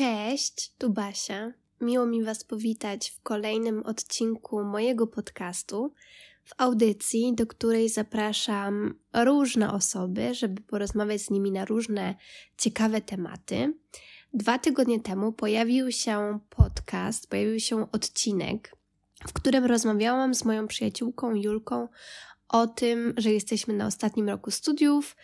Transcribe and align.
Cześć, 0.00 0.72
tu 0.78 0.90
Basia. 0.90 1.52
Miło 1.80 2.06
mi 2.06 2.24
Was 2.24 2.44
powitać 2.44 3.10
w 3.10 3.22
kolejnym 3.22 3.82
odcinku 3.86 4.64
mojego 4.64 5.06
podcastu, 5.06 5.92
w 6.44 6.52
audycji, 6.58 7.34
do 7.34 7.46
której 7.46 7.88
zapraszam 7.88 8.94
różne 9.14 9.72
osoby, 9.72 10.34
żeby 10.34 10.62
porozmawiać 10.62 11.22
z 11.22 11.30
nimi 11.30 11.52
na 11.52 11.64
różne 11.64 12.14
ciekawe 12.58 13.00
tematy. 13.00 13.74
Dwa 14.34 14.58
tygodnie 14.58 15.00
temu 15.00 15.32
pojawił 15.32 15.92
się 15.92 16.38
podcast, 16.50 17.30
pojawił 17.30 17.60
się 17.60 17.92
odcinek, 17.92 18.76
w 19.28 19.32
którym 19.32 19.64
rozmawiałam 19.64 20.34
z 20.34 20.44
moją 20.44 20.66
przyjaciółką 20.66 21.34
Julką 21.34 21.88
o 22.48 22.66
tym, 22.66 23.14
że 23.16 23.32
jesteśmy 23.32 23.74
na 23.74 23.86
ostatnim 23.86 24.28
roku 24.28 24.50
studiów 24.50 25.16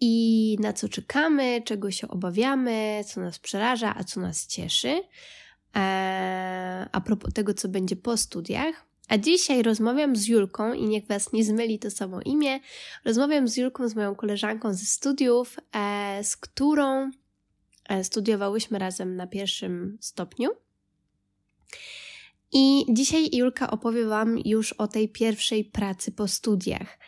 i 0.00 0.56
na 0.60 0.72
co 0.72 0.88
czekamy, 0.88 1.62
czego 1.64 1.90
się 1.90 2.08
obawiamy, 2.08 3.04
co 3.06 3.20
nas 3.20 3.38
przeraża, 3.38 3.94
a 3.96 4.04
co 4.04 4.20
nas 4.20 4.46
cieszy. 4.46 5.02
E, 5.76 6.88
a 6.92 7.00
propos 7.00 7.32
tego, 7.32 7.54
co 7.54 7.68
będzie 7.68 7.96
po 7.96 8.16
studiach. 8.16 8.86
A 9.08 9.18
dzisiaj 9.18 9.62
rozmawiam 9.62 10.16
z 10.16 10.26
Julką 10.26 10.72
i 10.72 10.86
niech 10.88 11.06
Was 11.06 11.32
nie 11.32 11.44
zmyli 11.44 11.78
to 11.78 11.90
samo 11.90 12.20
imię. 12.20 12.60
Rozmawiam 13.04 13.48
z 13.48 13.56
Julką, 13.56 13.88
z 13.88 13.94
moją 13.94 14.14
koleżanką 14.14 14.74
ze 14.74 14.84
studiów, 14.84 15.56
e, 15.72 16.24
z 16.24 16.36
którą 16.36 17.10
e, 17.88 18.04
studiowałyśmy 18.04 18.78
razem 18.78 19.16
na 19.16 19.26
pierwszym 19.26 19.98
stopniu. 20.00 20.50
I 22.52 22.86
dzisiaj 22.88 23.28
Julka 23.32 23.70
opowie 23.70 24.04
Wam 24.04 24.38
już 24.44 24.72
o 24.72 24.88
tej 24.88 25.08
pierwszej 25.08 25.64
pracy 25.64 26.12
po 26.12 26.28
studiach. 26.28 26.98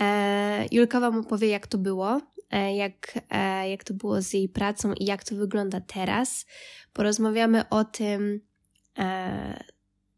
E, 0.00 0.66
Julka 0.72 1.00
Wam 1.00 1.18
opowie, 1.18 1.48
jak 1.48 1.66
to 1.66 1.78
było, 1.78 2.20
e, 2.50 2.76
jak, 2.76 3.18
e, 3.30 3.70
jak 3.70 3.84
to 3.84 3.94
było 3.94 4.22
z 4.22 4.32
jej 4.32 4.48
pracą 4.48 4.92
i 4.92 5.04
jak 5.04 5.24
to 5.24 5.34
wygląda 5.36 5.80
teraz. 5.80 6.46
Porozmawiamy 6.92 7.68
o 7.68 7.84
tym, 7.84 8.40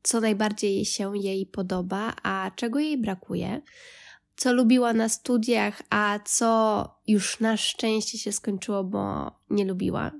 co 0.03 0.21
najbardziej 0.21 0.85
się 0.85 1.19
jej 1.19 1.47
podoba, 1.47 2.15
a 2.23 2.51
czego 2.57 2.79
jej 2.79 2.99
brakuje, 2.99 3.63
co 4.37 4.53
lubiła 4.53 4.93
na 4.93 5.09
studiach, 5.09 5.83
a 5.91 6.19
co 6.25 6.85
już 7.07 7.41
na 7.41 7.57
szczęście 7.57 8.19
się 8.19 8.33
skończyło, 8.33 8.85
bo 8.85 9.31
nie 9.51 9.65
lubiła 9.65 10.13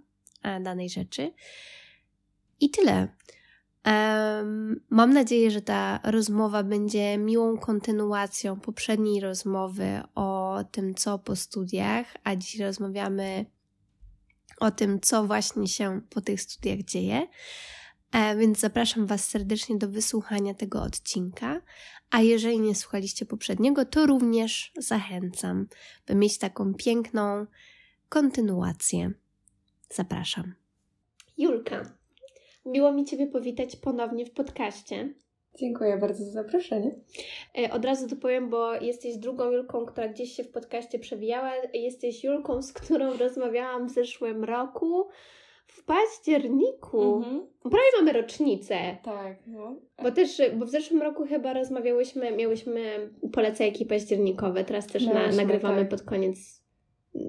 danej 0.43 0.91
rzeczy. 0.91 1.33
I 2.61 2.71
tyle. 2.71 3.09
Mam 4.91 5.13
nadzieję, 5.13 5.51
że 5.51 5.63
ta 5.63 6.01
rozmowa 6.05 6.63
będzie 6.63 7.19
miłą 7.19 7.59
kontynuacją 7.59 8.61
poprzedniej 8.61 9.21
rozmowy 9.21 10.03
o 10.15 10.61
tym, 10.73 10.95
co 10.95 11.19
po 11.19 11.37
studiach, 11.37 12.07
a 12.25 12.37
dziś 12.37 12.61
rozmawiamy 12.61 13.47
o 14.61 14.71
tym, 14.71 15.01
co 15.01 15.25
właśnie 15.25 15.69
się 15.69 16.01
po 16.11 16.21
tych 16.21 16.41
studiach 16.41 16.79
dzieje. 16.79 17.27
E, 18.13 18.37
więc 18.37 18.59
zapraszam 18.59 19.07
Was 19.07 19.29
serdecznie 19.29 19.79
do 19.79 19.89
wysłuchania 19.89 20.55
tego 20.55 20.83
odcinka. 20.83 21.61
A 22.11 22.21
jeżeli 22.21 22.61
nie 22.61 22.75
słuchaliście 22.75 23.27
poprzedniego, 23.27 23.85
to 23.85 24.07
również 24.07 24.73
zachęcam, 24.79 25.69
by 26.07 26.15
mieć 26.15 26.39
taką 26.39 26.75
piękną 26.75 27.47
kontynuację. 28.09 29.11
Zapraszam. 29.91 30.55
Julka, 31.39 31.96
miło 32.67 32.93
mi 32.93 33.05
Ciebie 33.05 33.27
powitać 33.27 33.77
ponownie 33.77 34.27
w 34.27 34.31
podcaście. 34.31 35.15
Dziękuję 35.59 35.97
bardzo 35.97 36.25
za 36.25 36.31
zaproszenie. 36.31 36.95
E, 37.59 37.73
Od 37.73 37.85
razu 37.85 38.09
to 38.09 38.17
powiem, 38.17 38.51
bo 38.51 38.75
jesteś 38.75 39.17
drugą 39.17 39.51
Julką, 39.51 39.87
która 39.87 40.09
gdzieś 40.09 40.33
się 40.33 40.45
w 40.45 40.51
podcaście 40.51 40.99
przewijała. 40.99 41.53
Jesteś 41.75 42.25
Julką, 42.25 42.63
z 42.63 42.73
którą 42.73 43.17
rozmawiałam 43.19 43.89
w 43.89 43.91
zeszłym 43.91 44.45
roku. 44.45 45.09
W 45.67 45.85
październiku. 45.85 47.17
Mhm. 47.17 47.47
Prawie 47.63 47.87
mamy 47.99 48.13
rocznicę. 48.13 48.77
Tak, 49.03 49.37
no. 49.47 49.77
Bo 50.03 50.11
też, 50.11 50.43
bo 50.57 50.67
w 50.67 50.71
zeszłym 50.71 51.03
roku 51.03 51.27
chyba 51.27 51.53
rozmawiałyśmy, 51.53 52.37
miałyśmy 52.37 53.11
polecajki 53.33 53.87
październikowe, 53.87 54.65
teraz 54.65 54.87
też 54.87 55.07
na, 55.07 55.33
nagrywamy 55.33 55.81
tak. 55.81 55.89
pod 55.89 56.03
koniec, 56.03 56.63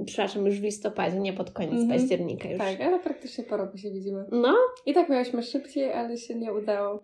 przepraszam, 0.06 0.46
już 0.46 0.60
w 0.60 0.64
listopadzie, 0.64 1.20
nie 1.20 1.34
pod 1.34 1.52
koniec 1.52 1.72
Mhm. 1.72 1.90
października 1.90 2.50
już. 2.50 2.58
Tak, 2.58 2.82
ale 2.82 3.00
praktycznie 3.00 3.44
po 3.44 3.58
roku 3.58 3.78
się 3.78 3.92
widzimy. 3.92 4.26
No, 4.32 4.56
I 4.86 4.94
tak 4.94 5.10
miałyśmy 5.10 5.44
szybciej, 5.44 5.92
ale 5.94 6.18
się 6.18 6.36
nie 6.36 6.54
udało. 6.54 7.02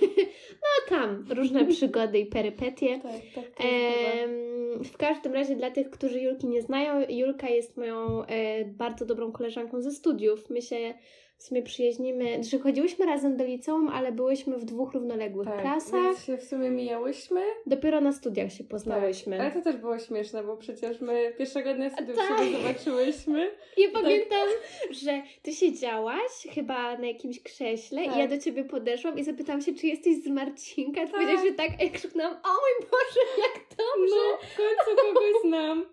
no 0.62 0.96
tam, 0.96 1.26
różne 1.30 1.64
przygody 1.74 2.18
i 2.18 2.26
perypetie. 2.26 3.00
Tak, 3.02 3.12
tak. 3.34 3.44
Em, 3.66 4.84
w 4.84 4.96
każdym 4.96 5.32
razie 5.34 5.56
dla 5.56 5.70
tych, 5.70 5.90
którzy 5.90 6.20
Julki 6.20 6.46
nie 6.46 6.62
znają, 6.62 7.06
Julka 7.08 7.48
jest 7.48 7.76
moją 7.76 8.24
e, 8.24 8.64
bardzo 8.64 9.06
dobrą 9.06 9.32
koleżanką 9.32 9.82
ze 9.82 9.90
studiów. 9.90 10.50
My 10.50 10.62
się 10.62 10.94
w 11.38 11.42
sumie 11.42 11.62
przyjaźnimy, 11.62 12.44
że 12.44 12.58
chodziłyśmy 12.58 13.06
razem 13.06 13.36
do 13.36 13.44
liceum, 13.44 13.88
ale 13.88 14.12
byłyśmy 14.12 14.58
w 14.58 14.64
dwóch 14.64 14.92
równoległych 14.92 15.48
tak, 15.48 15.60
klasach. 15.60 16.02
Więc 16.02 16.24
się 16.24 16.36
w 16.36 16.44
sumie 16.44 16.70
mijałyśmy. 16.70 17.40
Dopiero 17.66 18.00
na 18.00 18.12
studiach 18.12 18.52
się 18.52 18.64
poznałyśmy. 18.64 19.40
Ale 19.40 19.52
to 19.52 19.62
też 19.62 19.76
było 19.76 19.98
śmieszne, 19.98 20.44
bo 20.44 20.56
przecież 20.56 21.00
my 21.00 21.34
pierwszego 21.38 21.74
dnia 21.74 21.90
studiów 21.90 22.16
tak. 22.16 22.38
siebie 22.38 22.58
zobaczyłyśmy. 22.58 23.50
Ja 23.76 23.88
pamiętam, 23.92 24.48
że 24.90 25.22
ty 25.42 25.52
siedziałaś 25.52 26.30
chyba 26.54 26.98
na 26.98 27.06
jakimś 27.06 27.42
krześle 27.42 28.04
Tak. 28.04 28.16
i 28.16 28.18
ja 28.18 28.28
do 28.28 28.38
ciebie 28.38 28.64
podeszłam 28.64 29.18
i 29.18 29.24
zapytałam 29.24 29.60
się, 29.62 29.74
czy 29.74 29.86
jesteś 29.86 30.16
z 30.16 30.28
Marcinka. 30.28 31.00
Ty 31.00 31.06
Tak. 31.06 31.20
powiedziałaś, 31.20 31.48
że 31.48 31.54
tak, 31.54 31.70
a 31.80 31.84
ja 31.84 31.90
krzyknęłam, 31.90 32.32
o 32.32 32.48
mój 32.48 32.90
Boże, 32.90 33.20
jak 33.38 33.68
dobrze. 33.68 34.16
No, 34.30 34.38
w 34.48 34.56
końcu 34.56 35.02
kogoś 35.02 35.42
znam. 35.44 35.86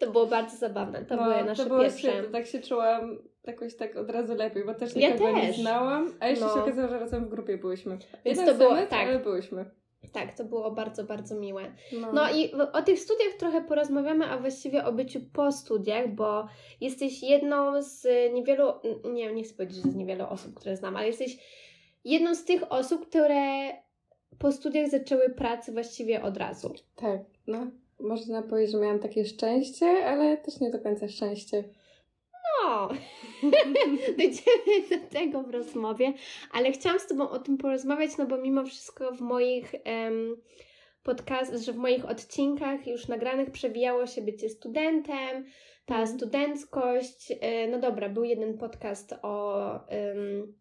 To 0.00 0.10
było 0.10 0.26
bardzo 0.26 0.56
zabawne, 0.56 1.04
to 1.04 1.16
no, 1.16 1.22
były 1.22 1.44
nasze 1.44 1.62
to 1.62 1.68
było 1.68 1.80
pierwsze. 1.80 1.98
świetne. 1.98 2.28
Tak 2.28 2.46
się 2.46 2.60
czułam 2.62 3.18
jakoś 3.44 3.76
tak 3.76 3.96
od 3.96 4.10
razu 4.10 4.34
lepiej, 4.34 4.64
bo 4.64 4.74
też 4.74 4.96
Ja 4.96 5.10
nikogo 5.12 5.32
nie 5.32 5.46
też. 5.46 5.56
znałam. 5.56 6.12
A 6.20 6.28
jeszcze 6.28 6.44
No. 6.44 6.54
się 6.54 6.62
okazało, 6.62 6.88
że 6.88 6.98
razem 6.98 7.24
w 7.26 7.28
grupie 7.28 7.58
byłyśmy. 7.58 7.98
Więc 8.24 8.38
Jeden 8.38 8.46
to 8.46 8.54
było- 8.54 8.70
semestr, 8.70 8.90
tak. 8.90 9.08
ale 9.08 9.18
byłyśmy. 9.18 9.64
Tak, 10.12 10.34
to 10.36 10.44
było 10.44 10.70
bardzo, 10.70 11.04
bardzo 11.04 11.34
miłe. 11.40 11.62
No, 12.00 12.12
No 12.12 12.32
i 12.32 12.52
o 12.72 12.82
tych 12.82 12.98
studiach 13.00 13.32
trochę 13.38 13.60
porozmawiamy, 13.64 14.26
a 14.26 14.38
właściwie 14.38 14.84
o 14.84 14.92
byciu 14.92 15.20
po 15.32 15.52
studiach, 15.52 16.08
bo 16.08 16.46
jesteś 16.80 17.22
jedną 17.22 17.82
z 17.82 18.06
niewielu, 18.34 18.64
nie 19.04 19.32
nie 19.32 19.42
chcę 19.44 19.54
powiedzieć, 19.54 19.76
że 19.76 19.90
z 19.90 19.94
niewielu 19.94 20.24
osób, 20.24 20.54
które 20.54 20.76
znam, 20.76 20.96
ale 20.96 21.06
jesteś 21.06 21.36
jedną 22.04 22.34
z 22.34 22.44
tych 22.44 22.72
osób, 22.72 23.06
które 23.08 23.68
po 24.38 24.52
studiach 24.52 24.88
zaczęły 24.90 25.30
pracę 25.30 25.72
właściwie 25.72 26.22
od 26.22 26.36
razu. 26.36 26.74
Tak, 26.96 27.20
no. 27.46 27.66
Można 28.04 28.42
powiedzieć, 28.42 28.72
że 28.72 28.78
miałam 28.80 28.98
takie 28.98 29.24
szczęście, 29.24 29.86
ale 29.86 30.36
też 30.36 30.60
nie 30.60 30.70
do 30.70 30.78
końca 30.78 31.08
szczęście. 31.08 31.64
No, 32.62 32.88
dojdziemy 34.18 34.88
do 34.90 35.08
tego 35.18 35.42
w 35.42 35.50
rozmowie, 35.50 36.12
ale 36.52 36.72
chciałam 36.72 36.98
z 36.98 37.06
Tobą 37.06 37.30
o 37.30 37.38
tym 37.38 37.58
porozmawiać, 37.58 38.10
no 38.18 38.26
bo 38.26 38.36
mimo 38.38 38.64
wszystko 38.64 39.12
w 39.12 39.20
moich 39.20 39.74
em, 39.84 40.36
podcast, 41.02 41.64
że 41.64 41.72
w 41.72 41.76
moich 41.76 42.04
odcinkach 42.04 42.86
już 42.86 43.08
nagranych 43.08 43.50
przewijało 43.50 44.06
się 44.06 44.22
bycie 44.22 44.48
studentem, 44.48 45.44
ta 45.86 45.94
Mhm. 45.94 46.18
studenckość. 46.18 47.32
E, 47.40 47.68
no 47.68 47.78
dobra, 47.78 48.08
był 48.08 48.24
jeden 48.24 48.58
podcast 48.58 49.14
o 49.22 49.66
em, 49.88 50.54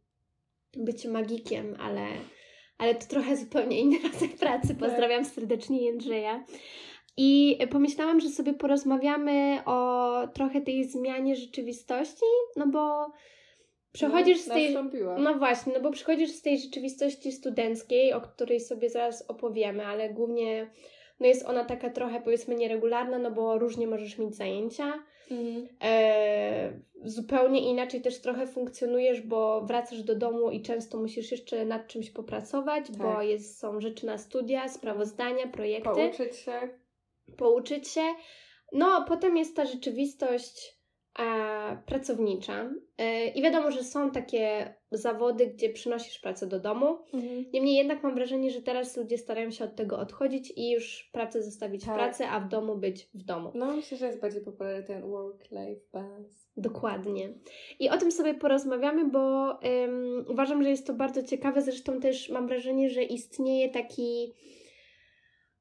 byciu 0.78 1.12
magikiem, 1.12 1.76
ale, 1.80 2.08
ale 2.78 2.96
to 2.96 3.08
trochę 3.08 3.38
zupełnie 3.38 3.80
inny 3.80 3.98
rodzaj 4.14 4.30
pracy. 4.30 4.76
Pozdrawiam 4.76 5.26
serdecznie 5.26 5.86
Jędrzeja. 5.86 6.44
I 7.18 7.58
pomyślałam, 7.72 8.20
że 8.20 8.30
sobie 8.30 8.54
porozmawiamy 8.54 9.60
o 9.66 10.14
trochę 10.34 10.62
tej 10.62 10.84
zmianie 10.84 11.36
rzeczywistości, 11.36 12.26
no 12.56 12.68
bo 12.68 13.12
przechodzisz 13.92 14.42
z 14.42 14.48
no, 14.48 14.54
tej. 14.54 14.74
Nastąpiła. 14.74 15.18
No 15.18 15.34
właśnie, 15.34 15.74
no 15.74 15.82
bo 15.82 15.92
przychodzisz 15.92 16.32
z 16.32 16.42
tej 16.42 16.60
rzeczywistości 16.60 17.32
studenckiej, 17.32 18.14
o 18.14 18.22
której 18.22 18.60
sobie 18.60 18.90
zaraz 18.90 19.30
opowiemy, 19.30 19.86
ale 19.86 20.10
głównie 20.10 20.72
no 21.20 21.28
jest 21.28 21.46
ona 21.46 21.66
taka 21.66 21.90
trochę 21.90 22.22
powiedzmy 22.22 22.56
nieregularna, 22.56 23.20
no 23.20 23.32
bo 23.32 23.58
różnie 23.58 23.88
możesz 23.88 24.18
mieć 24.18 24.36
zajęcia. 24.36 24.94
Mhm. 25.32 25.68
E, 25.84 26.74
zupełnie 27.04 27.72
inaczej 27.72 28.02
też 28.02 28.22
trochę 28.22 28.48
funkcjonujesz, 28.48 29.22
bo 29.22 29.62
wracasz 29.62 30.04
do 30.04 30.16
domu 30.16 30.52
i 30.52 30.62
często 30.62 30.98
musisz 31.00 31.32
jeszcze 31.32 31.66
nad 31.66 31.88
czymś 31.88 32.12
popracować, 32.12 32.92
bo 32.92 33.04
Tak. 33.04 33.28
jest, 33.28 33.60
są 33.60 33.82
rzeczy 33.82 34.06
na 34.06 34.18
studia, 34.18 34.68
sprawozdania, 34.70 35.48
projekty 35.48 35.90
Pouczyć 35.90 36.36
się. 36.36 36.83
Pouczyć 37.38 37.88
się. 37.88 38.02
No, 38.72 39.06
potem 39.08 39.38
jest 39.38 39.56
ta 39.56 39.66
rzeczywistość 39.66 40.78
e, 41.20 41.24
pracownicza. 41.86 42.70
E, 42.98 43.28
I 43.28 43.42
wiadomo, 43.42 43.72
że 43.72 43.84
są 43.84 44.12
takie 44.12 44.74
zawody, 44.92 45.48
gdzie 45.48 45.70
przynosisz 45.70 46.20
pracę 46.20 46.48
do 46.48 46.60
domu. 46.60 46.98
Mhm. 47.14 47.46
Niemniej 47.54 47.76
jednak 47.76 48.04
mam 48.04 48.16
wrażenie, 48.16 48.52
że 48.52 48.62
teraz 48.62 48.98
ludzie 48.98 49.18
starają 49.18 49.52
się 49.52 49.66
od 49.66 49.76
tego 49.76 50.00
odchodzić 50.00 50.54
i 50.56 50.72
już 50.72 51.10
pracę 51.14 51.44
zostawić 51.44 51.84
w 51.84 51.86
Tak. 51.86 51.96
pracy, 51.96 52.26
a 52.26 52.40
w 52.40 52.48
domu 52.48 52.76
być 52.78 53.10
w 53.14 53.24
domu. 53.24 53.52
No 53.56 53.76
myślę, 53.76 53.98
że 53.98 54.08
jest 54.08 54.22
bardziej 54.22 54.42
popularny 54.42 54.84
ten 54.84 55.02
work-life 55.02 55.82
balance. 55.94 56.44
Dokładnie. 56.58 57.34
I 57.80 57.90
o 57.90 57.98
tym 57.98 58.12
sobie 58.12 58.34
porozmawiamy, 58.34 59.10
bo 59.10 59.52
ym, 59.52 60.26
uważam, 60.30 60.64
że 60.64 60.70
jest 60.70 60.88
to 60.88 60.94
bardzo 60.94 61.24
ciekawe. 61.24 61.62
Zresztą 61.62 62.00
też 62.00 62.30
mam 62.30 62.48
wrażenie, 62.48 62.90
że 62.90 63.04
istnieje 63.04 63.70
taki 63.70 64.34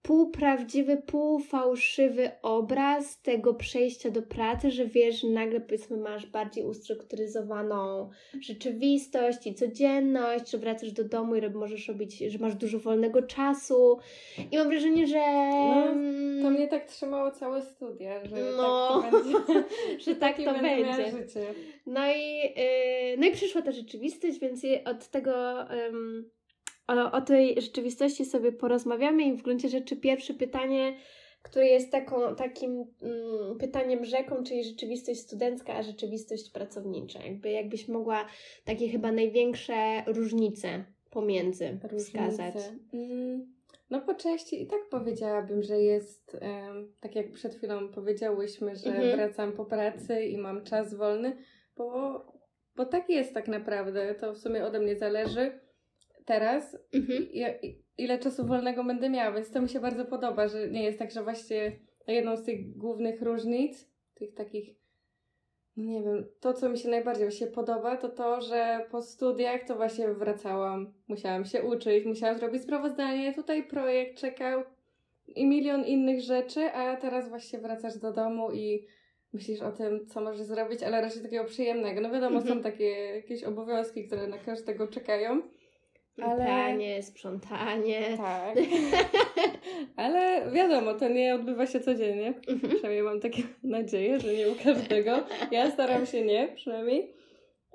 półprawdziwy, 0.03 0.97
półfałszywy 0.97 2.31
obraz 2.43 3.23
tego 3.23 3.55
przejścia 3.55 4.11
do 4.11 4.23
pracy, 4.23 4.71
że 4.71 4.87
wiesz, 4.87 5.21
że 5.21 5.29
nagle 5.29 5.61
powiedzmy 5.61 5.97
masz 5.97 6.27
bardziej 6.27 6.65
ustrukturyzowaną 6.65 8.11
rzeczywistość 8.41 9.47
i 9.47 9.55
codzienność, 9.55 10.51
że 10.51 10.59
wracasz 10.59 10.93
do 10.93 11.05
domu 11.05 11.37
i 11.37 11.51
możesz 11.51 11.89
robić, 11.89 12.19
że 12.19 12.39
masz 12.39 12.55
dużo 12.55 12.79
wolnego 12.79 13.23
czasu. 13.23 13.99
I 14.51 14.59
mam 14.59 14.69
wrażenie, 14.69 15.07
że... 15.07 15.21
No, 15.21 16.43
to 16.43 16.51
mnie 16.51 16.69
tak 16.69 16.85
trzymało 16.85 17.31
całe 17.31 17.63
studia, 17.63 18.25
że 18.25 18.37
no, 18.57 19.03
tak 19.03 19.11
to 19.11 19.23
będzie, 19.23 19.65
że 20.05 20.15
tak 20.15 20.37
to 20.37 20.53
będzie. 20.53 21.13
No 21.87 22.01
i, 22.13 22.37
yy, 22.37 23.17
no 23.19 23.27
i 23.27 23.33
przyszła 23.33 23.63
ta 23.63 23.73
rzeczywistość, 23.73 24.39
więc 24.39 24.63
od 24.85 25.09
tego... 25.09 25.33
Yy, 25.63 26.42
o, 26.87 27.13
o 27.13 27.21
tej 27.21 27.61
rzeczywistości 27.61 28.25
sobie 28.25 28.53
porozmawiamy 28.53 29.23
i 29.23 29.33
w 29.33 29.43
gruncie 29.43 29.69
rzeczy 29.69 29.97
pierwsze 29.97 30.35
pytanie, 30.35 30.97
które 31.43 31.67
jest 31.67 31.93
taką, 31.93 32.35
takim 32.37 32.85
mm, 33.03 33.59
pytaniem 33.59 34.05
rzeką, 34.05 34.45
czyli 34.45 34.65
rzeczywistość 34.65 35.21
studencka, 35.21 35.75
a 35.75 35.83
rzeczywistość 35.83 36.51
pracownicza. 36.51 37.23
Jakby, 37.23 37.51
jakbyś 37.51 37.89
mogła 37.89 38.27
takie 38.65 38.89
chyba 38.89 39.13
największe 39.13 40.03
różnice 40.07 40.85
pomiędzy 41.11 41.79
różnice. 41.83 42.31
wskazać. 42.31 42.55
Mm, 42.93 43.55
no 43.91 44.01
po 44.01 44.15
części 44.15 44.63
i 44.63 44.67
tak 44.67 44.81
powiedziałabym, 44.91 45.63
że 45.63 45.79
jest, 45.81 46.37
tak 47.01 47.17
jak 47.17 47.33
przed 47.33 47.55
chwilą 47.55 47.89
powiedziałyśmy, 47.89 48.77
że 48.77 48.91
mhm. 48.91 49.17
wracam 49.17 49.53
po 49.53 49.65
pracy 49.65 50.25
i 50.25 50.39
mam 50.39 50.65
czas 50.65 50.95
wolny, 50.95 51.37
bo, 51.77 52.19
bo 52.77 52.85
tak 52.85 53.09
jest 53.09 53.35
tak 53.35 53.49
naprawdę. 53.49 54.15
To 54.15 54.33
w 54.33 54.39
sumie 54.39 54.65
ode 54.65 54.81
mnie 54.81 54.97
zależy 54.97 55.61
teraz, 56.25 56.77
mhm. 56.95 57.29
ile 57.99 58.19
czasu 58.19 58.47
wolnego 58.47 58.85
będę 58.85 59.11
miała, 59.11 59.33
więc 59.33 59.51
to 59.51 59.63
mi 59.63 59.69
się 59.69 59.81
bardzo 59.81 60.05
podoba, 60.05 60.49
że 60.49 60.69
nie 60.69 60.83
jest 60.83 60.99
tak, 60.99 61.11
że 61.11 61.23
właśnie 61.23 61.73
jedną 62.07 62.37
z 62.37 62.45
tych 62.45 62.77
głównych 62.77 63.23
różnic, 63.23 63.89
tych 64.15 64.35
takich, 64.35 64.75
no 65.77 65.85
nie 65.85 66.03
wiem, 66.03 66.27
to 66.41 66.53
co 66.53 66.69
mi 66.69 66.79
się 66.79 66.89
najbardziej 66.89 67.29
właśnie 67.29 67.47
podoba, 67.47 67.97
to 67.97 68.09
to, 68.09 68.41
że 68.41 68.87
po 68.91 69.03
studiach 69.03 69.65
to 69.65 69.77
właśnie 69.77 70.09
wracałam, 70.09 70.93
musiałam 71.09 71.45
się 71.45 71.63
uczyć, 71.63 72.05
musiałam 72.05 72.39
zrobić 72.39 72.63
sprawozdanie, 72.63 73.35
tutaj 73.35 73.65
projekt 73.65 74.19
czekał 74.19 74.63
i 75.27 75.47
milion 75.47 75.85
innych 75.85 76.21
rzeczy, 76.21 76.61
a 76.61 76.97
teraz 76.97 77.29
właśnie 77.29 77.59
wracasz 77.59 77.99
do 77.99 78.13
domu 78.13 78.53
i 78.53 78.87
myślisz 79.33 79.61
o 79.61 79.73
tym, 79.73 80.07
co 80.07 80.21
możesz 80.21 80.47
zrobić, 80.47 80.83
ale 80.83 81.01
raczej 81.01 81.23
takiego 81.23 81.45
przyjemnego. 81.45 82.01
No 82.01 82.11
wiadomo, 82.11 82.39
mhm. 82.39 82.57
są 82.57 82.63
takie 82.63 82.89
jakieś 82.91 83.45
obowiązki, 83.45 84.07
które 84.07 84.27
na 84.27 84.39
każdego 84.39 84.89
czekają, 84.89 85.43
ale... 86.21 86.45
Pranie, 86.45 87.03
sprzątanie. 87.03 88.17
Tak. 88.17 88.59
Ale 89.97 90.51
wiadomo, 90.51 90.95
to 90.95 91.09
nie 91.09 91.35
odbywa 91.35 91.67
się 91.67 91.81
codziennie. 91.81 92.35
Mhm. 92.49 92.73
Przynajmniej 92.73 93.03
mam 93.03 93.21
takie 93.21 93.43
nadzieję, 93.63 94.21
że 94.21 94.35
nie 94.35 94.51
u 94.51 94.55
każdego. 94.65 95.27
Ja 95.51 95.71
staram 95.71 96.07
się 96.07 96.25
nie, 96.25 96.49
przynajmniej. 96.55 97.15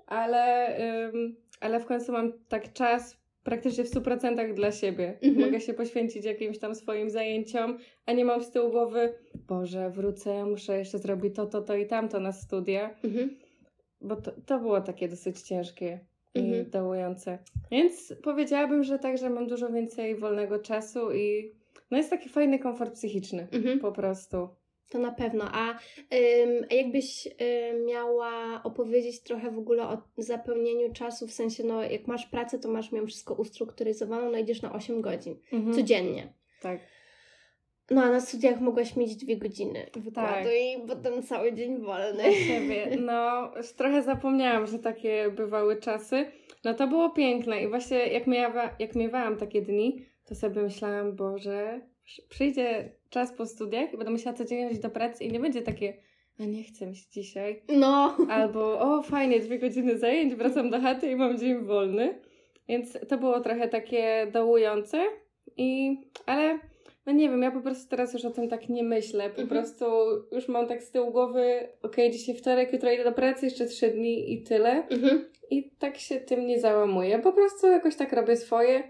Ale, 0.08 0.76
ym, 1.14 1.36
ale 1.60 1.80
w 1.80 1.86
końcu 1.86 2.12
mam 2.12 2.34
tak 2.48 2.74
czas 2.74 3.18
praktycznie 3.44 3.84
w 3.84 3.92
100% 3.92 4.54
dla 4.54 4.72
siebie. 4.72 5.18
Mhm. 5.22 5.46
Mogę 5.46 5.62
się 5.62 5.74
poświęcić 5.74 6.26
jakimś 6.26 6.60
tam 6.60 6.76
swoim 6.76 7.10
zajęciom, 7.10 7.78
a 8.06 8.14
nie 8.14 8.26
mam 8.26 8.44
z 8.44 8.52
tyłu 8.52 8.72
głowy, 8.72 9.14
Boże, 9.48 9.90
wrócę, 9.90 10.46
muszę 10.46 10.78
jeszcze 10.78 11.00
zrobić 11.00 11.36
to, 11.36 11.46
to, 11.46 11.62
to 11.62 11.76
i 11.76 11.86
tamto 11.86 12.20
na 12.20 12.32
studia. 12.32 12.96
Mhm. 13.04 13.38
Bo 14.02 14.16
to, 14.16 14.32
to 14.46 14.60
było 14.60 14.82
takie 14.82 15.08
dosyć 15.08 15.42
ciężkie 15.42 16.00
mhm. 16.40 16.62
i 16.62 16.66
dołujące. 16.72 17.40
Więc 17.72 18.14
powiedziałabym, 18.24 18.84
że 18.84 19.00
także 19.00 19.30
mam 19.30 19.48
dużo 19.48 19.70
więcej 19.70 20.16
wolnego 20.16 20.60
czasu 20.60 21.12
i 21.12 21.52
no 21.92 21.98
jest 21.98 22.10
taki 22.10 22.30
fajny 22.30 22.60
komfort 22.60 22.94
psychiczny 22.94 23.48
mhm. 23.52 23.80
po 23.80 23.92
prostu. 23.92 24.50
To 24.90 25.00
na 25.00 25.12
pewno. 25.12 25.44
A 25.52 25.72
ym, 25.72 26.66
jakbyś 26.72 27.28
ym, 27.28 27.86
miała 27.86 28.64
opowiedzieć 28.64 29.20
trochę 29.24 29.52
w 29.52 29.58
ogóle 29.58 29.88
o 29.88 30.02
zapełnieniu 30.18 30.94
czasu, 30.94 31.28
w 31.28 31.32
sensie, 31.32 31.64
no 31.64 31.84
jak 31.84 32.08
masz 32.08 32.26
pracę, 32.26 32.60
to 32.60 32.70
masz 32.70 32.92
ją 32.92 33.08
wszystko 33.08 33.34
ustrukturyzowaną, 33.34 34.32
no 34.32 34.38
idziesz 34.38 34.62
na 34.62 34.74
8 34.74 35.02
godzin 35.02 35.36
mhm. 35.54 35.76
codziennie. 35.76 36.34
Tak. 36.62 36.80
No 37.92 38.04
a 38.04 38.10
na 38.10 38.20
studiach 38.20 38.62
mogłaś 38.62 38.96
mieć 38.96 39.16
dwie 39.16 39.38
godziny 39.38 39.86
wykładu 39.96 40.30
tak. 40.30 40.46
i 40.46 40.88
potem 40.88 41.24
cały 41.24 41.54
dzień 41.54 41.78
wolny. 41.78 42.34
Siebie. 42.34 42.98
No, 43.00 43.52
trochę 43.78 44.02
zapomniałam, 44.02 44.68
że 44.68 44.80
takie 44.80 45.32
bywały 45.32 45.76
czasy. 45.76 46.26
No 46.64 46.74
to 46.74 46.88
było 46.88 47.10
piękne 47.10 47.64
i 47.64 47.68
właśnie 47.68 47.98
jak, 47.98 48.28
miewa, 48.28 48.76
jak 48.80 48.96
miewałam 48.96 49.38
takie 49.38 49.62
dni, 49.62 50.06
to 50.26 50.36
sobie 50.36 50.62
myślałam, 50.62 51.16
Boże, 51.16 51.82
przyjdzie 52.30 52.92
czas 53.10 53.34
po 53.34 53.46
studiach 53.46 53.94
i 53.94 53.98
będę 53.98 54.12
musiała 54.12 54.36
codziennie 54.36 54.72
iść 54.72 54.82
do 54.82 54.90
pracy 54.90 55.24
i 55.24 55.32
nie 55.32 55.40
będzie 55.40 55.62
takie, 55.62 55.94
a 56.40 56.46
nie 56.46 56.64
chcę 56.64 56.88
mi 56.88 56.96
się 56.96 57.06
dzisiaj. 57.12 57.62
No. 57.70 58.18
Albo, 58.30 58.80
o 58.80 59.04
fajnie, 59.04 59.40
dwie 59.40 59.60
godziny 59.60 59.98
zajęć, 59.98 60.36
wracam 60.36 60.70
do 60.70 60.82
chaty 60.82 61.12
i 61.12 61.16
mam 61.16 61.38
dzień 61.38 61.66
wolny. 61.66 62.22
Więc 62.70 62.98
to 63.08 63.18
było 63.18 63.40
trochę 63.40 63.68
takie 63.68 64.28
dołujące 64.34 65.06
i, 65.58 65.98
ale 66.26 66.60
no 67.08 67.14
nie 67.14 67.30
wiem, 67.30 67.42
ja 67.42 67.52
po 67.52 67.62
prostu 67.62 67.90
teraz 67.90 68.14
już 68.14 68.26
o 68.26 68.32
tym 68.32 68.50
tak 68.50 68.70
nie 68.70 68.84
myślę. 68.84 69.30
Po 69.30 69.42
mhm. 69.42 69.48
prostu 69.48 69.86
już 70.32 70.48
mam 70.48 70.68
tak 70.68 70.84
z 70.84 70.92
tyłu 70.92 71.12
głowy, 71.12 71.70
okej, 71.82 72.08
okay, 72.08 72.12
dzisiaj 72.12 72.36
wtorek, 72.36 72.74
jutro 72.74 72.92
idę 72.92 73.04
do 73.04 73.12
pracy, 73.12 73.46
jeszcze 73.46 73.66
trzy 73.66 73.88
dni 73.88 74.34
i 74.34 74.44
tyle. 74.44 74.88
Mhm. 74.88 75.26
I 75.50 75.72
tak 75.80 75.98
się 75.98 76.16
tym 76.16 76.48
nie 76.48 76.60
załamuję. 76.60 77.20
Po 77.20 77.32
prostu 77.32 77.68
jakoś 77.68 77.96
tak 77.96 78.14
robię 78.14 78.36
swoje 78.36 78.84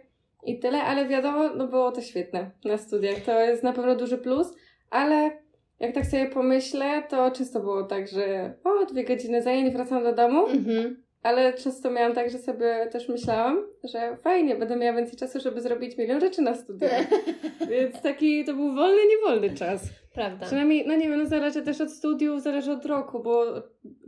i 0.46 0.60
tyle, 0.60 0.84
ale 0.84 1.08
wiadomo, 1.08 1.50
no 1.50 1.68
było 1.68 1.92
to 1.92 2.02
świetne 2.02 2.52
na 2.66 2.78
studiach. 2.78 3.20
To 3.20 3.40
jest 3.40 3.64
na 3.64 3.74
pewno 3.74 3.96
duży 3.96 4.18
plus, 4.18 4.54
ale 4.90 5.32
jak 5.80 5.94
tak 5.94 6.06
sobie 6.06 6.26
pomyślę, 6.26 7.04
to 7.10 7.32
często 7.32 7.60
było 7.60 7.84
tak, 7.84 8.08
że 8.08 8.54
o, 8.64 8.86
dwie 8.86 9.04
godziny 9.04 9.42
zajęć, 9.42 9.74
wracam 9.74 10.04
do 10.04 10.14
domu. 10.14 10.48
Mhm 10.48 11.07
ale 11.28 11.54
często 11.54 11.92
miałam 11.92 12.14
tak, 12.14 12.30
że 12.30 12.38
sobie 12.38 12.88
też 12.92 13.10
myślałam, 13.10 13.68
że 13.84 14.18
fajnie, 14.18 14.56
będę 14.56 14.76
miała 14.76 14.98
więcej 14.98 15.20
czasu, 15.20 15.40
żeby 15.40 15.62
zrobić 15.62 15.98
milion 15.98 16.20
rzeczy 16.20 16.42
na 16.42 16.56
studiach. 16.56 17.06
Więc 17.72 18.02
taki 18.02 18.46
to 18.46 18.54
był 18.54 18.76
wolny, 18.76 19.02
niewolny 19.10 19.50
czas. 19.50 19.82
Prawda. 20.14 20.46
Przynajmniej, 20.46 20.88
no 20.88 20.96
nie 20.96 21.10
wiem, 21.10 21.20
no 21.20 21.26
zależy 21.26 21.62
też 21.62 21.82
od 21.82 21.92
studiów, 21.92 22.42
zależy 22.42 22.72
od 22.72 22.86
roku, 22.86 23.20
bo 23.24 23.46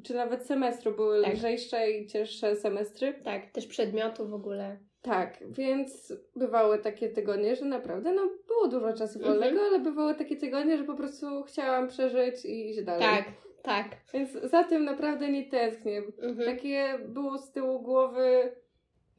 czy 0.03 0.13
nawet 0.13 0.45
semestru 0.45 0.95
były 0.95 1.23
tak. 1.23 1.33
lżejsze 1.33 1.91
i 1.91 2.07
cięższe 2.07 2.55
semestry. 2.55 3.13
Tak, 3.23 3.51
też 3.51 3.67
przedmiotu 3.67 4.27
w 4.27 4.33
ogóle. 4.33 4.77
Tak, 5.01 5.43
więc 5.49 6.13
bywały 6.35 6.77
takie 6.77 7.09
tygodnie, 7.09 7.55
że 7.55 7.65
naprawdę 7.65 8.13
no, 8.13 8.29
było 8.47 8.67
dużo 8.67 8.93
czasu 8.93 9.19
wolnego, 9.19 9.59
mhm. 9.59 9.67
ale 9.67 9.79
bywały 9.79 10.15
takie 10.15 10.35
tygodnie, 10.35 10.77
że 10.77 10.83
po 10.83 10.95
prostu 10.95 11.43
chciałam 11.43 11.87
przeżyć 11.87 12.45
i 12.45 12.69
iść 12.69 12.83
dalej. 12.83 13.01
Tak, 13.01 13.25
tak. 13.63 13.97
Więc 14.13 14.31
za 14.31 14.63
tym 14.63 14.85
naprawdę 14.85 15.31
nie 15.31 15.45
tęsknię. 15.49 16.01
Mhm. 16.21 16.55
Takie 16.55 16.99
było 17.07 17.37
z 17.37 17.51
tyłu 17.51 17.81
głowy, 17.81 18.51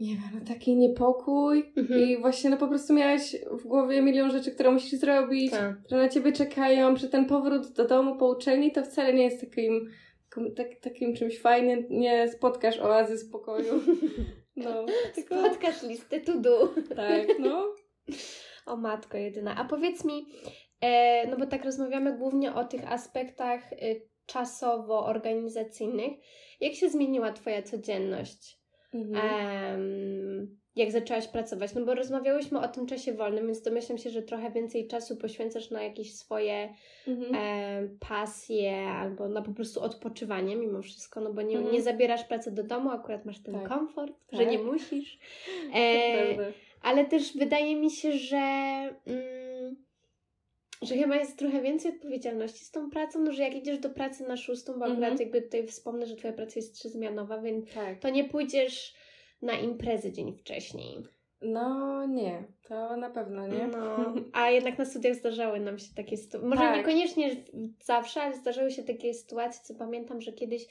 nie 0.00 0.16
wiem, 0.16 0.44
taki 0.48 0.76
niepokój 0.76 1.72
mhm. 1.76 2.00
i 2.00 2.20
właśnie 2.20 2.50
no 2.50 2.56
po 2.56 2.68
prostu 2.68 2.94
miałaś 2.94 3.36
w 3.52 3.66
głowie 3.66 4.02
milion 4.02 4.30
rzeczy, 4.30 4.50
które 4.50 4.70
musisz 4.70 5.00
zrobić, 5.00 5.50
tak. 5.50 5.74
że 5.90 5.96
na 5.96 6.08
ciebie 6.08 6.32
czekają, 6.32 6.96
że 6.96 7.08
ten 7.08 7.26
powrót 7.26 7.72
do 7.72 7.84
domu 7.84 8.16
po 8.16 8.28
uczelni 8.28 8.72
to 8.72 8.84
wcale 8.84 9.14
nie 9.14 9.24
jest 9.24 9.40
takim, 9.40 9.90
tak, 10.56 10.66
takim 10.80 11.14
czymś 11.14 11.40
fajnym, 11.40 11.86
nie 11.90 12.28
spotkasz 12.28 12.78
oazy 12.78 13.18
spokoju. 13.18 13.74
No, 14.56 14.86
tylko... 15.14 15.38
Spotkasz 15.38 15.82
listę 15.82 16.20
to 16.20 16.38
do. 16.38 16.74
Tak, 16.96 17.26
no. 17.38 17.74
O 18.66 18.76
matko 18.76 19.18
jedyna. 19.18 19.56
A 19.56 19.64
powiedz 19.64 20.04
mi, 20.04 20.26
e, 20.80 21.26
no 21.26 21.36
bo 21.36 21.46
tak 21.46 21.64
rozmawiamy 21.64 22.18
głównie 22.18 22.54
o 22.54 22.64
tych 22.64 22.92
aspektach 22.92 23.72
y, 23.72 24.09
czasowo-organizacyjnych. 24.32 26.12
Jak 26.60 26.74
się 26.74 26.90
zmieniła 26.90 27.32
Twoja 27.32 27.62
codzienność? 27.62 28.58
Mhm. 28.94 29.16
Um, 29.16 30.60
jak 30.76 30.90
zaczęłaś 30.90 31.28
pracować? 31.28 31.74
No 31.74 31.84
bo 31.84 31.94
rozmawiałyśmy 31.94 32.60
o 32.60 32.68
tym 32.68 32.86
czasie 32.86 33.12
wolnym, 33.12 33.46
więc 33.46 33.62
domyślam 33.62 33.98
się, 33.98 34.10
że 34.10 34.22
trochę 34.22 34.50
więcej 34.50 34.86
czasu 34.86 35.16
poświęcasz 35.16 35.70
na 35.70 35.82
jakieś 35.82 36.14
swoje 36.14 36.74
mhm. 37.08 37.34
e, 37.34 37.88
pasje 38.08 38.76
albo 38.76 39.28
na 39.28 39.42
po 39.42 39.52
prostu 39.52 39.82
odpoczywanie 39.82 40.56
mimo 40.56 40.82
wszystko, 40.82 41.20
no 41.20 41.32
bo 41.32 41.42
nie, 41.42 41.56
mhm. 41.56 41.74
nie 41.74 41.82
zabierasz 41.82 42.24
pracy 42.24 42.52
do 42.52 42.62
domu, 42.62 42.90
akurat 42.90 43.24
masz 43.24 43.38
ten 43.38 43.54
tak. 43.54 43.68
komfort, 43.68 44.12
tak. 44.30 44.40
że 44.40 44.46
nie 44.46 44.58
musisz. 44.58 45.18
E, 45.74 46.36
ale 46.82 47.04
też 47.04 47.36
wydaje 47.36 47.76
mi 47.76 47.90
się, 47.90 48.12
że... 48.12 48.36
Mm, 49.06 49.39
że 50.82 50.96
chyba 50.96 51.16
jest 51.16 51.38
trochę 51.38 51.62
więcej 51.62 51.92
odpowiedzialności 51.94 52.64
z 52.64 52.70
tą 52.70 52.90
pracą, 52.90 53.20
no 53.20 53.32
że 53.32 53.42
jak 53.42 53.54
idziesz 53.54 53.78
do 53.78 53.90
pracy 53.90 54.28
na 54.28 54.36
szóstą, 54.36 54.78
bo 54.78 54.84
akurat 54.84 55.14
mm-hmm. 55.14 55.20
jakby 55.20 55.42
tutaj 55.42 55.66
wspomnę, 55.66 56.06
że 56.06 56.16
twoja 56.16 56.32
praca 56.32 56.52
jest 56.56 56.74
trzyzmianowa, 56.74 57.40
więc 57.40 57.74
tak. 57.74 57.98
to 57.98 58.10
nie 58.10 58.24
pójdziesz 58.24 58.94
na 59.42 59.52
imprezę 59.52 60.12
dzień 60.12 60.32
wcześniej. 60.32 60.96
No 61.42 62.06
nie, 62.06 62.44
to 62.68 62.96
na 62.96 63.10
pewno 63.10 63.46
nie. 63.46 63.66
No, 63.66 64.14
a 64.32 64.50
jednak 64.50 64.78
na 64.78 64.84
studiach 64.84 65.14
zdarzały 65.14 65.60
nam 65.60 65.78
się 65.78 65.94
takie 65.96 66.16
sytuacje. 66.16 66.48
Może 66.48 66.60
tak. 66.60 66.76
niekoniecznie 66.76 67.36
zawsze, 67.84 68.22
ale 68.22 68.36
zdarzały 68.36 68.70
się 68.70 68.82
takie 68.82 69.14
sytuacje, 69.14 69.60
co 69.64 69.74
pamiętam, 69.74 70.20
że 70.20 70.32
kiedyś 70.32 70.66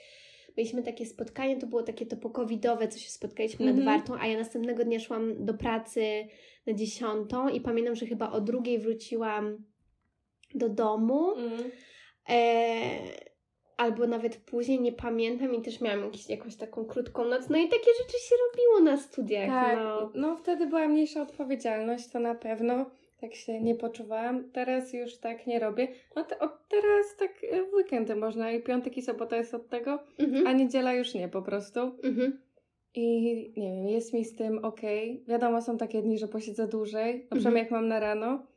mieliśmy 0.57 0.83
takie 0.83 1.05
spotkanie, 1.05 1.57
to 1.57 1.67
było 1.67 1.83
takie 1.83 2.05
to 2.05 2.17
pokowidowe, 2.17 2.87
co 2.87 2.99
się 2.99 3.09
spotkaliśmy 3.09 3.65
mm-hmm. 3.65 3.69
nad 3.69 3.77
mhm. 3.77 3.97
Wartą, 3.97 4.23
a 4.23 4.27
ja 4.27 4.37
następnego 4.37 4.85
dnia 4.85 4.99
szłam 4.99 5.45
do 5.45 5.53
pracy 5.53 6.27
na 6.67 6.73
dziesiątą 6.73 7.49
i 7.49 7.61
pamiętam, 7.61 7.95
że 7.95 8.05
chyba 8.05 8.31
o 8.31 8.41
drugiej 8.41 8.79
wróciłam 8.79 9.63
do 10.55 10.69
domu. 10.69 11.33
Mm. 11.33 11.71
E, 12.29 13.29
albo 13.77 14.07
nawet 14.07 14.37
później, 14.37 14.81
nie 14.81 14.91
pamiętam 14.91 15.55
i 15.55 15.61
też 15.61 15.81
miałam 15.81 16.03
jakiś, 16.03 16.29
jakąś 16.29 16.55
taką 16.55 16.85
krótką 16.85 17.25
noc. 17.25 17.49
No 17.49 17.57
i 17.57 17.67
takie 17.67 17.91
rzeczy 18.01 18.17
się 18.19 18.35
robiło 18.49 18.91
na 18.91 18.97
studiach. 18.97 19.49
Tak, 19.49 19.77
no. 19.77 20.11
no 20.15 20.37
wtedy 20.37 20.67
była 20.67 20.87
mniejsza 20.87 21.21
odpowiedzialność, 21.21 22.07
to 22.07 22.19
na 22.19 22.35
pewno. 22.35 22.85
Tak 23.21 23.35
się 23.35 23.61
nie 23.61 23.75
poczuwałam. 23.75 24.51
Teraz 24.51 24.93
już 24.93 25.17
tak 25.17 25.47
nie 25.47 25.59
robię. 25.59 25.87
No 26.15 26.23
te, 26.23 26.39
od 26.39 26.67
teraz 26.67 27.15
tak 27.19 27.31
e, 27.51 27.63
w 27.63 27.73
weekendy 27.73 28.15
można 28.15 28.51
i 28.51 28.61
piątek 28.63 28.97
i 28.97 29.01
sobota 29.01 29.37
jest 29.37 29.53
od 29.53 29.69
tego, 29.69 29.99
mhm. 30.17 30.47
a 30.47 30.53
niedziela 30.53 30.93
już 30.93 31.13
nie 31.13 31.27
po 31.27 31.41
prostu. 31.41 31.79
Mhm. 31.79 32.41
I 32.95 33.53
nie 33.57 33.71
wiem, 33.71 33.87
jest 33.87 34.13
mi 34.13 34.25
z 34.25 34.35
tym 34.35 34.65
ok. 34.65 34.81
Wiadomo, 35.27 35.61
są 35.61 35.77
takie 35.77 36.01
dni, 36.01 36.17
że 36.17 36.27
posiedzę 36.27 36.67
dłużej, 36.67 37.19
przykład 37.19 37.37
mhm. 37.37 37.57
jak 37.57 37.71
mam 37.71 37.87
na 37.87 37.99
rano 37.99 38.47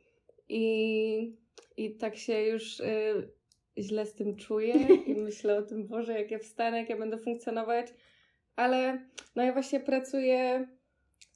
i, 0.49 1.37
i 1.77 1.95
tak 1.95 2.15
się 2.15 2.41
już 2.41 2.79
y, 2.79 3.29
źle 3.77 4.05
z 4.05 4.13
tym 4.13 4.35
czuję 4.35 4.73
i 5.07 5.15
myślę 5.25 5.57
o 5.57 5.61
tym, 5.61 5.87
Boże, 5.87 6.13
jak 6.13 6.31
ja 6.31 6.39
wstanę, 6.39 6.77
jak 6.77 6.89
ja 6.89 6.97
będę 6.97 7.17
funkcjonować. 7.17 7.87
Ale 8.55 9.05
no 9.35 9.43
ja 9.43 9.53
właśnie 9.53 9.79
pracuję, 9.79 10.67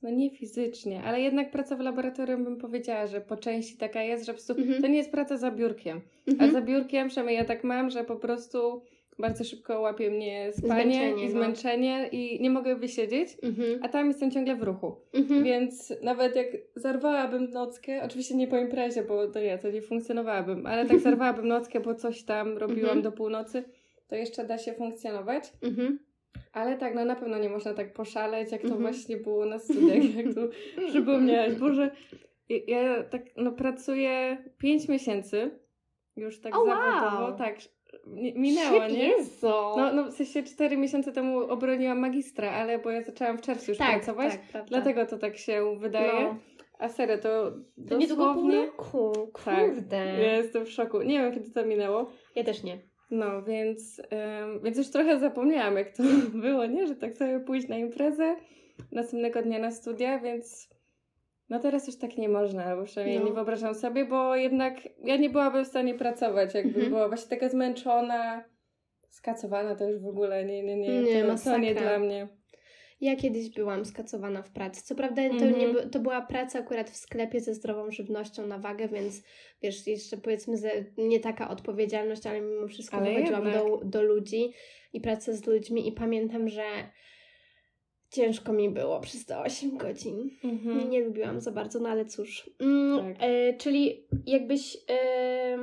no 0.01 0.09
nie 0.09 0.29
fizycznie, 0.29 1.03
ale 1.03 1.21
jednak 1.21 1.51
praca 1.51 1.75
w 1.75 1.79
laboratorium 1.79 2.43
bym 2.43 2.57
powiedziała, 2.57 3.07
że 3.07 3.21
po 3.21 3.37
części 3.37 3.77
taka 3.77 4.03
jest, 4.03 4.25
że 4.25 4.31
po 4.31 4.37
prostu 4.37 4.53
mhm. 4.53 4.81
to 4.81 4.87
nie 4.87 4.97
jest 4.97 5.11
praca 5.11 5.37
za 5.37 5.51
biurkiem. 5.51 6.01
A 6.39 6.47
za 6.47 6.61
biurkiem, 6.61 7.07
przynajmniej 7.07 7.37
ja 7.37 7.45
tak 7.45 7.63
mam, 7.63 7.89
że 7.89 8.03
po 8.03 8.15
prostu 8.15 8.81
bardzo 9.19 9.43
szybko 9.43 9.79
łapie 9.79 10.09
mnie 10.09 10.53
spanie 10.53 10.83
zmęczenie, 10.83 11.25
i 11.25 11.29
zmęczenie 11.29 12.01
no. 12.01 12.09
i 12.11 12.41
nie 12.41 12.49
mogę 12.49 12.75
wysiedzieć, 12.75 13.29
mhm. 13.43 13.79
a 13.81 13.89
tam 13.89 14.07
jestem 14.07 14.31
ciągle 14.31 14.55
w 14.55 14.63
ruchu. 14.63 14.95
Mhm. 15.13 15.43
Więc 15.43 15.93
nawet 16.01 16.35
jak 16.35 16.47
zarwałabym 16.75 17.49
nockę, 17.49 18.03
oczywiście 18.03 18.35
nie 18.35 18.47
po 18.47 18.57
imprezie, 18.57 19.03
bo 19.03 19.27
to 19.27 19.39
ja, 19.39 19.57
to 19.57 19.71
nie 19.71 19.81
funkcjonowałabym, 19.81 20.65
ale 20.65 20.85
tak 20.85 20.99
zarwałabym 21.09 21.47
nockę, 21.47 21.79
bo 21.79 21.95
coś 21.95 22.23
tam 22.23 22.57
robiłam 22.57 22.97
mhm. 22.97 23.01
do 23.01 23.11
północy, 23.11 23.63
to 24.07 24.15
jeszcze 24.15 24.45
da 24.45 24.57
się 24.57 24.73
funkcjonować. 24.73 25.43
Mhm. 25.61 25.99
Ale 26.53 26.77
tak, 26.77 26.95
no 26.95 27.05
na 27.05 27.15
pewno 27.15 27.37
nie 27.37 27.49
można 27.49 27.73
tak 27.73 27.93
poszaleć, 27.93 28.51
jak 28.51 28.61
to 28.61 28.67
mhm. 28.67 28.81
właśnie 28.81 29.17
było 29.17 29.45
na 29.45 29.59
studiach, 29.59 30.15
jak 30.15 30.35
tu 30.35 30.49
przypomniałaś. 30.89 31.55
Boże, 31.55 31.91
ja 32.67 33.03
tak 33.03 33.21
no 33.37 33.51
pracuję 33.51 34.37
5 34.57 34.87
miesięcy, 34.87 35.51
już 36.15 36.41
tak 36.41 36.55
oh, 36.55 36.65
zawodowo, 36.65 37.23
wow. 37.23 37.37
tak, 37.37 37.55
minęło, 38.15 38.87
nie? 38.87 39.13
No, 39.43 39.93
no 39.93 40.11
w 40.11 40.13
sensie 40.13 40.43
4 40.43 40.77
miesiące 40.77 41.11
temu 41.11 41.39
obroniłam 41.39 41.99
magistra, 41.99 42.51
ale 42.51 42.79
bo 42.79 42.91
ja 42.91 43.03
zaczęłam 43.03 43.37
w 43.37 43.41
czerwcu 43.41 43.71
już 43.71 43.77
tak, 43.77 43.91
pracować, 43.91 44.33
tak, 44.53 44.65
dlatego 44.65 45.05
to 45.05 45.17
tak 45.17 45.37
się 45.37 45.75
wydaje. 45.79 46.23
No. 46.23 46.35
A 46.79 46.89
serio, 46.89 47.17
to, 47.17 47.51
to 47.89 47.97
dosłownie... 47.97 48.65
Roku, 48.65 49.11
tak, 49.45 49.65
kurde. 49.65 49.89
Tak, 49.89 50.19
ja 50.19 50.37
jestem 50.37 50.65
w 50.65 50.71
szoku. 50.71 51.01
Nie 51.01 51.19
wiem, 51.19 51.33
kiedy 51.33 51.51
to 51.51 51.65
minęło. 51.65 52.11
Ja 52.35 52.43
też 52.43 52.63
nie. 52.63 52.79
No, 53.11 53.43
więc, 53.43 54.01
um, 54.11 54.61
więc 54.63 54.77
już 54.77 54.89
trochę 54.89 55.19
zapomniałam, 55.19 55.77
jak 55.77 55.97
to 55.97 56.03
było, 56.47 56.65
nie? 56.65 56.87
Że 56.87 56.95
tak 56.95 57.17
sobie 57.17 57.39
pójść 57.39 57.67
na 57.67 57.77
imprezę, 57.77 58.35
następnego 58.91 59.41
dnia 59.41 59.59
na 59.59 59.71
studia, 59.71 60.19
więc 60.19 60.69
no 61.49 61.59
teraz 61.59 61.87
już 61.87 61.97
tak 61.97 62.17
nie 62.17 62.29
można, 62.29 62.65
albo 62.65 62.83
przynajmniej 62.83 63.19
no. 63.19 63.25
nie 63.25 63.33
wyobrażam 63.33 63.75
sobie, 63.75 64.05
bo 64.05 64.35
jednak 64.35 64.75
ja 65.03 65.17
nie 65.17 65.29
byłabym 65.29 65.65
w 65.65 65.67
stanie 65.67 65.95
pracować, 65.95 66.53
jakbym 66.53 66.73
mhm. 66.75 66.89
była 66.89 67.07
właśnie 67.07 67.29
taka 67.29 67.49
zmęczona, 67.49 68.43
skacowana, 69.09 69.75
to 69.75 69.89
już 69.89 70.01
w 70.01 70.07
ogóle 70.07 70.45
nie, 70.45 70.63
nie, 70.63 70.77
nie, 70.77 71.01
nie 71.01 71.23
to, 71.23 71.35
to 71.43 71.57
nie 71.57 71.75
dla 71.75 71.99
mnie. 71.99 72.27
Ja 73.01 73.15
kiedyś 73.15 73.49
byłam 73.49 73.85
skacowana 73.85 74.41
w 74.41 74.51
pracy. 74.51 74.83
Co 74.83 74.95
prawda 74.95 75.29
to, 75.29 75.45
nie, 75.45 75.67
mhm. 75.67 75.89
to 75.89 75.99
była 75.99 76.21
praca 76.21 76.59
akurat 76.59 76.89
w 76.89 76.95
sklepie 76.95 77.39
ze 77.39 77.53
zdrową 77.53 77.91
żywnością 77.91 78.47
na 78.47 78.57
wagę, 78.57 78.87
więc 78.87 79.23
wiesz, 79.61 79.87
jeszcze 79.87 80.17
powiedzmy, 80.17 80.57
że 80.57 80.69
nie 80.97 81.19
taka 81.19 81.49
odpowiedzialność, 81.49 82.27
ale 82.27 82.41
mimo 82.41 82.67
wszystko 82.67 82.97
ale 82.97 83.23
do, 83.53 83.81
do 83.83 84.03
ludzi 84.03 84.53
i 84.93 85.01
pracę 85.01 85.33
z 85.33 85.45
ludźmi 85.45 85.87
i 85.87 85.91
pamiętam, 85.91 86.49
że 86.49 86.63
ciężko 88.09 88.53
mi 88.53 88.69
było 88.69 88.99
przez 88.99 89.25
te 89.25 89.39
8 89.39 89.77
godzin. 89.77 90.29
Mhm. 90.43 90.89
Nie, 90.89 91.01
lubiłam 91.01 91.41
za 91.41 91.51
bardzo, 91.51 91.79
no 91.79 91.89
ale 91.89 92.05
cóż. 92.05 92.49
Mm, 92.59 92.99
tak. 92.99 93.15
e, 93.19 93.53
czyli 93.53 94.07
jakbyś 94.25 94.77
e, 94.89 95.57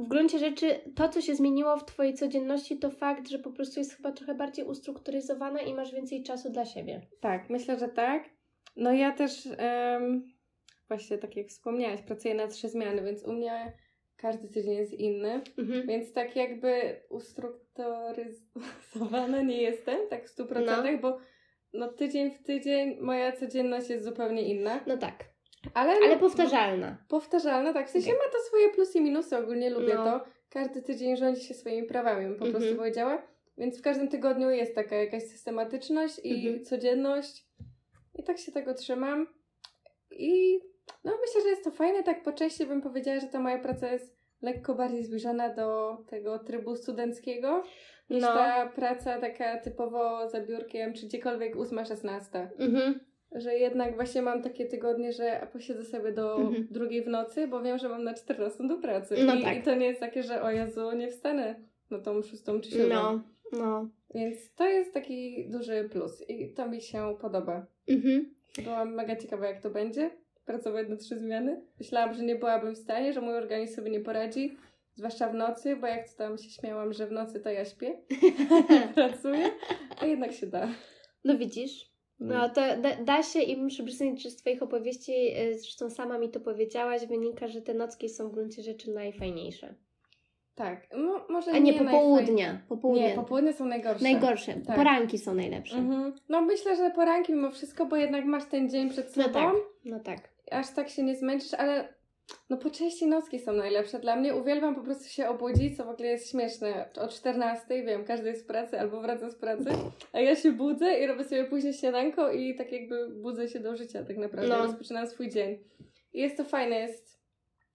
w 0.00 0.08
gruncie 0.08 0.38
rzeczy 0.38 0.80
to, 0.96 1.08
co 1.08 1.20
się 1.20 1.34
zmieniło 1.34 1.76
w 1.76 1.84
Twojej 1.84 2.14
codzienności, 2.14 2.78
to 2.78 2.90
fakt, 2.90 3.28
że 3.28 3.38
po 3.38 3.50
prostu 3.50 3.80
jest 3.80 3.96
chyba 3.96 4.12
trochę 4.12 4.34
bardziej 4.34 4.64
ustrukturyzowana 4.64 5.60
i 5.60 5.74
masz 5.74 5.92
więcej 5.92 6.22
czasu 6.22 6.50
dla 6.50 6.64
siebie. 6.64 7.00
Tak, 7.20 7.50
myślę, 7.50 7.78
że 7.78 7.88
tak. 7.88 8.30
No 8.76 8.92
ja 8.92 9.12
też 9.12 9.46
um, 9.46 10.28
właśnie 10.88 11.18
tak 11.18 11.36
jak 11.36 11.48
wspomniałaś, 11.48 12.02
pracuję 12.02 12.34
na 12.34 12.46
trzy 12.46 12.68
zmiany, 12.68 13.02
więc 13.02 13.24
u 13.24 13.32
mnie 13.32 13.72
każdy 14.16 14.48
tydzień 14.48 14.74
jest 14.74 14.92
inny, 14.92 15.40
mhm. 15.58 15.86
więc 15.86 16.12
tak 16.12 16.36
jakby 16.36 17.00
ustrukturyzowana 17.08 19.42
nie 19.42 19.62
jestem, 19.62 19.98
tak 20.10 20.28
w 20.28 20.36
100%, 20.36 20.66
no. 20.66 20.82
bo 21.00 21.18
no 21.72 21.88
tydzień 21.88 22.30
w 22.30 22.42
tydzień 22.42 22.96
moja 23.00 23.32
codzienność 23.32 23.90
jest 23.90 24.04
zupełnie 24.04 24.42
inna. 24.42 24.80
No 24.86 24.96
tak. 24.96 25.24
Ale, 25.74 25.92
Ale 25.92 26.18
powtarzalna. 26.18 26.90
No, 26.90 26.96
powtarzalna, 27.08 27.72
tak. 27.72 27.88
W 27.88 27.90
sensie 27.90 28.10
okay. 28.10 28.26
ma 28.26 28.32
to 28.32 28.38
swoje 28.38 28.68
plusy 28.68 28.98
i 28.98 29.00
minusy, 29.00 29.36
ogólnie 29.36 29.70
lubię 29.70 29.94
no. 29.94 30.04
to. 30.04 30.24
Każdy 30.50 30.82
tydzień 30.82 31.16
rządzi 31.16 31.44
się 31.44 31.54
swoimi 31.54 31.86
prawami, 31.86 32.26
bym 32.26 32.36
po 32.36 32.44
mm 32.44 32.54
-hmm. 32.54 32.58
prostu 32.58 32.76
powiedziała. 32.76 33.22
Więc 33.58 33.78
w 33.78 33.82
każdym 33.82 34.08
tygodniu 34.08 34.50
jest 34.50 34.74
taka 34.74 34.96
jakaś 34.96 35.22
systematyczność 35.22 36.20
i 36.24 36.48
mm 36.48 36.58
-hmm. 36.58 36.64
codzienność. 36.64 37.46
I 38.14 38.22
tak 38.22 38.38
się 38.38 38.52
tego 38.52 38.74
trzymam. 38.74 39.26
I 40.10 40.60
no 41.04 41.12
myślę, 41.20 41.42
że 41.42 41.48
jest 41.48 41.64
to 41.64 41.70
fajne. 41.70 42.02
Tak 42.02 42.22
po 42.22 42.32
części 42.32 42.66
bym 42.66 42.82
powiedziała, 42.82 43.20
że 43.20 43.26
ta 43.26 43.40
moja 43.40 43.58
praca 43.58 43.92
jest 43.92 44.16
lekko 44.42 44.74
bardziej 44.74 45.04
zbliżona 45.04 45.54
do 45.54 45.98
tego 46.08 46.38
trybu 46.38 46.76
studenckiego 46.76 47.62
niż 48.10 48.22
no. 48.22 48.28
ta 48.28 48.66
praca 48.68 49.18
taka 49.18 49.58
typowo 49.58 50.28
za 50.28 50.40
biurkiem, 50.40 50.92
czy 50.92 51.06
gdziekolwiek 51.06 51.56
8-16. 51.56 52.46
Mhm. 52.58 53.00
Że 53.32 53.54
jednak 53.54 53.94
właśnie 53.94 54.22
mam 54.22 54.42
takie 54.42 54.66
tygodnie, 54.66 55.12
że 55.12 55.46
posiedzę 55.52 55.84
sobie 55.84 56.12
do 56.12 56.36
mhm. 56.36 56.66
drugiej 56.70 57.02
w 57.02 57.08
nocy, 57.08 57.48
bo 57.48 57.62
wiem, 57.62 57.78
że 57.78 57.88
mam 57.88 58.04
na 58.04 58.14
14 58.14 58.68
do 58.68 58.76
pracy. 58.76 59.14
No 59.24 59.34
I, 59.34 59.42
tak. 59.42 59.56
I 59.56 59.62
to 59.62 59.74
nie 59.74 59.86
jest 59.86 60.00
takie, 60.00 60.22
że 60.22 60.42
o 60.42 60.50
Jezu, 60.50 60.92
nie 60.92 61.08
wstanę 61.08 61.54
na 61.90 61.98
tą 61.98 62.22
szóstą 62.22 62.60
czy 62.60 62.70
siódmą. 62.70 62.88
No, 62.88 63.20
no. 63.52 63.88
Więc 64.14 64.54
to 64.54 64.68
jest 64.68 64.94
taki 64.94 65.48
duży 65.48 65.88
plus 65.92 66.24
i 66.28 66.54
to 66.54 66.68
mi 66.68 66.80
się 66.80 67.16
podoba. 67.20 67.66
Mhm. 67.88 68.34
Byłam 68.64 68.94
mega 68.94 69.16
ciekawa, 69.16 69.46
jak 69.46 69.62
to 69.62 69.70
będzie 69.70 70.10
pracować 70.44 70.88
na 70.88 70.96
trzy 70.96 71.18
zmiany. 71.18 71.62
Myślałam, 71.78 72.14
że 72.14 72.22
nie 72.24 72.36
byłabym 72.36 72.74
w 72.74 72.78
stanie, 72.78 73.12
że 73.12 73.20
mój 73.20 73.34
organizm 73.34 73.74
sobie 73.74 73.90
nie 73.90 74.00
poradzi, 74.00 74.56
zwłaszcza 75.00 75.28
w 75.28 75.34
nocy, 75.34 75.76
bo 75.76 75.86
jak 75.86 76.08
to 76.08 76.16
tam 76.16 76.38
się 76.38 76.50
śmiałam, 76.50 76.92
że 76.92 77.06
w 77.06 77.12
nocy 77.12 77.40
to 77.40 77.50
ja 77.50 77.64
śpię, 77.64 77.98
pracuję, 78.94 79.50
a 80.00 80.06
jednak 80.06 80.32
się 80.32 80.46
da. 80.46 80.68
No 81.24 81.38
widzisz, 81.38 81.90
no, 82.20 82.34
no 82.34 82.48
to 82.48 82.60
da, 82.82 82.96
da, 83.04 83.22
się 83.22 83.40
i 83.40 83.56
muszę 83.56 83.84
przyznać, 83.84 84.22
że 84.22 84.30
z 84.30 84.36
Twoich 84.36 84.62
opowieści, 84.62 85.12
e, 85.36 85.54
zresztą 85.54 85.90
sama 85.90 86.18
mi 86.18 86.30
to 86.30 86.40
powiedziałaś, 86.40 87.06
wynika, 87.06 87.48
że 87.48 87.62
te 87.62 87.74
nocki 87.74 88.08
są 88.08 88.28
w 88.28 88.32
gruncie 88.32 88.62
rzeczy 88.62 88.90
najfajniejsze. 88.90 89.74
Tak, 90.54 90.86
no, 90.96 91.26
może 91.28 91.50
A 91.50 91.58
nie, 91.58 91.72
nie 91.72 91.78
popołudnia. 91.78 92.60
popołudnie. 92.68 93.08
Nie, 93.08 93.14
popołudnie 93.14 93.52
są 93.52 93.64
najgorsze. 93.64 94.02
Najgorsze. 94.02 94.54
Tak. 94.66 94.76
Poranki 94.76 95.18
są 95.18 95.34
najlepsze. 95.34 95.76
Mhm. 95.76 96.12
No 96.28 96.42
myślę, 96.42 96.76
że 96.76 96.90
poranki 96.90 97.32
mimo 97.32 97.50
wszystko, 97.50 97.86
bo 97.86 97.96
jednak 97.96 98.24
masz 98.24 98.44
ten 98.44 98.70
dzień 98.70 98.90
przed 98.90 99.16
no 99.16 99.24
sobą. 99.24 99.40
No 99.40 99.50
tak, 99.50 99.56
no 99.84 100.00
tak. 100.00 100.28
Aż 100.50 100.70
tak 100.70 100.88
się 100.88 101.02
nie 101.02 101.16
zmęczysz, 101.16 101.54
ale 101.54 101.99
no 102.50 102.56
po 102.56 102.70
części 102.70 103.06
nocki 103.06 103.38
są 103.38 103.52
najlepsze 103.52 103.98
dla 103.98 104.16
mnie. 104.16 104.34
Uwielbiam 104.34 104.74
po 104.74 104.80
prostu 104.80 105.08
się 105.08 105.28
obudzić, 105.28 105.76
co 105.76 105.84
w 105.84 105.88
ogóle 105.88 106.08
jest 106.08 106.30
śmieszne. 106.30 106.88
O 106.96 107.08
14, 107.08 107.82
wiem, 107.82 108.04
każdy 108.04 108.28
jest 108.28 108.44
w 108.44 108.46
pracy 108.46 108.80
albo 108.80 109.00
wraca 109.00 109.30
z 109.30 109.36
pracy, 109.36 109.70
a 110.12 110.20
ja 110.20 110.36
się 110.36 110.52
budzę 110.52 110.98
i 110.98 111.06
robię 111.06 111.24
sobie 111.24 111.44
później 111.44 111.72
śniadanko 111.72 112.32
i 112.32 112.54
tak 112.54 112.72
jakby 112.72 113.08
budzę 113.08 113.48
się 113.48 113.60
do 113.60 113.76
życia 113.76 114.04
tak 114.04 114.16
naprawdę. 114.16 114.48
No. 114.48 114.62
Rozpoczynam 114.62 115.06
swój 115.06 115.28
dzień. 115.28 115.58
I 116.12 116.20
jest 116.20 116.36
to 116.36 116.44
fajne, 116.44 116.76
jest 116.76 117.20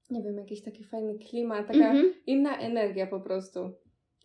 nie 0.09 0.23
wiem, 0.23 0.37
jakiś 0.37 0.61
taki 0.63 0.83
fajny 0.83 1.19
klimat, 1.19 1.67
taka 1.67 1.91
mm 1.91 2.05
-hmm. 2.05 2.13
inna 2.27 2.57
energia 2.57 3.07
po 3.07 3.19
prostu. 3.19 3.71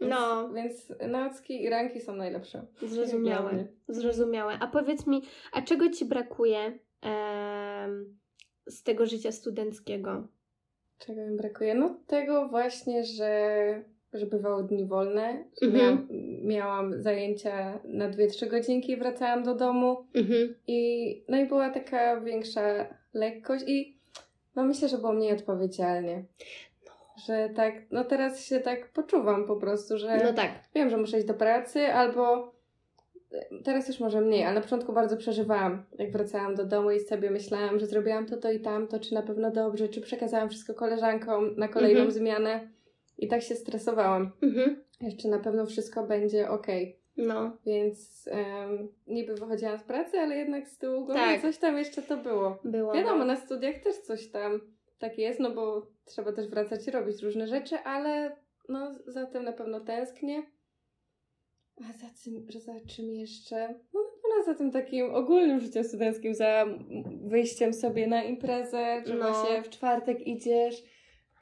Więc, 0.01 0.13
no. 0.13 0.53
Więc 0.53 0.93
nocki 1.09 1.63
i 1.63 1.69
ranki 1.69 2.01
są 2.01 2.17
najlepsze. 2.17 2.67
Zrozumiałe. 2.83 3.67
Zrozumiałe. 3.89 4.59
A 4.61 4.67
powiedz 4.67 5.07
mi, 5.07 5.23
a 5.53 5.63
czego 5.63 5.91
Ci 5.91 6.05
brakuje 6.05 6.79
em, 7.03 8.19
z 8.71 8.83
tego 8.83 9.07
życia 9.07 9.33
studenckiego? 9.33 10.29
Czego 10.99 11.27
mi 11.27 11.37
brakuje? 11.37 11.75
No 11.75 11.97
tego 12.07 12.49
właśnie, 12.49 13.05
że, 13.05 13.85
że 14.13 14.27
bywały 14.27 14.65
dni 14.65 14.87
wolne. 14.87 15.45
Mhm. 15.63 16.09
miałam 16.43 17.03
zajęcia 17.03 17.81
na 17.85 18.11
2-3 18.11 18.49
godzinki, 18.49 18.97
wracałam 18.97 19.43
do 19.43 19.55
domu 19.55 20.07
mhm. 20.15 20.55
i 20.67 21.23
no 21.29 21.37
i 21.37 21.47
była 21.47 21.71
taka 21.71 22.21
większa 22.21 22.87
lekkość 23.15 23.65
i 23.69 24.01
no 24.57 24.65
myślę, 24.65 24.89
że 24.89 24.99
było 24.99 25.13
mniej 25.13 25.33
odpowiedzialnie. 25.33 26.25
No. 26.87 26.93
Że 27.27 27.51
tak, 27.57 27.75
no 27.91 28.05
teraz 28.05 28.45
się 28.45 28.61
tak 28.61 28.93
poczuwam 28.93 29.47
po 29.47 29.57
prostu, 29.57 29.99
że 29.99 30.17
no 30.25 30.33
tak. 30.33 30.51
wiem, 30.75 30.91
że 30.91 30.97
muszę 30.97 31.19
iść 31.19 31.27
do 31.27 31.35
pracy 31.35 31.87
albo 31.87 32.53
teraz 33.65 33.89
już 33.89 34.01
może 34.01 34.21
mniej, 34.21 34.45
ale 34.45 34.55
na 34.55 34.61
początku 34.61 34.93
bardzo 34.93 35.17
przeżywałam, 35.17 35.83
jak 35.99 36.13
wracałam 36.13 36.55
do 36.55 36.65
domu 36.65 36.91
i 36.91 37.01
sobie 37.01 37.31
myślałam, 37.31 37.79
że 37.79 37.87
zrobiłam 37.87 38.27
to, 38.27 38.37
to 38.37 38.53
i 38.53 38.61
tamto, 38.61 39.01
czy 39.01 39.15
na 39.15 39.23
pewno 39.23 39.51
dobrze, 39.51 39.89
czy 39.89 40.01
przekazałam 40.01 40.49
wszystko 40.49 40.75
koleżankom 40.75 41.57
na 41.57 41.69
kolejną 41.69 42.01
mhm. 42.01 42.11
zmianę. 42.11 42.69
I 43.19 43.29
tak 43.29 43.43
się 43.43 43.55
stresowałam. 43.55 44.31
Mhm. 44.43 44.85
Jeszcze 45.01 45.29
na 45.29 45.39
pewno 45.39 45.67
wszystko 45.67 46.07
będzie 46.07 46.51
ok. 46.51 46.67
No. 47.17 47.57
Więc 47.67 48.29
um, 48.33 48.89
niby 49.07 49.35
wychodziłam 49.35 49.79
z 49.79 49.83
pracy, 49.83 50.19
ale 50.19 50.37
jednak 50.37 50.69
z 50.69 50.79
tyłu 50.79 51.05
głowy 51.05 51.21
tak. 51.21 51.41
coś 51.43 51.59
tam 51.59 51.79
jeszcze 51.79 52.03
to 52.03 52.17
było. 52.17 52.59
Było. 52.65 52.93
Wiadomo, 52.93 53.19
no. 53.19 53.25
na 53.25 53.37
studiach 53.37 53.79
też 53.79 53.97
coś 53.97 54.31
tam 54.31 54.61
tak 54.99 55.19
jest, 55.19 55.41
no 55.41 55.51
bo 55.51 55.87
trzeba 56.05 56.33
też 56.33 56.49
wracać 56.49 56.89
i 56.89 56.91
robić 56.91 57.23
różne 57.23 57.47
rzeczy, 57.47 57.77
ale 57.77 58.37
no 58.69 58.95
za 59.07 59.27
tym 59.27 59.45
na 59.45 59.53
pewno 59.53 59.81
tęsknię. 59.81 60.43
A 61.89 61.93
za 61.93 62.11
czym, 62.25 62.61
za 62.61 62.81
czym 62.81 63.15
jeszcze? 63.15 63.75
No 63.95 64.01
na 64.39 64.45
za 64.45 64.55
tym 64.55 64.71
takim 64.71 65.15
ogólnym 65.15 65.61
życiem 65.61 65.85
studenckim, 65.85 66.35
za 66.35 66.67
wyjściem 67.23 67.75
sobie 67.75 68.07
na 68.07 68.23
imprezę, 68.23 69.03
że 69.07 69.15
no. 69.15 69.33
właśnie 69.33 69.63
w 69.63 69.71
czwartek 69.71 70.27
idziesz 70.27 70.83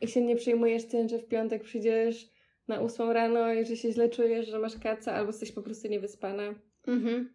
i 0.00 0.09
się 0.09 0.21
nie 0.21 0.37
przejmujesz 0.37 0.85
tym, 0.85 1.09
że 1.09 1.18
w 1.18 1.28
piątek 1.28 1.62
przyjdziesz 1.62 2.30
na 2.68 2.80
ósmą 2.80 3.12
rano 3.12 3.52
i 3.52 3.64
że 3.64 3.76
się 3.76 3.92
źle 3.92 4.09
czujesz, 4.09 4.49
że 4.49 4.59
masz 4.59 4.78
kaca 4.78 5.12
albo 5.12 5.28
jesteś 5.28 5.52
po 5.52 5.62
prostu 5.62 5.88
niewyspana. 5.88 6.54
Mhm. 6.87 7.35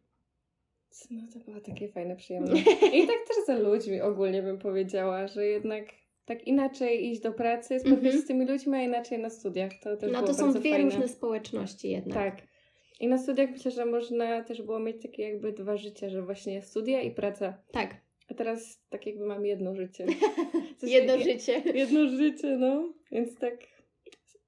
No 1.11 1.21
to 1.33 1.39
było 1.39 1.59
takie 1.61 1.87
fajne, 1.87 2.15
przyjemne. 2.15 2.59
I 2.97 3.07
tak 3.07 3.17
też 3.27 3.45
za 3.47 3.57
ludźmi 3.57 4.01
ogólnie 4.01 4.43
bym 4.43 4.59
powiedziała, 4.59 5.27
że 5.27 5.45
jednak 5.45 5.85
tak 6.25 6.47
inaczej 6.47 7.09
iść 7.11 7.21
do 7.21 7.31
pracy, 7.31 7.79
spotkać 7.79 7.99
mm 7.99 8.17
-hmm. 8.17 8.21
z 8.21 8.27
tymi 8.27 8.45
ludźmi, 8.45 8.75
a 8.75 8.81
inaczej 8.81 9.19
na 9.19 9.29
studiach. 9.29 9.71
To 9.83 9.97
też 9.97 10.11
no 10.11 10.23
to 10.23 10.33
są 10.33 10.53
dwie 10.53 10.71
fajne. 10.71 10.85
różne 10.85 11.07
społeczności 11.07 11.89
jednak. 11.89 12.35
Tak. 12.35 12.52
I 12.99 13.07
na 13.07 13.17
studiach 13.17 13.51
myślę, 13.51 13.71
że 13.71 13.85
można 13.85 14.43
też 14.43 14.61
było 14.61 14.79
mieć 14.79 15.01
takie 15.01 15.23
jakby 15.23 15.53
dwa 15.53 15.77
życia, 15.77 16.09
że 16.09 16.21
właśnie 16.21 16.61
studia 16.61 17.01
i 17.01 17.11
praca. 17.11 17.57
Tak. 17.71 17.95
A 18.29 18.33
teraz 18.33 18.81
tak 18.89 19.05
jakby 19.05 19.25
mam 19.25 19.45
jedno 19.45 19.75
życie. 19.75 20.05
jedno 20.83 21.19
życie. 21.19 21.61
Jedno 21.81 22.07
życie, 22.07 22.57
no. 22.57 22.93
Więc 23.11 23.35
tak 23.39 23.55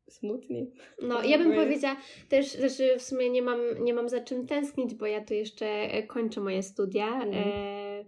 smutniej. 0.09 0.71
No, 1.01 1.23
ja 1.23 1.37
bym 1.37 1.53
powiedziała 1.53 1.97
też, 2.29 2.57
że 2.77 2.97
w 2.99 3.01
sumie 3.01 3.29
nie 3.29 3.41
mam, 3.41 3.59
nie 3.79 3.93
mam 3.93 4.09
za 4.09 4.21
czym 4.21 4.47
tęsknić, 4.47 4.93
bo 4.93 5.05
ja 5.05 5.25
tu 5.25 5.33
jeszcze 5.33 5.65
e, 5.65 6.03
kończę 6.03 6.41
moje 6.41 6.63
studia. 6.63 7.21
Mm. 7.21 7.33
E, 7.33 8.05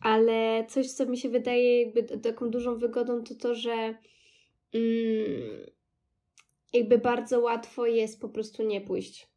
ale 0.00 0.66
coś, 0.68 0.90
co 0.90 1.06
mi 1.06 1.18
się 1.18 1.28
wydaje 1.28 1.82
jakby 1.82 2.02
taką 2.02 2.50
dużą 2.50 2.78
wygodą, 2.78 3.24
to 3.24 3.34
to, 3.34 3.54
że 3.54 3.94
mm, 4.74 5.66
jakby 6.72 6.98
bardzo 6.98 7.40
łatwo 7.40 7.86
jest 7.86 8.20
po 8.20 8.28
prostu 8.28 8.62
nie 8.62 8.80
pójść. 8.80 9.29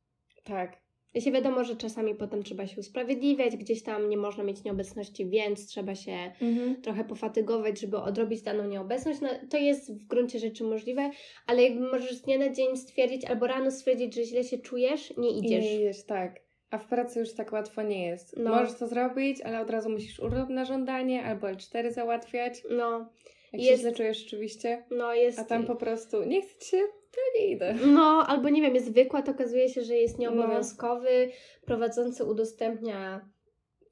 Tak. 0.44 0.84
Jeśli 1.14 1.32
wiadomo, 1.32 1.64
że 1.64 1.76
czasami 1.76 2.16
potem 2.16 2.44
trzeba 2.44 2.68
się 2.68 2.80
usprawiedliwiać, 2.80 3.58
gdzieś 3.58 3.84
tam 3.84 4.10
nie 4.10 4.18
można 4.18 4.44
mieć 4.44 4.64
nieobecności, 4.64 5.30
więc 5.30 5.68
trzeba 5.68 5.96
się 5.96 6.32
mhm. 6.42 6.82
trochę 6.82 7.04
pofatygować, 7.04 7.80
żeby 7.80 7.98
odrobić 7.98 8.42
daną 8.42 8.68
nieobecność. 8.68 9.22
No, 9.22 9.30
to 9.50 9.58
jest 9.58 9.94
w 9.94 10.08
gruncie 10.08 10.40
rzeczy 10.40 10.64
możliwe, 10.64 11.10
ale 11.48 11.64
jakby 11.64 11.92
możesz 11.92 12.16
z 12.16 12.22
dnia 12.22 12.38
na 12.38 12.50
dzień 12.50 12.78
stwierdzić 12.78 13.26
albo 13.26 13.48
rano 13.48 13.72
stwierdzić, 13.72 14.16
że 14.16 14.24
źle 14.24 14.44
się 14.44 14.58
czujesz, 14.58 15.18
nie 15.18 15.32
idziesz. 15.32 15.66
I 15.66 15.68
nie 15.68 15.76
idziesz, 15.76 16.06
tak. 16.06 16.42
A 16.70 16.78
w 16.78 16.88
pracy 16.88 17.20
już 17.20 17.34
tak 17.34 17.52
łatwo 17.52 17.82
nie 17.82 18.06
jest. 18.06 18.38
No. 18.38 18.50
Możesz 18.50 18.78
to 18.78 18.88
zrobić, 18.88 19.42
ale 19.42 19.62
od 19.62 19.70
razu 19.70 19.90
musisz 19.90 20.20
urlop 20.20 20.50
na 20.50 20.66
żądanie 20.66 21.24
albo 21.24 21.48
L4 21.48 21.92
załatwiać. 21.92 22.64
No. 22.70 23.10
Jak 23.54 23.62
jest... 23.62 23.72
się 23.72 23.78
źle 23.78 23.94
czujesz 23.94 24.18
rzeczywiście. 24.18 24.84
No 24.92 25.14
jest. 25.14 25.40
A 25.40 25.44
tam 25.44 25.66
po 25.66 25.76
prostu 25.76 26.24
nie 26.24 26.42
chce 26.42 26.60
ci 26.60 26.70
się, 26.70 26.78
to 27.12 27.22
nie 27.40 27.48
idę. 27.48 27.76
No, 27.88 28.26
albo 28.28 28.50
nie 28.50 28.62
wiem, 28.62 28.76
jest 28.76 28.94
wykład, 28.94 29.30
okazuje 29.30 29.70
się, 29.70 29.82
że 29.82 29.96
jest 29.96 30.20
nieobowiązkowy, 30.20 31.28
no. 31.28 31.34
prowadzący 31.66 32.24
udostępnia 32.24 33.30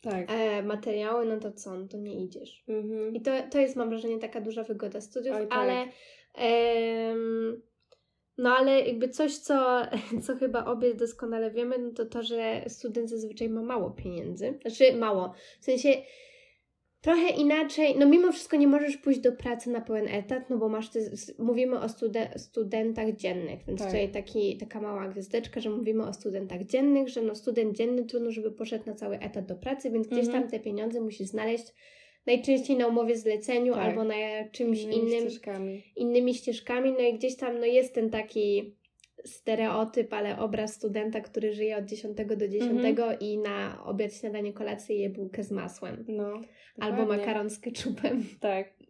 tak. 0.01 0.31
e, 0.31 0.63
materiały, 0.63 1.25
no 1.25 1.39
to 1.39 1.51
co, 1.51 1.77
no 1.77 1.87
to 1.87 1.97
nie 1.97 2.23
idziesz. 2.23 2.63
Mhm. 2.67 3.15
I 3.15 3.21
to, 3.21 3.31
to 3.51 3.59
jest, 3.59 3.75
mam 3.75 3.89
wrażenie, 3.89 4.19
taka 4.19 4.41
duża 4.41 4.63
wygoda 4.63 5.01
studiów, 5.01 5.35
Oj, 5.35 5.47
tak. 5.47 5.57
ale 5.57 5.87
em, 6.35 7.61
no 8.37 8.55
ale 8.55 8.81
jakby 8.81 9.09
coś, 9.09 9.37
co, 9.37 9.81
co 10.23 10.35
chyba 10.35 10.65
obie 10.65 10.93
doskonale 10.93 11.51
wiemy, 11.51 11.77
no 11.77 11.91
to 11.91 12.05
to, 12.05 12.23
że 12.23 12.63
student 12.67 13.09
zazwyczaj 13.09 13.49
ma 13.49 13.61
mało 13.61 13.91
pieniędzy. 13.91 14.59
Znaczy 14.61 14.97
mało. 14.97 15.33
W 15.59 15.65
sensie 15.65 15.89
trochę 17.01 17.29
inaczej, 17.29 17.95
no 17.97 18.05
mimo 18.05 18.31
wszystko 18.31 18.57
nie 18.57 18.67
możesz 18.67 18.97
pójść 18.97 19.19
do 19.19 19.31
pracy 19.31 19.69
na 19.69 19.81
pełen 19.81 20.07
etat, 20.07 20.49
no 20.49 20.57
bo 20.57 20.69
masz 20.69 20.89
te, 20.89 20.99
mówimy 21.39 21.79
o 21.79 21.85
studen- 21.85 22.37
studentach 22.37 23.15
dziennych, 23.15 23.59
więc 23.67 23.79
tak. 23.79 23.87
tutaj 23.87 24.11
taki, 24.11 24.57
taka 24.57 24.81
mała 24.81 25.07
gwiazdeczka, 25.07 25.59
że 25.59 25.69
mówimy 25.69 26.07
o 26.07 26.13
studentach 26.13 26.63
dziennych, 26.63 27.09
że 27.09 27.21
no 27.21 27.35
student 27.35 27.77
dzienny 27.77 28.05
trudno, 28.05 28.31
żeby 28.31 28.51
poszedł 28.51 28.85
na 28.85 28.95
cały 28.95 29.19
etat 29.19 29.45
do 29.45 29.55
pracy, 29.55 29.91
więc 29.91 30.07
gdzieś 30.07 30.25
mhm. 30.25 30.43
tam 30.43 30.51
te 30.51 30.59
pieniądze 30.59 31.01
musisz 31.01 31.27
znaleźć 31.27 31.65
najczęściej 32.25 32.77
na 32.77 32.87
umowie 32.87 33.17
zleceniu 33.17 33.73
tak. 33.73 33.83
albo 33.83 34.03
na 34.03 34.15
czymś 34.51 34.81
innymi 34.81 35.01
innym, 35.01 35.19
ścieżkami. 35.19 35.83
innymi 35.95 36.33
ścieżkami, 36.33 36.91
no 36.91 36.99
i 36.99 37.13
gdzieś 37.13 37.35
tam 37.35 37.59
no 37.59 37.65
jest 37.65 37.95
ten 37.95 38.09
taki 38.09 38.75
stereotyp, 39.25 40.13
ale 40.13 40.39
obraz 40.39 40.73
studenta, 40.73 41.21
który 41.21 41.53
żyje 41.53 41.77
od 41.77 41.85
10 41.85 42.17
do 42.17 42.47
10 42.47 42.71
mhm. 42.71 43.19
i 43.19 43.37
na 43.37 43.83
obiad, 43.85 44.13
śniadanie, 44.13 44.53
kolację 44.53 44.95
je 44.95 45.09
bułkę 45.09 45.43
z 45.43 45.51
masłem. 45.51 46.05
No, 46.07 46.41
Albo 46.79 47.05
makaron 47.05 47.49
z 47.49 47.59
ketchupem. 47.59 48.23
Tak. 48.39 48.80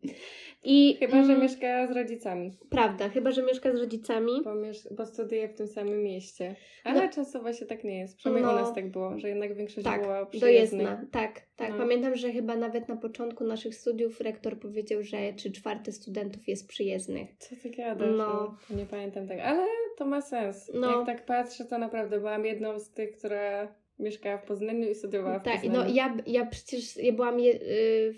I, 0.63 0.95
chyba, 0.99 1.23
że 1.23 1.33
mm, 1.33 1.41
mieszka 1.41 1.87
z 1.87 1.91
rodzicami. 1.91 2.57
Prawda, 2.69 3.09
chyba, 3.09 3.31
że 3.31 3.43
mieszka 3.43 3.71
z 3.71 3.75
rodzicami. 3.75 4.31
Bo, 4.43 4.55
miesz- 4.55 4.93
bo 4.97 5.05
studiuje 5.05 5.49
w 5.49 5.53
tym 5.53 5.67
samym 5.67 6.03
mieście. 6.03 6.55
Ale 6.83 7.05
no, 7.05 7.13
często 7.13 7.41
właśnie 7.41 7.67
tak 7.67 7.83
nie 7.83 7.99
jest. 7.99 8.17
Przynajmniej 8.17 8.45
no, 8.45 8.59
u 8.59 8.65
nas 8.65 8.75
tak 8.75 8.91
było, 8.91 9.19
że 9.19 9.29
jednak 9.29 9.55
większość 9.55 9.85
tak, 9.85 10.01
była 10.01 10.25
przyjezdna. 10.25 10.83
dojezdna. 10.83 11.07
Tak, 11.11 11.41
tak. 11.55 11.69
No. 11.69 11.77
Pamiętam, 11.77 12.15
że 12.15 12.31
chyba 12.31 12.55
nawet 12.55 12.89
na 12.89 12.95
początku 12.95 13.43
naszych 13.43 13.75
studiów 13.75 14.21
rektor 14.21 14.59
powiedział, 14.59 15.03
że 15.03 15.33
trzy 15.33 15.51
czwarte 15.51 15.91
studentów 15.91 16.47
jest 16.47 16.67
przyjezdnych. 16.67 17.29
Co 17.37 17.55
ty 17.63 17.69
gadasz? 17.69 18.09
No. 18.17 18.57
no. 18.69 18.77
Nie 18.77 18.85
pamiętam 18.85 19.27
tak, 19.27 19.39
ale 19.39 19.67
to 19.97 20.05
ma 20.05 20.21
sens. 20.21 20.71
No. 20.73 20.97
Jak 20.97 21.05
tak 21.05 21.25
patrzę, 21.25 21.65
to 21.65 21.77
naprawdę 21.77 22.19
byłam 22.19 22.45
jedną 22.45 22.79
z 22.79 22.91
tych, 22.91 23.11
która 23.17 23.75
mieszkała 23.99 24.37
w 24.37 24.45
Poznaniu 24.45 24.89
i 24.89 24.95
studiowała 24.95 25.39
w 25.39 25.43
tak, 25.43 25.53
Poznaniu. 25.53 25.79
Tak, 25.79 25.87
no 25.87 25.95
ja, 25.95 26.17
ja 26.27 26.45
przecież 26.45 26.97
ja 26.97 27.13
byłam 27.13 27.39
je, 27.39 27.51
yy, 27.51 28.13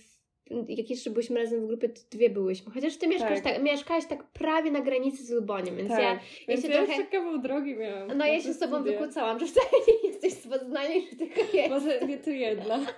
jak 0.67 0.89
jeszcze 0.89 1.09
byliśmy 1.09 1.39
razem 1.39 1.61
w 1.61 1.67
grupie, 1.67 1.89
to 1.89 2.01
dwie 2.11 2.29
byłyśmy. 2.29 2.71
Chociaż 2.71 2.97
ty 2.97 3.07
mieszkasz 3.07 3.41
tak. 3.41 3.53
tak 3.53 3.63
mieszkałaś 3.63 4.05
tak 4.05 4.23
prawie 4.23 4.71
na 4.71 4.81
granicy 4.81 5.23
z 5.23 5.29
Luboniem, 5.29 5.77
więc 5.77 5.89
tak. 5.89 5.99
ja, 5.99 6.19
ja 6.47 6.61
się 6.61 6.67
ja 6.67 6.85
trochę... 6.85 7.03
kawał 7.03 7.37
drogi 7.37 7.75
miałam. 7.75 8.17
No 8.17 8.25
ja 8.25 8.41
się 8.41 8.53
z 8.53 8.59
tobą 8.59 8.83
wykłócałam, 8.83 9.39
że 9.39 9.45
wcale 9.51 9.67
nie 9.87 10.09
jesteś 10.09 10.33
z 10.33 10.47
Poznania, 10.47 10.95
że 11.11 11.17
tylko 11.17 11.41
jest. 11.57 11.69
Może 11.69 11.99
nie 12.07 12.17
ty 12.17 12.37
jedna. 12.37 12.79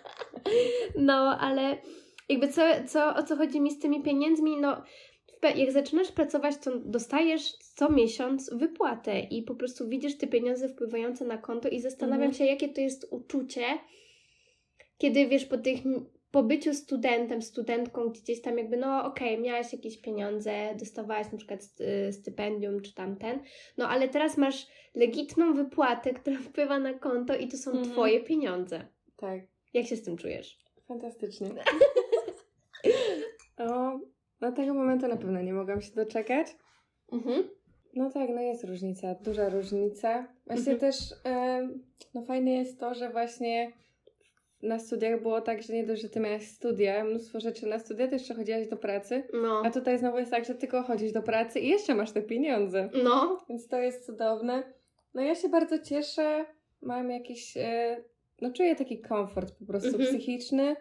No, 0.98 1.38
ale 1.40 1.78
jakby 2.30 2.48
co, 2.48 2.62
co, 2.88 3.16
o 3.16 3.24
co 3.24 3.36
chodzi 3.36 3.62
mi 3.62 3.72
z 3.72 3.80
tymi 3.80 4.04
pieniędzmi, 4.04 4.58
no 4.58 4.82
jak 5.56 5.72
zaczynasz 5.72 6.12
pracować, 6.12 6.58
to 6.58 6.80
dostajesz 6.80 7.52
co 7.58 7.92
miesiąc 7.92 8.54
wypłatę 8.54 9.20
i 9.20 9.44
po 9.44 9.56
prostu 9.56 9.88
widzisz 9.88 10.18
te 10.18 10.28
pieniądze 10.28 10.70
wpływające 10.70 11.26
na 11.26 11.38
konto 11.38 11.70
i 11.70 11.80
zastanawiam 11.80 12.28
mhm. 12.28 12.34
się, 12.34 12.46
jakie 12.46 12.70
to 12.70 12.82
jest 12.82 13.08
uczucie, 13.12 13.64
kiedy 14.98 15.28
wiesz, 15.28 15.46
po 15.46 15.58
tych 15.58 15.80
po 16.36 16.44
byciu 16.44 16.74
studentem, 16.74 17.42
studentką, 17.42 18.10
gdzieś 18.10 18.42
tam 18.42 18.58
jakby, 18.58 18.78
no 18.78 19.06
okej, 19.06 19.34
okay, 19.34 19.44
miałaś 19.44 19.74
jakieś 19.74 20.02
pieniądze, 20.02 20.76
dostawałaś 20.80 21.32
na 21.32 21.38
przykład 21.38 21.60
stypendium 22.12 22.82
czy 22.82 22.94
tamten, 22.94 23.40
no 23.78 23.90
ale 23.90 24.10
teraz 24.10 24.38
masz 24.38 24.68
legitną 24.96 25.54
wypłatę, 25.54 26.14
która 26.20 26.38
wpływa 26.40 26.80
na 26.80 26.94
konto 26.94 27.36
i 27.36 27.48
to 27.48 27.58
są 27.58 27.72
mhm. 27.72 27.92
Twoje 27.92 28.24
pieniądze. 28.24 28.86
Tak. 29.18 29.42
Jak 29.74 29.86
się 29.86 29.96
z 29.96 30.04
tym 30.04 30.18
czujesz? 30.18 30.60
Fantastycznie. 30.88 31.50
o, 33.58 34.00
do 34.40 34.52
tego 34.52 34.74
momentu 34.74 35.08
na 35.08 35.18
pewno 35.18 35.42
nie 35.42 35.54
mogłam 35.54 35.82
się 35.82 35.92
doczekać. 35.92 36.48
Mhm. 37.12 37.50
No 37.94 38.12
tak, 38.12 38.30
no 38.30 38.42
jest 38.42 38.64
różnica, 38.64 39.16
duża 39.16 39.50
różnica. 39.50 40.28
Właśnie 40.46 40.74
mhm. 40.74 40.80
też 40.80 41.14
no 42.14 42.26
fajne 42.26 42.52
jest 42.52 42.80
to, 42.80 42.94
że 42.94 43.10
właśnie 43.10 43.72
na 44.64 44.80
studiach 44.80 45.22
było 45.22 45.42
tak, 45.42 45.64
że 45.64 45.74
nie 45.74 45.84
dość, 45.84 46.02
że 46.02 46.10
ty 46.10 46.20
miałeś 46.20 46.48
studia, 46.48 47.04
mnóstwo 47.04 47.40
rzeczy 47.40 47.68
na 47.68 47.80
studia, 47.80 48.08
to 48.08 48.14
jeszcze 48.14 48.34
chodziłaś 48.34 48.68
do 48.68 48.78
pracy. 48.78 49.24
No. 49.34 49.62
A 49.66 49.72
tutaj 49.72 50.00
znowu 50.00 50.18
jest 50.20 50.32
tak, 50.32 50.46
że 50.46 50.56
tylko 50.56 50.84
chodzisz 50.84 51.12
do 51.12 51.22
pracy 51.22 51.60
i 51.60 51.68
jeszcze 51.68 51.96
masz 51.96 52.12
te 52.12 52.22
pieniądze. 52.22 52.90
No. 53.04 53.46
Więc 53.50 53.68
to 53.68 53.78
jest 53.78 54.06
cudowne. 54.06 54.64
No 55.14 55.22
ja 55.22 55.36
się 55.36 55.50
bardzo 55.50 55.80
cieszę, 55.80 56.46
mam 56.82 57.12
jakiś, 57.12 57.58
e, 57.58 58.04
no 58.42 58.54
czuję 58.54 58.76
taki 58.76 59.02
komfort 59.02 59.56
po 59.60 59.66
prostu 59.66 59.90
mhm. 59.90 60.06
psychiczny 60.08 60.76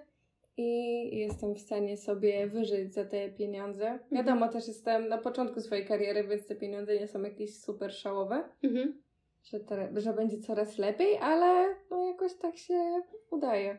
i 0.56 1.18
jestem 1.18 1.54
w 1.54 1.60
stanie 1.60 1.96
sobie 1.96 2.46
wyżyć 2.46 2.94
za 2.94 3.04
te 3.04 3.30
pieniądze. 3.30 3.86
Mhm. 3.86 4.08
Wiadomo, 4.12 4.48
też 4.48 4.68
jestem 4.68 5.08
na 5.08 5.18
początku 5.18 5.60
swojej 5.60 5.86
kariery, 5.86 6.24
więc 6.28 6.46
te 6.46 6.56
pieniądze 6.56 6.98
nie 6.98 7.08
są 7.08 7.22
jakieś 7.22 7.60
super 7.60 7.92
szałowe. 7.92 8.44
Mhm. 8.62 9.02
Że, 9.44 9.60
te, 9.60 9.90
że 9.96 10.12
będzie 10.12 10.38
coraz 10.38 10.78
lepiej, 10.78 11.16
ale 11.16 11.74
no 11.90 12.06
jakoś 12.06 12.34
tak 12.34 12.56
się 12.56 13.00
udaje. 13.30 13.78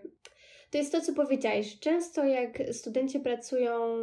To 0.71 0.77
jest 0.77 0.91
to, 0.91 1.01
co 1.01 1.13
powiedziałeś. 1.13 1.79
Często 1.79 2.23
jak 2.23 2.57
studenci 2.71 3.19
pracują 3.19 3.97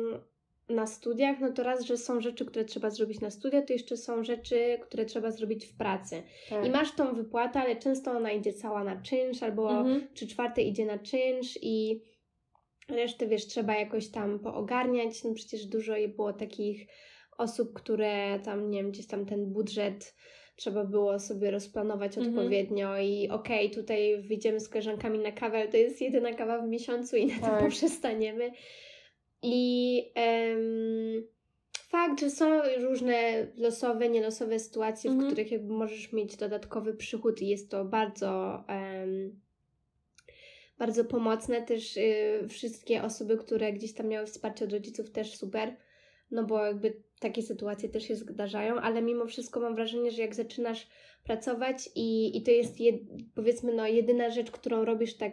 na 0.68 0.86
studiach, 0.86 1.40
no 1.40 1.52
to 1.52 1.62
raz, 1.62 1.84
że 1.84 1.96
są 1.96 2.20
rzeczy, 2.20 2.46
które 2.46 2.64
trzeba 2.64 2.90
zrobić 2.90 3.20
na 3.20 3.30
studiach, 3.30 3.64
to 3.64 3.72
jeszcze 3.72 3.96
są 3.96 4.24
rzeczy, 4.24 4.78
które 4.82 5.04
trzeba 5.04 5.30
zrobić 5.30 5.66
w 5.66 5.76
pracy. 5.76 6.22
Tak. 6.50 6.66
I 6.66 6.70
masz 6.70 6.94
tą 6.94 7.14
wypłatę, 7.14 7.60
ale 7.60 7.76
często 7.76 8.10
ona 8.10 8.32
idzie 8.32 8.52
cała 8.52 8.84
na 8.84 9.02
czynsz, 9.02 9.42
albo 9.42 9.70
mhm. 9.70 10.08
trzy 10.14 10.26
czwarte 10.26 10.62
idzie 10.62 10.86
na 10.86 10.98
czynsz 10.98 11.58
i 11.62 12.02
resztę, 12.88 13.26
wiesz, 13.26 13.46
trzeba 13.46 13.74
jakoś 13.74 14.10
tam 14.10 14.38
poogarniać. 14.38 15.24
No 15.24 15.34
przecież 15.34 15.66
dużo 15.66 15.94
było 16.16 16.32
takich 16.32 16.86
osób, 17.38 17.72
które 17.72 18.40
tam, 18.44 18.70
nie 18.70 18.82
wiem, 18.82 18.90
gdzieś 18.90 19.06
tam 19.06 19.26
ten 19.26 19.52
budżet 19.52 20.14
trzeba 20.56 20.84
było 20.84 21.18
sobie 21.18 21.50
rozplanować 21.50 22.18
mhm. 22.18 22.38
odpowiednio 22.38 22.98
i 22.98 23.28
okej, 23.28 23.66
okay, 23.66 23.82
tutaj 23.82 24.22
wyjdziemy 24.22 24.60
z 24.60 24.68
koleżankami 24.68 25.18
na 25.18 25.32
kawę, 25.32 25.58
ale 25.58 25.68
to 25.68 25.76
jest 25.76 26.00
jedyna 26.00 26.32
kawa 26.32 26.58
w 26.58 26.68
miesiącu 26.68 27.16
i 27.16 27.26
na 27.26 27.38
tak. 27.40 27.50
tym 27.50 27.58
poprzestaniemy. 27.58 28.50
I 29.42 30.12
um, 30.16 31.26
fakt, 31.72 32.20
że 32.20 32.30
są 32.30 32.60
różne 32.80 33.46
losowe, 33.56 34.08
nielosowe 34.08 34.58
sytuacje, 34.58 35.10
mhm. 35.10 35.28
w 35.28 35.32
których 35.32 35.52
jakby 35.52 35.72
możesz 35.72 36.12
mieć 36.12 36.36
dodatkowy 36.36 36.94
przychód 36.94 37.42
i 37.42 37.48
jest 37.48 37.70
to 37.70 37.84
bardzo 37.84 38.64
um, 38.68 39.40
bardzo 40.78 41.04
pomocne. 41.04 41.62
Też 41.62 41.96
y, 41.96 42.46
wszystkie 42.48 43.02
osoby, 43.02 43.36
które 43.36 43.72
gdzieś 43.72 43.94
tam 43.94 44.08
miały 44.08 44.26
wsparcie 44.26 44.64
od 44.64 44.72
rodziców 44.72 45.10
też 45.10 45.36
super, 45.36 45.76
no 46.32 46.44
bo 46.44 46.64
jakby 46.64 47.02
takie 47.20 47.42
sytuacje 47.42 47.88
też 47.88 48.02
się 48.02 48.16
zdarzają, 48.16 48.76
ale 48.76 49.02
mimo 49.02 49.26
wszystko 49.26 49.60
mam 49.60 49.74
wrażenie, 49.74 50.10
że 50.10 50.22
jak 50.22 50.34
zaczynasz 50.34 50.88
pracować 51.24 51.90
i, 51.94 52.36
i 52.36 52.42
to 52.42 52.50
jest 52.50 52.80
jed, 52.80 52.96
powiedzmy 53.34 53.74
no 53.74 53.86
jedyna 53.86 54.30
rzecz, 54.30 54.50
którą 54.50 54.84
robisz 54.84 55.16
tak 55.16 55.32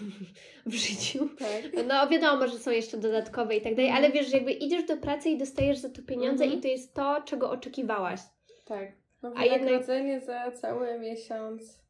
w 0.66 0.74
życiu. 0.74 1.28
Tak. 1.38 1.86
No 1.86 2.08
wiadomo, 2.08 2.48
że 2.48 2.58
są 2.58 2.70
jeszcze 2.70 2.96
dodatkowe 2.96 3.56
i 3.56 3.60
tak 3.60 3.74
dalej, 3.74 3.90
ale 3.90 4.10
wiesz, 4.10 4.26
że 4.30 4.36
jakby 4.36 4.52
idziesz 4.52 4.84
do 4.84 4.96
pracy 4.96 5.28
i 5.28 5.38
dostajesz 5.38 5.78
za 5.78 5.90
to 5.90 6.02
pieniądze 6.02 6.44
mhm. 6.44 6.58
i 6.58 6.62
to 6.62 6.68
jest 6.68 6.94
to, 6.94 7.22
czego 7.24 7.50
oczekiwałaś. 7.50 8.20
Tak. 8.64 8.92
No, 9.22 9.32
A 9.36 9.44
jednak... 9.44 9.84
za 10.24 10.50
cały 10.50 10.98
miesiąc 10.98 11.80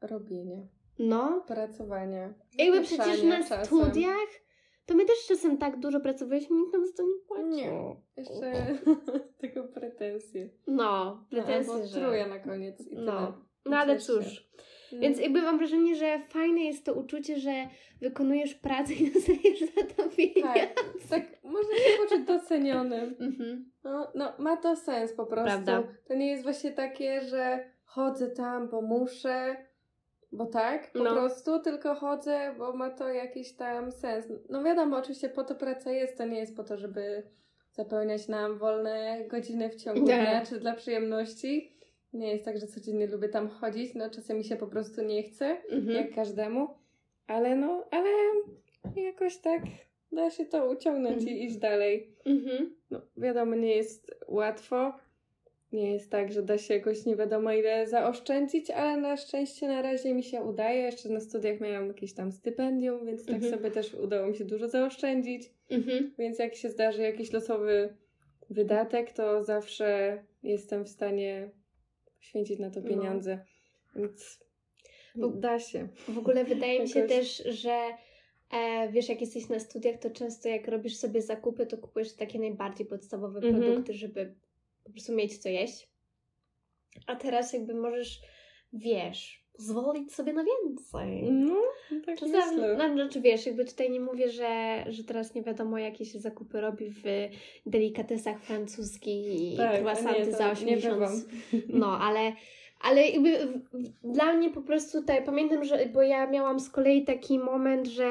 robienia. 0.00 0.66
No. 0.98 1.44
Pracowania. 1.46 2.34
Jakby 2.58 2.82
przecież 2.82 3.22
na 3.22 3.38
czasem. 3.38 3.64
studiach 3.64 4.45
to 4.86 4.94
my 4.94 5.04
też 5.04 5.26
czasem 5.28 5.58
tak 5.58 5.80
dużo 5.80 6.00
pracowaliśmy, 6.00 6.56
nikt 6.56 6.72
nam 6.72 6.86
za 6.86 6.92
to 6.92 7.02
nie 7.02 7.18
płacił. 7.28 7.48
Nie. 7.48 7.96
Jeszcze 8.16 8.76
tego 9.38 9.64
pretensje. 9.74 10.48
No, 10.66 11.24
pretensje, 11.30 11.74
no, 11.74 11.86
że... 11.86 12.00
truja 12.00 12.26
na 12.26 12.38
koniec 12.38 12.80
i 12.80 12.90
tyle. 12.90 13.02
No, 13.02 13.42
no 13.64 13.76
ale 13.76 13.98
cóż. 13.98 14.48
Mm. 14.92 15.02
Więc 15.02 15.20
jakby 15.20 15.42
mam 15.42 15.58
wrażenie, 15.58 15.96
że 15.96 16.20
fajne 16.28 16.60
jest 16.60 16.84
to 16.84 16.94
uczucie, 16.94 17.38
że 17.38 17.68
wykonujesz 18.00 18.54
pracę 18.54 18.94
i 18.94 19.10
dostajesz 19.14 19.60
za 19.60 19.82
to 19.96 20.08
pieniądze. 20.16 20.60
Tak, 20.60 20.84
tak 21.10 21.44
można 21.44 21.74
się 21.74 21.98
poczuć 22.02 22.26
docenionym. 22.26 23.16
Mhm. 23.20 23.70
No, 23.84 24.12
no, 24.14 24.32
ma 24.38 24.56
to 24.56 24.76
sens 24.76 25.12
po 25.12 25.26
prostu. 25.26 25.44
Prawda. 25.44 25.82
To 26.08 26.14
nie 26.14 26.30
jest 26.30 26.42
właśnie 26.42 26.72
takie, 26.72 27.20
że 27.20 27.70
chodzę 27.84 28.30
tam, 28.30 28.68
bo 28.68 28.82
muszę, 28.82 29.56
bo 30.36 30.46
tak, 30.46 30.92
po 30.92 30.98
no. 30.98 31.12
prostu, 31.12 31.60
tylko 31.60 31.94
chodzę, 31.94 32.54
bo 32.58 32.72
ma 32.72 32.90
to 32.90 33.08
jakiś 33.08 33.52
tam 33.52 33.92
sens. 33.92 34.26
No 34.48 34.62
wiadomo, 34.62 34.96
oczywiście 34.96 35.28
po 35.28 35.44
to 35.44 35.54
praca 35.54 35.90
jest, 35.90 36.18
to 36.18 36.24
nie 36.24 36.38
jest 36.38 36.56
po 36.56 36.64
to, 36.64 36.76
żeby 36.76 37.22
zapełniać 37.72 38.28
nam 38.28 38.58
wolne 38.58 39.24
godziny 39.28 39.70
w 39.70 39.76
ciągu 39.76 40.04
dnia, 40.04 40.46
czy 40.46 40.60
dla 40.60 40.74
przyjemności. 40.74 41.72
Nie 42.12 42.32
jest 42.32 42.44
tak, 42.44 42.58
że 42.58 42.66
codziennie 42.66 43.06
lubię 43.06 43.28
tam 43.28 43.48
chodzić, 43.48 43.94
no 43.94 44.10
czasem 44.10 44.38
mi 44.38 44.44
się 44.44 44.56
po 44.56 44.66
prostu 44.66 45.02
nie 45.02 45.22
chce, 45.22 45.62
mhm. 45.70 45.96
jak 45.96 46.14
każdemu, 46.14 46.68
ale 47.26 47.56
no, 47.56 47.84
ale 47.90 48.08
jakoś 48.96 49.36
tak 49.36 49.62
da 50.12 50.30
się 50.30 50.44
to 50.44 50.70
uciągnąć 50.70 51.16
mhm. 51.16 51.36
i 51.36 51.44
iść 51.44 51.56
dalej. 51.56 52.16
Mhm. 52.24 52.74
No 52.90 53.00
wiadomo, 53.16 53.54
nie 53.54 53.76
jest 53.76 54.14
łatwo, 54.28 54.92
nie 55.76 55.92
jest 55.92 56.10
tak, 56.10 56.32
że 56.32 56.42
da 56.42 56.58
się 56.58 56.74
jakoś 56.74 57.04
nie 57.04 57.16
wiadomo 57.16 57.52
ile 57.52 57.86
zaoszczędzić, 57.86 58.70
ale 58.70 58.96
na 58.96 59.16
szczęście 59.16 59.68
na 59.68 59.82
razie 59.82 60.14
mi 60.14 60.22
się 60.22 60.42
udaje. 60.42 60.82
Jeszcze 60.82 61.08
na 61.08 61.20
studiach 61.20 61.60
miałam 61.60 61.88
jakieś 61.88 62.12
tam 62.12 62.32
stypendium, 62.32 63.06
więc 63.06 63.26
tak 63.26 63.34
mhm. 63.34 63.54
sobie 63.54 63.70
też 63.70 63.94
udało 63.94 64.26
mi 64.26 64.36
się 64.36 64.44
dużo 64.44 64.68
zaoszczędzić. 64.68 65.42
Mhm. 65.70 66.14
Więc 66.18 66.38
jak 66.38 66.54
się 66.54 66.70
zdarzy 66.70 67.02
jakiś 67.02 67.32
losowy 67.32 67.94
wydatek, 68.50 69.12
to 69.12 69.44
zawsze 69.44 70.18
jestem 70.42 70.84
w 70.84 70.88
stanie 70.88 71.50
poświęcić 72.16 72.58
na 72.58 72.70
to 72.70 72.80
no. 72.80 72.88
pieniądze. 72.88 73.38
No. 73.94 74.00
Więc 74.00 74.46
da 75.34 75.58
się. 75.58 75.88
W 76.08 76.18
ogóle 76.18 76.44
wydaje 76.44 76.80
mi 76.80 76.88
się 76.88 77.02
też, 77.02 77.42
że 77.46 77.80
e, 78.52 78.88
wiesz, 78.92 79.08
jak 79.08 79.20
jesteś 79.20 79.48
na 79.48 79.58
studiach, 79.58 79.98
to 79.98 80.10
często 80.10 80.48
jak 80.48 80.68
robisz 80.68 80.96
sobie 80.96 81.22
zakupy, 81.22 81.66
to 81.66 81.78
kupujesz 81.78 82.12
takie 82.12 82.38
najbardziej 82.38 82.86
podstawowe 82.86 83.38
mhm. 83.38 83.62
produkty, 83.62 83.92
żeby 83.92 84.34
po 84.86 84.92
prostu 84.92 85.12
mieć 85.12 85.38
co 85.38 85.48
jeść. 85.48 85.88
A 87.06 87.16
teraz 87.16 87.52
jakby 87.52 87.74
możesz, 87.74 88.20
wiesz, 88.72 89.46
pozwolić 89.56 90.14
sobie 90.14 90.32
na 90.32 90.44
więcej. 90.44 91.32
No, 91.32 91.62
tak 92.06 92.18
Czasami, 92.18 92.56
no, 92.78 92.94
znaczy 92.94 93.20
wiesz, 93.20 93.46
jakby 93.46 93.64
tutaj 93.64 93.90
nie 93.90 94.00
mówię, 94.00 94.30
że, 94.30 94.84
że 94.88 95.04
teraz 95.04 95.34
nie 95.34 95.42
wiadomo 95.42 95.78
jakie 95.78 96.04
się 96.04 96.18
zakupy 96.18 96.60
robi 96.60 96.90
w 96.90 97.02
delikatesach 97.66 98.42
francuskich 98.42 99.40
i 99.40 99.56
tak, 99.56 99.80
croissanty 99.80 100.32
za 100.32 100.50
80. 100.50 101.10
No, 101.68 101.98
ale 101.98 102.32
ale 102.80 103.08
jakby 103.08 103.62
dla 104.04 104.32
mnie 104.32 104.50
po 104.50 104.62
prostu 104.62 105.00
tutaj 105.00 105.24
pamiętam, 105.24 105.64
że 105.64 105.86
bo 105.86 106.02
ja 106.02 106.30
miałam 106.30 106.60
z 106.60 106.70
kolei 106.70 107.04
taki 107.04 107.38
moment, 107.38 107.86
że 107.86 108.10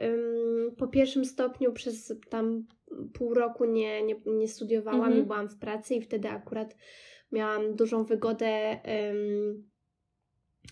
um, 0.00 0.76
po 0.76 0.86
pierwszym 0.86 1.24
stopniu 1.24 1.72
przez 1.72 2.14
tam 2.30 2.66
pół 3.14 3.34
roku 3.34 3.64
nie, 3.64 4.02
nie, 4.02 4.16
nie 4.26 4.48
studiowałam 4.48 5.00
mhm. 5.00 5.18
i 5.18 5.26
byłam 5.26 5.48
w 5.48 5.58
pracy 5.58 5.94
i 5.94 6.02
wtedy 6.02 6.28
akurat 6.28 6.76
miałam 7.32 7.76
dużą 7.76 8.04
wygodę 8.04 8.80
um, 8.84 9.70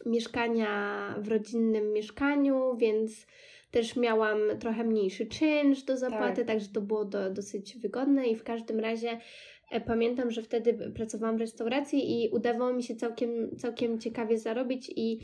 mieszkania 0.07 1.15
w 1.19 1.29
rodzinnym 1.29 1.93
mieszkaniu, 1.93 2.77
więc 2.77 3.27
też 3.71 3.97
miałam 3.97 4.39
trochę 4.61 4.85
mniejszy 4.85 5.27
czynsz 5.27 5.83
do 5.83 5.97
zapłaty, 5.97 6.37
tak. 6.37 6.47
także 6.47 6.69
to 6.75 6.81
było 6.81 7.05
do, 7.05 7.31
dosyć 7.31 7.79
wygodne 7.79 8.27
i 8.27 8.37
w 8.37 8.45
każdym 8.45 8.81
razie 8.81 9.21
e, 9.71 9.81
pamiętam, 9.81 10.31
że 10.31 10.43
wtedy 10.43 10.93
pracowałam 10.95 11.37
w 11.37 11.41
restauracji 11.41 12.25
i 12.25 12.29
udawało 12.29 12.73
mi 12.73 12.83
się 12.83 12.97
całkiem, 12.97 13.57
całkiem 13.57 13.99
ciekawie 13.99 14.39
zarobić 14.39 14.93
i, 14.97 15.21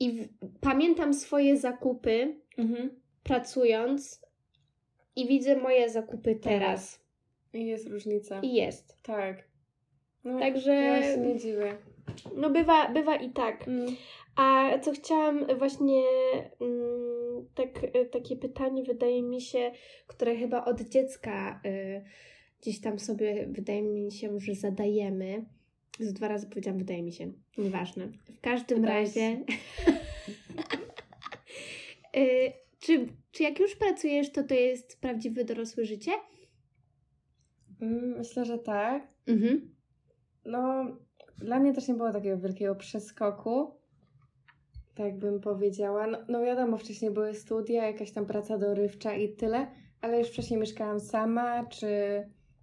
i 0.00 0.12
w, 0.12 0.28
pamiętam 0.60 1.14
swoje 1.14 1.56
zakupy 1.56 2.40
mhm. 2.58 2.90
pracując 3.22 4.27
i 5.18 5.26
widzę 5.26 5.56
moje 5.56 5.90
zakupy 5.90 6.34
teraz. 6.34 7.00
I 7.52 7.66
jest 7.66 7.88
różnica. 7.88 8.40
I 8.40 8.54
jest. 8.54 8.96
Tak. 9.02 9.48
No, 10.24 10.38
Także. 10.38 10.74
Ja 10.74 11.02
się 11.02 11.18
nie 11.18 11.38
dziwię. 11.38 11.76
No 12.36 12.50
bywa, 12.50 12.88
bywa 12.88 13.16
i 13.16 13.30
tak. 13.30 13.68
Mm. 13.68 13.96
A 14.36 14.78
co 14.78 14.92
chciałam 14.92 15.46
właśnie 15.58 16.02
mm, 16.60 17.48
tak, 17.54 17.68
takie 18.12 18.36
pytanie 18.36 18.82
wydaje 18.82 19.22
mi 19.22 19.40
się, 19.40 19.70
które 20.06 20.36
chyba 20.36 20.64
od 20.64 20.80
dziecka 20.80 21.60
y, 21.66 22.04
gdzieś 22.60 22.80
tam 22.80 22.98
sobie 22.98 23.46
wydaje 23.46 23.82
mi 23.82 24.12
się, 24.12 24.40
że 24.40 24.54
zadajemy. 24.54 25.44
Z 26.00 26.12
dwa 26.12 26.28
razy 26.28 26.46
powiedziałam, 26.46 26.78
wydaje 26.78 27.02
mi 27.02 27.12
się. 27.12 27.32
Nieważne. 27.58 28.08
W 28.08 28.40
każdym 28.40 28.80
wydaje 28.80 29.00
razie. 29.00 29.44
y, 32.16 32.52
czy, 32.80 33.08
czy 33.30 33.42
jak 33.42 33.60
już 33.60 33.76
pracujesz, 33.76 34.32
to 34.32 34.42
to 34.42 34.54
jest 34.54 35.00
prawdziwe 35.00 35.44
dorosłe 35.44 35.84
życie? 35.84 36.12
Mm, 37.80 38.18
myślę, 38.18 38.44
że 38.44 38.58
tak. 38.58 39.08
Mhm. 39.26 39.74
No, 40.44 40.84
dla 41.38 41.60
mnie 41.60 41.72
też 41.72 41.88
nie 41.88 41.94
było 41.94 42.12
takiego 42.12 42.38
wielkiego 42.38 42.74
przeskoku, 42.74 43.74
tak 44.94 45.18
bym 45.18 45.40
powiedziała. 45.40 46.06
No, 46.06 46.18
no 46.28 46.42
wiadomo, 46.42 46.76
wcześniej 46.76 47.10
były 47.10 47.34
studia, 47.34 47.86
jakaś 47.86 48.12
tam 48.12 48.26
praca 48.26 48.58
dorywcza 48.58 49.14
i 49.14 49.28
tyle, 49.36 49.66
ale 50.00 50.18
już 50.18 50.28
wcześniej 50.28 50.60
mieszkałam 50.60 51.00
sama, 51.00 51.66
czy, 51.66 51.88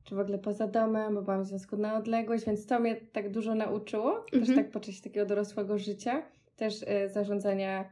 czy 0.03 0.15
w 0.15 0.19
ogóle 0.19 0.39
poza 0.39 0.67
domem, 0.67 1.15
bo 1.15 1.21
byłam 1.21 1.43
w 1.43 1.47
związku 1.47 1.77
na 1.77 1.97
odległość, 1.97 2.45
więc 2.45 2.65
to 2.65 2.79
mnie 2.79 2.95
tak 2.95 3.31
dużo 3.31 3.55
nauczyło, 3.55 4.25
mhm. 4.25 4.45
też 4.45 4.55
tak 4.55 4.71
poczuć 4.71 5.01
takiego 5.01 5.25
dorosłego 5.25 5.77
życia, 5.77 6.23
też 6.55 6.81
y, 6.81 7.09
zarządzania 7.09 7.89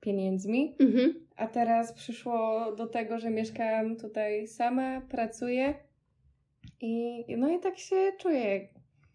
pieniędzmi. 0.00 0.76
Mhm. 0.80 1.27
A 1.38 1.46
teraz 1.46 1.92
przyszło 1.92 2.72
do 2.76 2.86
tego, 2.86 3.18
że 3.18 3.30
mieszkałam 3.30 3.96
tutaj 3.96 4.46
sama, 4.46 5.00
pracuję 5.00 5.74
i 6.80 7.24
no 7.36 7.48
i 7.50 7.60
tak 7.60 7.78
się 7.78 8.12
czuję 8.18 8.68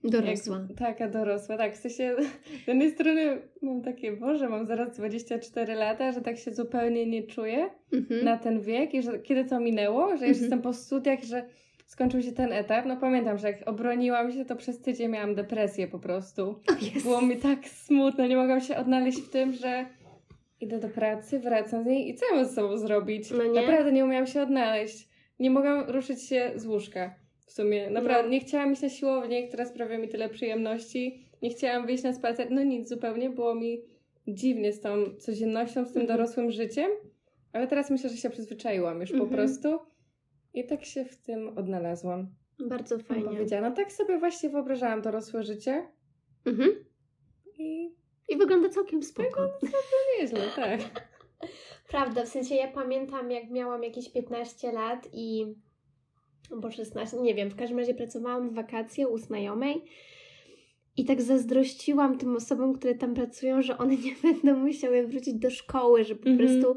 Dorosła. 0.03 0.65
Jak, 0.69 0.77
taka 0.77 1.09
dorosła, 1.09 1.57
tak. 1.57 1.73
W 1.73 1.77
sensie 1.77 2.15
z 2.63 2.67
jednej 2.67 2.91
strony 2.91 3.41
mam 3.61 3.81
takie, 3.81 4.11
Boże, 4.11 4.49
mam 4.49 4.65
zaraz 4.65 4.97
24 4.97 5.75
lata, 5.75 6.11
że 6.11 6.21
tak 6.21 6.37
się 6.37 6.53
zupełnie 6.53 7.05
nie 7.05 7.23
czuję 7.23 7.69
mhm. 7.93 8.25
na 8.25 8.37
ten 8.37 8.61
wiek 8.61 8.93
i 8.93 9.01
że 9.01 9.19
kiedy 9.19 9.45
to 9.45 9.59
minęło, 9.59 10.07
że 10.07 10.13
już 10.13 10.21
mhm. 10.21 10.41
jestem 10.41 10.61
po 10.61 10.73
studiach, 10.73 11.23
że 11.23 11.45
skończył 11.85 12.21
się 12.21 12.31
ten 12.31 12.51
etap. 12.53 12.85
No 12.85 12.97
pamiętam, 12.97 13.37
że 13.37 13.47
jak 13.47 13.67
obroniłam 13.67 14.31
się, 14.31 14.45
to 14.45 14.55
przez 14.55 14.81
tydzień 14.81 15.11
miałam 15.11 15.35
depresję 15.35 15.87
po 15.87 15.99
prostu. 15.99 16.59
Było 17.03 17.21
mi 17.21 17.37
tak 17.37 17.67
smutno, 17.67 18.27
nie 18.27 18.37
mogłam 18.37 18.61
się 18.61 18.77
odnaleźć 18.77 19.19
w 19.19 19.29
tym, 19.29 19.53
że 19.53 19.85
idę 20.63 20.79
do 20.79 20.89
pracy, 20.89 21.39
wracam 21.39 21.83
z 21.83 21.85
niej 21.85 22.09
i 22.09 22.15
co 22.15 22.25
ja 22.25 22.35
mam 22.35 22.45
ze 22.45 22.53
sobą 22.53 22.77
zrobić? 22.77 23.31
No 23.31 23.43
nie? 23.43 23.61
Naprawdę 23.61 23.91
nie 23.91 24.05
umiałam 24.05 24.27
się 24.27 24.41
odnaleźć 24.41 25.13
nie 25.39 25.49
mogłam 25.49 25.89
ruszyć 25.89 26.23
się 26.23 26.51
z 26.55 26.65
łóżka. 26.65 27.15
W 27.45 27.51
sumie, 27.51 27.89
naprawdę, 27.89 28.23
no. 28.23 28.29
nie 28.29 28.39
chciałam 28.39 28.73
iść 28.73 28.81
na 28.81 28.89
siłownię, 28.89 29.47
która 29.47 29.65
sprawia 29.65 29.97
mi 29.97 30.07
tyle 30.07 30.29
przyjemności. 30.29 31.25
Nie 31.41 31.49
chciałam 31.49 31.85
wyjść 31.85 32.03
na 32.03 32.13
spacer, 32.13 32.51
no 32.51 32.63
nic, 32.63 32.89
zupełnie 32.89 33.29
było 33.29 33.55
mi 33.55 33.81
dziwnie 34.27 34.73
z 34.73 34.81
tą 34.81 35.15
codziennością, 35.19 35.85
z 35.85 35.93
tym 35.93 36.01
mhm. 36.01 36.17
dorosłym 36.17 36.51
życiem. 36.51 36.91
Ale 37.53 37.67
teraz 37.67 37.91
myślę, 37.91 38.09
że 38.09 38.17
się 38.17 38.29
przyzwyczaiłam 38.29 39.01
już 39.01 39.11
mhm. 39.11 39.29
po 39.29 39.35
prostu. 39.35 39.79
I 40.53 40.65
tak 40.65 40.85
się 40.85 41.05
w 41.05 41.17
tym 41.17 41.57
odnalazłam. 41.57 42.27
Bardzo 42.59 42.99
fajnie. 42.99 43.25
Powiedziała. 43.25 43.69
No 43.69 43.75
tak 43.75 43.91
sobie 43.91 44.19
właśnie 44.19 44.49
wyobrażałam 44.49 45.01
dorosłe 45.01 45.43
życie. 45.43 45.87
Mhm. 46.45 46.69
I, 47.59 47.95
I 48.29 48.37
wygląda 48.37 48.69
całkiem 48.69 49.03
spoko. 49.03 49.29
Wygląda 49.29 49.59
całkiem 49.59 50.19
nieźle, 50.19 50.41
tak. 50.55 51.07
Prawda, 51.89 52.25
w 52.25 52.27
sensie 52.27 52.55
ja 52.55 52.71
pamiętam 52.71 53.31
jak 53.31 53.49
miałam 53.49 53.83
jakieś 53.83 54.09
15 54.09 54.71
lat 54.71 55.07
i 55.13 55.45
bo 56.51 56.71
16, 56.71 57.17
nie 57.17 57.35
wiem, 57.35 57.49
w 57.49 57.55
każdym 57.55 57.79
razie 57.79 57.93
pracowałam 57.93 58.49
w 58.49 58.53
wakacje 58.53 59.07
u 59.07 59.17
znajomej 59.17 59.83
i 60.97 61.05
tak 61.05 61.21
zazdrościłam 61.21 62.17
tym 62.17 62.35
osobom, 62.35 62.73
które 62.73 62.95
tam 62.95 63.13
pracują, 63.13 63.61
że 63.61 63.77
one 63.77 63.95
nie 64.05 64.15
będą 64.23 64.55
musiały 64.59 65.07
wrócić 65.07 65.33
do 65.33 65.49
szkoły, 65.49 66.03
że 66.03 66.15
po 66.15 66.29
mm 66.29 66.37
-hmm. 66.37 66.41
prostu 66.41 66.75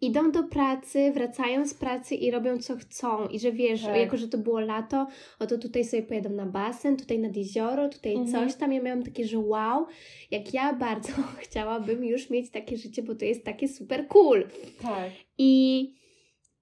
idą 0.00 0.32
do 0.32 0.42
pracy, 0.42 1.12
wracają 1.14 1.66
z 1.66 1.74
pracy 1.74 2.14
i 2.14 2.30
robią 2.30 2.58
co 2.58 2.76
chcą. 2.76 3.28
I 3.28 3.38
że 3.38 3.52
wiesz, 3.52 3.82
tak. 3.82 3.96
jako 3.96 4.16
że 4.16 4.28
to 4.28 4.38
było 4.38 4.60
lato, 4.60 5.06
oto 5.38 5.58
tutaj 5.58 5.84
sobie 5.84 6.02
pojadą 6.02 6.30
na 6.30 6.46
basen, 6.46 6.96
tutaj 6.96 7.18
nad 7.18 7.36
jezioro, 7.36 7.88
tutaj 7.88 8.14
mhm. 8.14 8.30
coś 8.30 8.56
tam. 8.56 8.72
Ja 8.72 8.82
miałam 8.82 9.02
takie, 9.02 9.24
że 9.24 9.38
wow, 9.38 9.86
jak 10.30 10.54
ja 10.54 10.72
bardzo 10.72 11.12
chciałabym 11.42 12.04
już 12.04 12.30
mieć 12.30 12.50
takie 12.50 12.76
życie, 12.76 13.02
bo 13.02 13.14
to 13.14 13.24
jest 13.24 13.44
takie 13.44 13.68
super 13.68 14.08
cool. 14.08 14.46
Tak. 14.82 15.10
I 15.38 15.94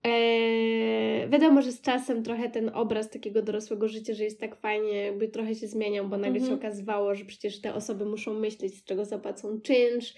e, 0.03 1.29
wiadomo, 1.29 1.63
że 1.63 1.73
z 1.73 1.81
czasem 1.81 2.23
trochę 2.23 2.51
ten 2.51 2.71
obraz 2.75 3.11
takiego 3.11 3.43
dorosłego 3.43 3.89
życia, 3.89 4.15
że 4.15 4.25
jest 4.25 4.41
tak 4.41 4.57
fajnie, 4.57 4.93
jakby 4.93 5.29
trochę 5.29 5.55
się 5.55 5.67
zmieniał, 5.67 6.09
bo 6.09 6.17
nagle 6.17 6.41
mhm. 6.41 6.47
się 6.47 6.55
okazywało, 6.55 7.15
że 7.15 7.25
przecież 7.25 7.61
te 7.61 7.75
osoby 7.75 8.05
muszą 8.07 8.35
myśleć, 8.35 8.75
z 8.75 8.85
czego 8.85 9.05
zapłacą 9.05 9.61
czynsz, 9.61 10.15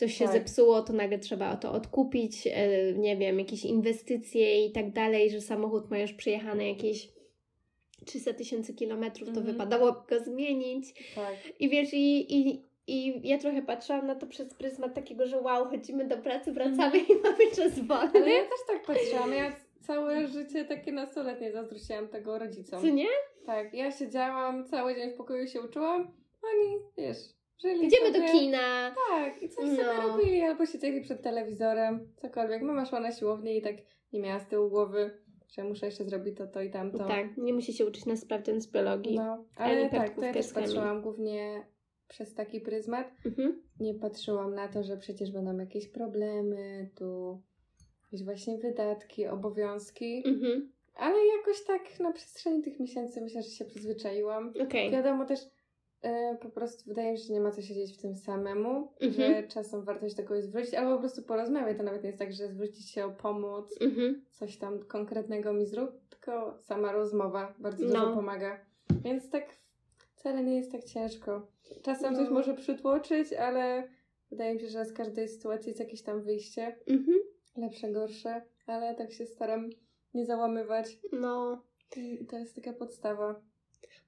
coś 0.00 0.14
się 0.14 0.24
tak. 0.24 0.34
zepsuło, 0.34 0.82
to 0.82 0.92
nagle 0.92 1.18
trzeba 1.18 1.56
to 1.56 1.72
odkupić, 1.72 2.46
e, 2.46 2.92
nie 2.92 3.16
wiem, 3.16 3.38
jakieś 3.38 3.64
inwestycje 3.64 4.66
i 4.66 4.72
tak 4.72 4.92
dalej, 4.92 5.30
że 5.30 5.40
samochód 5.40 5.90
ma 5.90 5.98
już 5.98 6.12
przejechane 6.12 6.68
jakieś 6.68 7.08
300 8.06 8.32
tysięcy 8.32 8.74
kilometrów, 8.74 9.28
to 9.28 9.36
mhm. 9.36 9.46
wypadało 9.46 9.92
go 10.08 10.24
zmienić. 10.24 11.14
Tak. 11.14 11.34
I 11.58 11.68
wiesz, 11.68 11.88
i, 11.92 12.36
i, 12.38 12.64
i 12.86 13.28
ja 13.28 13.38
trochę 13.38 13.62
patrzyłam 13.62 14.06
na 14.06 14.14
to 14.14 14.26
przez 14.26 14.54
pryzmat 14.54 14.94
takiego, 14.94 15.26
że 15.26 15.40
wow, 15.40 15.64
chodzimy 15.64 16.08
do 16.08 16.18
pracy, 16.18 16.52
wracamy 16.52 16.98
mhm. 16.98 17.06
i 17.08 17.22
mamy 17.22 17.50
czas 17.56 17.80
wolny. 17.80 18.10
Ale 18.14 18.30
ja 18.30 18.42
też 18.42 18.60
tak 18.66 18.86
patrzyłam. 18.86 19.32
Ja 19.32 19.56
całe 19.80 20.26
życie 20.26 20.64
takie 20.64 20.92
nastoletnie 20.92 21.52
zazdrościłam 21.52 22.08
tego 22.08 22.38
rodzicom. 22.38 22.80
Co 22.80 22.88
nie? 22.88 23.08
Tak, 23.46 23.74
ja 23.74 23.92
siedziałam 23.92 24.64
cały 24.64 24.94
dzień 24.94 25.10
w 25.10 25.14
pokoju 25.14 25.48
się 25.48 25.60
uczyłam, 25.60 26.12
oni, 26.42 26.76
wiesz, 26.98 27.39
Żyli 27.62 27.86
Idziemy 27.86 28.06
sobie... 28.06 28.20
do 28.20 28.32
kina. 28.32 28.94
Tak, 29.08 29.42
i 29.42 29.48
coś 29.48 29.64
no. 29.64 29.76
sobie 29.76 30.08
robili, 30.08 30.42
albo 30.42 30.66
siedzieli 30.66 31.00
przed 31.00 31.22
telewizorem, 31.22 32.12
cokolwiek. 32.16 32.62
Mama 32.62 32.86
szła 32.86 33.00
na 33.00 33.12
siłownię 33.12 33.56
i 33.56 33.62
tak 33.62 33.76
nie 34.12 34.20
miała 34.20 34.40
z 34.40 34.48
tyłu 34.48 34.70
głowy, 34.70 35.18
że 35.48 35.64
muszę 35.64 35.86
jeszcze 35.86 36.04
zrobić 36.04 36.36
to, 36.36 36.46
to 36.46 36.62
i 36.62 36.70
tamto. 36.70 36.98
Tak, 36.98 37.36
nie 37.36 37.52
musi 37.52 37.72
się 37.72 37.86
uczyć 37.86 38.06
na 38.06 38.16
sprawdzian 38.16 38.60
z 38.60 38.72
biologii. 38.72 39.16
No, 39.16 39.44
ale 39.56 39.90
tak, 39.90 40.14
to 40.14 40.24
ja 40.24 40.32
też 40.32 40.52
patrzyłam 40.52 41.02
głównie 41.02 41.66
przez 42.08 42.34
taki 42.34 42.60
pryzmat. 42.60 43.12
Mhm. 43.26 43.62
Nie 43.80 43.94
patrzyłam 43.94 44.54
na 44.54 44.68
to, 44.68 44.82
że 44.82 44.96
przecież 44.96 45.32
będą 45.32 45.58
jakieś 45.58 45.88
problemy, 45.88 46.90
tu 46.98 47.40
jakieś 48.04 48.24
właśnie 48.24 48.58
wydatki, 48.58 49.26
obowiązki. 49.26 50.22
Mhm. 50.26 50.72
Ale 50.94 51.16
jakoś 51.26 51.64
tak 51.64 52.00
na 52.00 52.12
przestrzeni 52.12 52.62
tych 52.62 52.80
miesięcy 52.80 53.20
myślę, 53.20 53.42
że 53.42 53.50
się 53.50 53.64
przyzwyczaiłam. 53.64 54.52
Okay. 54.66 54.90
Wiadomo 54.90 55.24
też, 55.24 55.40
po 56.40 56.48
prostu 56.48 56.84
wydaje 56.86 57.12
mi 57.12 57.18
się, 57.18 57.24
że 57.24 57.32
nie 57.32 57.40
ma 57.40 57.50
co 57.50 57.62
siedzieć 57.62 57.98
w 57.98 58.00
tym 58.00 58.16
samemu, 58.16 58.92
mhm. 59.00 59.12
że 59.12 59.48
czasem 59.48 59.82
warto 59.82 60.08
się 60.08 60.14
do 60.14 60.22
kogoś 60.22 60.44
zwrócić, 60.44 60.74
albo 60.74 60.94
po 60.94 61.00
prostu 61.00 61.22
porozmawiać. 61.22 61.76
To 61.76 61.82
nawet 61.82 62.02
nie 62.02 62.08
jest 62.08 62.18
tak, 62.18 62.32
że 62.32 62.48
zwrócić 62.48 62.90
się 62.90 63.04
o 63.04 63.10
pomoc, 63.10 63.80
mhm. 63.80 64.24
coś 64.30 64.56
tam 64.56 64.78
konkretnego 64.78 65.52
mi 65.52 65.66
zrób, 65.66 65.90
tylko 66.08 66.58
sama 66.58 66.92
rozmowa 66.92 67.54
bardzo 67.58 67.84
no. 67.84 67.90
dużo 67.90 68.14
pomaga. 68.14 68.60
Więc 69.04 69.30
tak 69.30 69.44
wcale 70.14 70.44
nie 70.44 70.56
jest 70.56 70.72
tak 70.72 70.84
ciężko. 70.84 71.46
Czasem 71.82 72.12
no. 72.12 72.18
coś 72.18 72.30
może 72.30 72.54
przytłoczyć, 72.54 73.32
ale 73.32 73.88
wydaje 74.30 74.54
mi 74.54 74.60
się, 74.60 74.68
że 74.68 74.84
z 74.84 74.92
każdej 74.92 75.28
sytuacji 75.28 75.68
jest 75.68 75.80
jakieś 75.80 76.02
tam 76.02 76.22
wyjście. 76.22 76.76
Mhm. 76.86 77.18
Lepsze, 77.56 77.92
gorsze, 77.92 78.42
ale 78.66 78.94
tak 78.94 79.12
się 79.12 79.26
staram 79.26 79.70
nie 80.14 80.26
załamywać. 80.26 80.98
No. 81.12 81.62
I 81.96 82.26
to 82.26 82.38
jest 82.38 82.54
taka 82.54 82.72
podstawa 82.72 83.40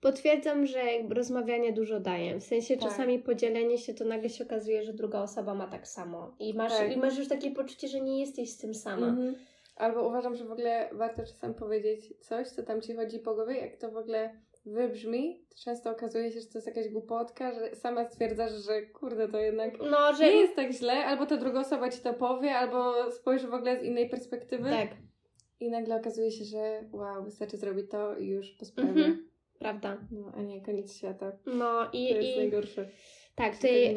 potwierdzam, 0.02 0.66
że 0.66 0.80
rozmawianie 1.10 1.72
dużo 1.72 2.00
daje. 2.00 2.40
W 2.40 2.44
sensie 2.44 2.76
tak. 2.76 2.88
czasami 2.88 3.18
podzielenie 3.18 3.78
się, 3.78 3.94
to 3.94 4.04
nagle 4.04 4.28
się 4.28 4.44
okazuje, 4.44 4.82
że 4.82 4.92
druga 4.92 5.22
osoba 5.22 5.54
ma 5.54 5.66
tak 5.66 5.88
samo. 5.88 6.34
I 6.38 6.54
masz, 6.54 6.72
tak. 6.72 6.96
i 6.96 6.96
masz 6.96 7.18
już 7.18 7.28
takie 7.28 7.50
poczucie, 7.50 7.88
że 7.88 8.00
nie 8.00 8.20
jesteś 8.20 8.50
z 8.50 8.58
tym 8.58 8.74
sama. 8.74 9.06
Mhm. 9.06 9.34
Albo 9.76 10.08
uważam, 10.08 10.34
że 10.34 10.44
w 10.44 10.52
ogóle 10.52 10.88
warto 10.92 11.22
czasem 11.22 11.54
powiedzieć 11.54 12.14
coś, 12.20 12.48
co 12.48 12.62
tam 12.62 12.80
ci 12.80 12.94
chodzi 12.94 13.18
po 13.18 13.34
głowie, 13.34 13.54
jak 13.54 13.76
to 13.76 13.90
w 13.90 13.96
ogóle 13.96 14.40
wybrzmi, 14.66 15.44
to 15.48 15.56
często 15.64 15.90
okazuje 15.90 16.32
się, 16.32 16.40
że 16.40 16.46
to 16.46 16.58
jest 16.58 16.66
jakaś 16.66 16.88
głupotka, 16.88 17.52
że 17.52 17.74
sama 17.74 18.04
stwierdzasz, 18.04 18.52
że 18.52 18.82
kurde, 18.82 19.28
to 19.28 19.38
jednak 19.38 19.78
no, 19.90 20.14
że... 20.14 20.24
nie 20.24 20.40
jest 20.40 20.56
tak 20.56 20.72
źle, 20.72 20.92
albo 20.92 21.26
ta 21.26 21.36
druga 21.36 21.60
osoba 21.60 21.90
ci 21.90 22.00
to 22.00 22.14
powie, 22.14 22.54
albo 22.54 23.10
spojrzy 23.12 23.48
w 23.48 23.54
ogóle 23.54 23.80
z 23.80 23.84
innej 23.84 24.08
perspektywy. 24.08 24.70
Tak. 24.70 24.88
I 25.60 25.70
nagle 25.70 25.96
okazuje 25.96 26.30
się, 26.30 26.44
że 26.44 26.84
wow, 26.92 27.24
wystarczy 27.24 27.56
zrobić 27.56 27.90
to 27.90 28.16
i 28.16 28.26
już 28.26 28.50
po 28.50 28.64
sprawie. 28.64 28.90
Mhm. 28.90 29.31
Prawda. 29.62 29.98
No, 30.11 30.33
a 30.35 30.42
nie 30.42 30.61
koniec 30.61 30.96
świata. 30.96 31.33
No 31.46 31.90
i... 31.92 32.09
To 32.09 32.20
jest 32.20 32.37
i... 32.37 32.38
najgorsze. 32.38 32.88
Tak, 33.35 33.57
tutaj 33.57 33.96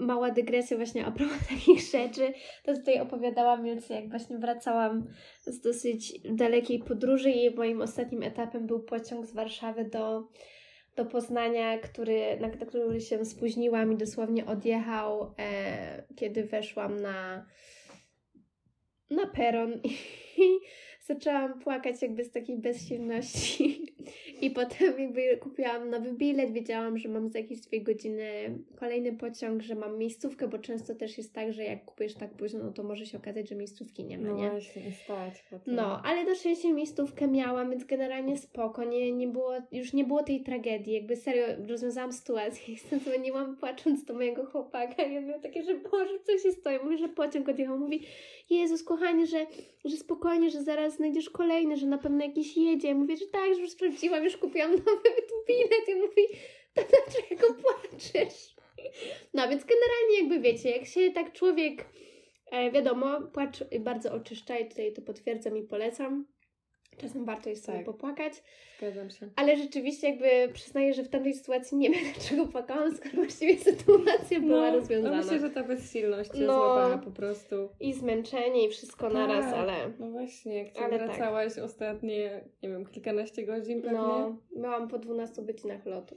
mała 0.00 0.30
dygresja 0.30 0.76
właśnie 0.76 1.06
a 1.06 1.10
propos 1.10 1.38
takich 1.48 1.80
rzeczy. 1.80 2.32
To 2.64 2.74
tutaj 2.74 3.00
opowiadałam 3.00 3.66
już, 3.66 3.90
jak 3.90 4.08
właśnie 4.08 4.38
wracałam 4.38 5.06
z 5.40 5.60
dosyć 5.60 6.20
dalekiej 6.24 6.78
podróży 6.78 7.30
i 7.30 7.54
moim 7.54 7.80
ostatnim 7.80 8.22
etapem 8.22 8.66
był 8.66 8.80
pociąg 8.80 9.26
z 9.26 9.34
Warszawy 9.34 9.84
do, 9.84 10.28
do 10.96 11.04
Poznania, 11.04 11.78
który, 11.78 12.40
na, 12.40 12.48
na 12.48 12.66
który 12.66 13.00
się 13.00 13.24
spóźniłam 13.24 13.92
i 13.92 13.96
dosłownie 13.96 14.46
odjechał, 14.46 15.34
e, 15.38 16.04
kiedy 16.16 16.44
weszłam 16.44 17.00
na, 17.00 17.46
na 19.10 19.26
peron 19.26 19.72
i 20.38 20.58
zaczęłam 21.04 21.60
płakać 21.60 22.02
jakby 22.02 22.24
z 22.24 22.30
takiej 22.30 22.58
bezsilności. 22.58 23.86
I 24.42 24.50
potem 24.50 25.00
jakby 25.00 25.36
kupiłam 25.36 25.90
nowy 25.90 26.12
bilet, 26.12 26.52
wiedziałam, 26.52 26.98
że 26.98 27.08
mam 27.08 27.28
za 27.28 27.38
jakieś 27.38 27.60
dwie 27.60 27.80
godziny 27.80 28.58
kolejny 28.76 29.12
pociąg, 29.12 29.62
że 29.62 29.74
mam 29.74 29.98
miejscówkę, 29.98 30.48
bo 30.48 30.58
często 30.58 30.94
też 30.94 31.18
jest 31.18 31.32
tak, 31.32 31.52
że 31.52 31.64
jak 31.64 31.84
kupujesz 31.84 32.14
tak 32.14 32.30
późno, 32.30 32.64
no 32.64 32.72
to 32.72 32.82
może 32.82 33.06
się 33.06 33.18
okazać, 33.18 33.48
że 33.48 33.54
miejscówki 33.54 34.04
nie 34.04 34.18
ma, 34.18 34.28
no 34.28 34.36
nie? 34.36 34.50
właśnie, 34.50 34.82
stać 35.04 35.44
potem. 35.50 35.74
No, 35.74 36.02
ale 36.04 36.24
do 36.24 36.34
szczęścia 36.34 36.72
miejscówkę 36.72 37.28
miałam, 37.28 37.70
więc 37.70 37.84
generalnie 37.84 38.38
spoko, 38.38 38.84
nie, 38.84 39.12
nie 39.12 39.28
było, 39.28 39.52
już 39.72 39.92
nie 39.92 40.04
było 40.04 40.22
tej 40.22 40.42
tragedii, 40.42 40.94
jakby 40.94 41.16
serio 41.16 41.46
rozwiązałam 41.68 42.12
sytuację 42.12 42.74
i 42.74 42.98
dzwoniłam 43.00 43.56
płacząc 43.56 44.04
do 44.04 44.14
mojego 44.14 44.46
chłopaka 44.46 45.02
i 45.02 45.18
on 45.18 45.26
miał 45.26 45.40
takie, 45.40 45.62
że 45.62 45.74
Boże, 45.74 46.18
co 46.26 46.38
się 46.38 46.52
stoi? 46.52 46.78
Mówi, 46.84 46.98
że 46.98 47.08
pociąg 47.08 47.48
odjechał, 47.48 47.78
mówi, 47.78 48.02
Jezus 48.50 48.82
kochanie, 48.82 49.26
że, 49.26 49.46
że 49.84 49.96
spokojnie, 49.96 50.50
że 50.50 50.62
zaraz 50.62 50.93
znajdziesz 50.96 51.30
kolejny, 51.30 51.76
że 51.76 51.86
na 51.86 51.98
pewno 51.98 52.24
jakiś 52.24 52.56
jedzie. 52.56 52.88
Ja 52.88 52.94
mówię, 52.94 53.16
że 53.16 53.26
tak, 53.26 53.54
że 53.54 53.60
już 53.60 53.70
sprawdziłam, 53.70 54.24
już 54.24 54.36
kupiłam 54.36 54.70
nowy 54.70 55.10
bilet. 55.48 55.88
I 55.88 55.94
mówi, 55.94 56.22
to 56.74 56.82
dlaczego 56.82 57.54
płaczesz? 57.54 58.54
No 59.34 59.48
więc 59.48 59.64
generalnie 59.64 60.18
jakby 60.20 60.40
wiecie, 60.40 60.70
jak 60.70 60.86
się 60.86 61.10
tak 61.10 61.32
człowiek, 61.32 61.84
e, 62.50 62.70
wiadomo, 62.70 63.20
płacz 63.20 63.64
bardzo 63.80 64.12
oczyszcza 64.12 64.58
i 64.58 64.68
tutaj 64.68 64.92
to 64.92 65.02
potwierdzam 65.02 65.56
i 65.56 65.62
polecam. 65.62 66.26
Czasem 66.98 67.24
warto 67.24 67.50
jest 67.50 67.64
sobie 67.64 67.78
tak. 67.78 67.86
popłakać. 67.86 68.42
Zgadzam 68.78 69.10
się. 69.10 69.28
Ale 69.36 69.56
rzeczywiście 69.56 70.10
jakby 70.10 70.52
przyznaję, 70.54 70.94
że 70.94 71.02
w 71.02 71.08
tamtej 71.08 71.34
sytuacji 71.34 71.78
nie 71.78 71.90
wiem 71.94 72.04
dlaczego 72.14 72.46
płakałam, 72.46 72.96
skoro 72.96 73.14
właściwie 73.14 73.56
sytuacja 73.58 74.40
no, 74.40 74.46
była 74.46 74.70
rozwiązana. 74.70 75.16
No 75.16 75.22
myślę, 75.22 75.38
że 75.40 75.50
ta 75.50 75.62
bezsilność 75.62 76.30
cię 76.30 76.44
no, 76.46 76.54
złapała 76.54 76.98
po 76.98 77.10
prostu. 77.10 77.68
I 77.80 77.92
zmęczenie 77.92 78.66
i 78.66 78.70
wszystko 78.70 79.04
tak, 79.04 79.14
naraz, 79.14 79.54
ale... 79.54 79.74
No 79.98 80.10
właśnie, 80.10 80.64
jak 80.64 80.78
ale 80.78 80.98
tak. 80.98 81.08
wracałaś 81.08 81.54
tak. 81.54 81.64
ostatnie, 81.64 82.44
nie 82.62 82.68
wiem, 82.68 82.86
kilkanaście 82.86 83.46
godzin 83.46 83.82
pewnie. 83.82 83.98
No, 83.98 84.36
miałam 84.56 84.88
po 84.88 84.98
12 84.98 85.42
godzinach 85.42 85.86
lotu. 85.86 86.16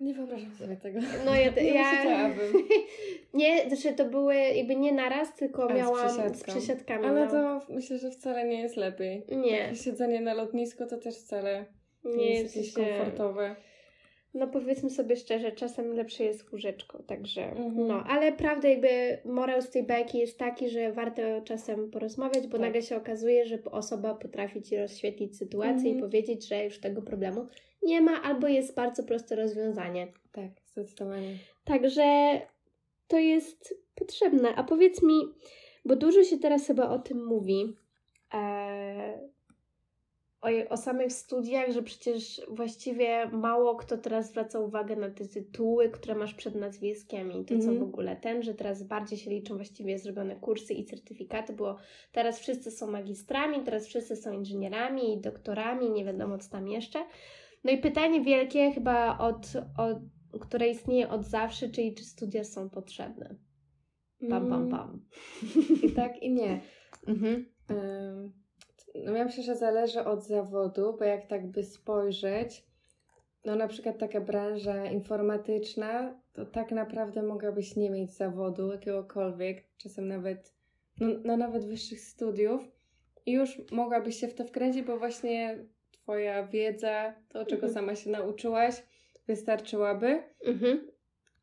Nie 0.00 0.14
wyobrażam 0.14 0.54
sobie 0.54 0.76
tego. 0.76 1.00
No 1.24 1.34
ja... 1.34 1.50
nie 1.62 1.74
ja 1.74 2.30
nie, 3.34 3.68
znaczy 3.68 3.96
to 3.96 4.04
były 4.04 4.34
jakby 4.34 4.76
nie 4.76 4.92
naraz, 4.92 5.34
tylko 5.34 5.70
A, 5.70 5.74
miałam 5.74 6.34
z, 6.34 6.38
z 6.38 6.42
przesiadkami. 6.42 7.06
Ale 7.06 7.26
no. 7.26 7.30
to 7.30 7.72
myślę, 7.72 7.98
że 7.98 8.10
wcale 8.10 8.48
nie 8.48 8.60
jest 8.60 8.76
lepiej. 8.76 9.22
Nie. 9.28 9.58
Takie 9.58 9.76
siedzenie 9.76 10.20
na 10.20 10.34
lotnisku 10.34 10.86
to 10.86 10.98
też 10.98 11.16
wcale 11.16 11.64
nie, 12.04 12.16
nie 12.16 12.34
jest 12.34 12.56
jakieś 12.56 12.72
komfortowe. 12.72 13.56
no 14.34 14.48
powiedzmy 14.48 14.90
sobie 14.90 15.16
szczerze, 15.16 15.52
czasem 15.52 15.92
lepsze 15.92 16.24
jest 16.24 16.52
łóżeczko, 16.52 17.02
także 17.02 17.42
mhm. 17.42 17.86
no, 17.86 18.04
ale 18.06 18.32
prawda 18.32 18.68
jakby 18.68 19.18
morał 19.24 19.62
z 19.62 19.70
tej 19.70 19.82
bajki 19.82 20.18
jest 20.18 20.38
taki, 20.38 20.68
że 20.68 20.92
warto 20.92 21.22
czasem 21.44 21.90
porozmawiać, 21.90 22.46
bo 22.46 22.52
tak. 22.52 22.60
nagle 22.60 22.82
się 22.82 22.96
okazuje, 22.96 23.46
że 23.46 23.58
osoba 23.70 24.14
potrafi 24.14 24.62
Ci 24.62 24.76
rozświetlić 24.76 25.36
sytuację 25.36 25.90
mhm. 25.90 25.98
i 25.98 26.00
powiedzieć, 26.00 26.48
że 26.48 26.64
już 26.64 26.80
tego 26.80 27.02
problemu 27.02 27.46
nie 27.82 28.00
ma, 28.00 28.22
albo 28.22 28.48
jest 28.48 28.74
bardzo 28.74 29.02
proste 29.02 29.36
rozwiązanie. 29.36 30.12
Tak, 30.32 30.50
zdecydowanie. 30.66 31.36
Także 31.64 32.40
to 33.08 33.18
jest 33.18 33.74
potrzebne. 33.94 34.54
A 34.54 34.64
powiedz 34.64 35.02
mi, 35.02 35.20
bo 35.84 35.96
dużo 35.96 36.24
się 36.24 36.38
teraz 36.38 36.66
chyba 36.66 36.88
o 36.88 36.98
tym 36.98 37.26
mówi, 37.26 37.76
e, 38.34 39.30
o, 40.40 40.48
o 40.68 40.76
samych 40.76 41.12
studiach, 41.12 41.70
że 41.70 41.82
przecież 41.82 42.40
właściwie 42.48 43.28
mało 43.32 43.76
kto 43.76 43.98
teraz 43.98 44.28
zwraca 44.28 44.60
uwagę 44.60 44.96
na 44.96 45.10
te 45.10 45.28
tytuły, 45.28 45.90
które 45.90 46.14
masz 46.14 46.34
przed 46.34 46.54
nazwiskiem 46.54 47.32
i 47.32 47.44
to 47.44 47.54
mm 47.54 47.66
co 47.66 47.70
mhm. 47.72 47.78
w 47.78 47.82
ogóle 47.82 48.16
ten, 48.16 48.42
że 48.42 48.54
teraz 48.54 48.82
bardziej 48.82 49.18
się 49.18 49.30
liczą 49.30 49.56
właściwie 49.56 49.98
zrobione 49.98 50.36
kursy 50.36 50.74
i 50.74 50.84
certyfikaty, 50.84 51.52
bo 51.52 51.76
teraz 52.12 52.40
wszyscy 52.40 52.70
są 52.70 52.90
magistrami, 52.90 53.64
teraz 53.64 53.86
wszyscy 53.86 54.16
są 54.16 54.32
inżynierami 54.32 55.14
i 55.14 55.20
doktorami, 55.20 55.90
nie 55.90 56.04
wiadomo 56.04 56.38
co 56.38 56.50
tam 56.50 56.68
jeszcze. 56.68 56.98
No 57.64 57.72
i 57.72 57.78
pytanie 57.78 58.20
wielkie 58.20 58.72
chyba 58.72 59.18
od, 59.18 59.52
od 59.78 59.98
które 60.40 60.68
istnieje 60.68 61.08
od 61.08 61.24
zawsze, 61.24 61.68
czyli 61.68 61.94
czy 61.94 62.04
studia 62.04 62.44
są 62.44 62.70
potrzebne. 62.70 63.36
Pam, 64.28 64.48
pam, 64.48 64.62
mm. 64.62 64.70
pam. 64.70 65.06
I 65.82 65.92
tak, 65.92 66.22
i 66.22 66.30
nie. 66.32 66.60
Mhm. 67.06 67.46
no 69.04 69.16
ja 69.16 69.24
myślę, 69.24 69.42
że 69.42 69.56
zależy 69.56 70.04
od 70.04 70.26
zawodu, 70.26 70.96
bo 70.98 71.04
jak 71.04 71.26
tak 71.26 71.50
by 71.50 71.62
spojrzeć, 71.62 72.66
no 73.44 73.56
na 73.56 73.68
przykład 73.68 73.98
taka 73.98 74.20
branża 74.20 74.86
informatyczna, 74.86 76.20
to 76.32 76.46
tak 76.46 76.72
naprawdę 76.72 77.22
mogłabyś 77.22 77.76
nie 77.76 77.90
mieć 77.90 78.16
zawodu 78.16 78.72
jakiegokolwiek, 78.72 79.64
czasem 79.76 80.08
nawet, 80.08 80.54
no, 81.00 81.06
no 81.24 81.36
nawet 81.36 81.66
wyższych 81.66 82.00
studiów 82.00 82.62
i 83.26 83.32
już 83.32 83.62
mogłabyś 83.72 84.16
się 84.16 84.28
w 84.28 84.34
to 84.34 84.44
wkręcić, 84.44 84.82
bo 84.82 84.98
właśnie 84.98 85.64
Twoja 86.10 86.46
wiedza, 86.46 87.14
to 87.28 87.44
czego 87.44 87.66
mhm. 87.66 87.72
sama 87.72 87.94
się 87.94 88.10
nauczyłaś, 88.10 88.82
wystarczyłaby. 89.26 90.22
Mhm. 90.44 90.90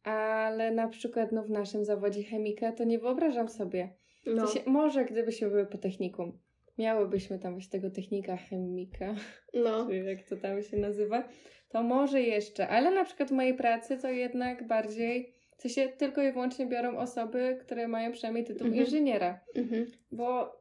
Ale 0.04 0.72
na 0.72 0.88
przykład 0.88 1.32
no, 1.32 1.44
w 1.44 1.50
naszym 1.50 1.86
zawodzie 1.86 2.24
chemika 2.24 2.72
to 2.72 2.84
nie 2.84 3.00
wyobrażam 3.00 3.50
sobie. 3.50 3.90
No. 4.26 4.48
Się, 4.48 4.60
może 4.66 5.06
gdybyśmy 5.06 5.50
były 5.50 5.66
po 5.66 5.78
technikum, 5.78 6.40
miałybyśmy 6.78 7.40
tam 7.40 7.54
właśnie 7.54 7.72
tego 7.72 7.96
technika 7.96 8.38
chemika, 8.38 9.16
no. 9.64 9.88
czy 9.88 9.96
jak 9.96 10.24
to 10.24 10.38
tam 10.38 10.64
się 10.64 10.78
nazywa, 10.78 11.30
to 11.70 11.84
może 11.84 12.22
jeszcze, 12.22 12.68
ale 12.68 12.92
na 12.92 13.06
przykład 13.06 13.30
w 13.30 13.34
mojej 13.34 13.54
pracy 13.54 13.98
to 13.98 14.10
jednak 14.10 14.68
bardziej, 14.68 15.34
co 15.58 15.70
się 15.70 15.88
tylko 15.88 16.24
i 16.24 16.32
wyłącznie 16.32 16.66
biorą 16.66 16.98
osoby, 16.98 17.58
które 17.62 17.88
mają 17.88 18.12
przynajmniej 18.12 18.46
tytuł 18.46 18.68
mhm. 18.68 18.86
inżyniera, 18.86 19.40
mhm. 19.56 19.86
bo 20.12 20.60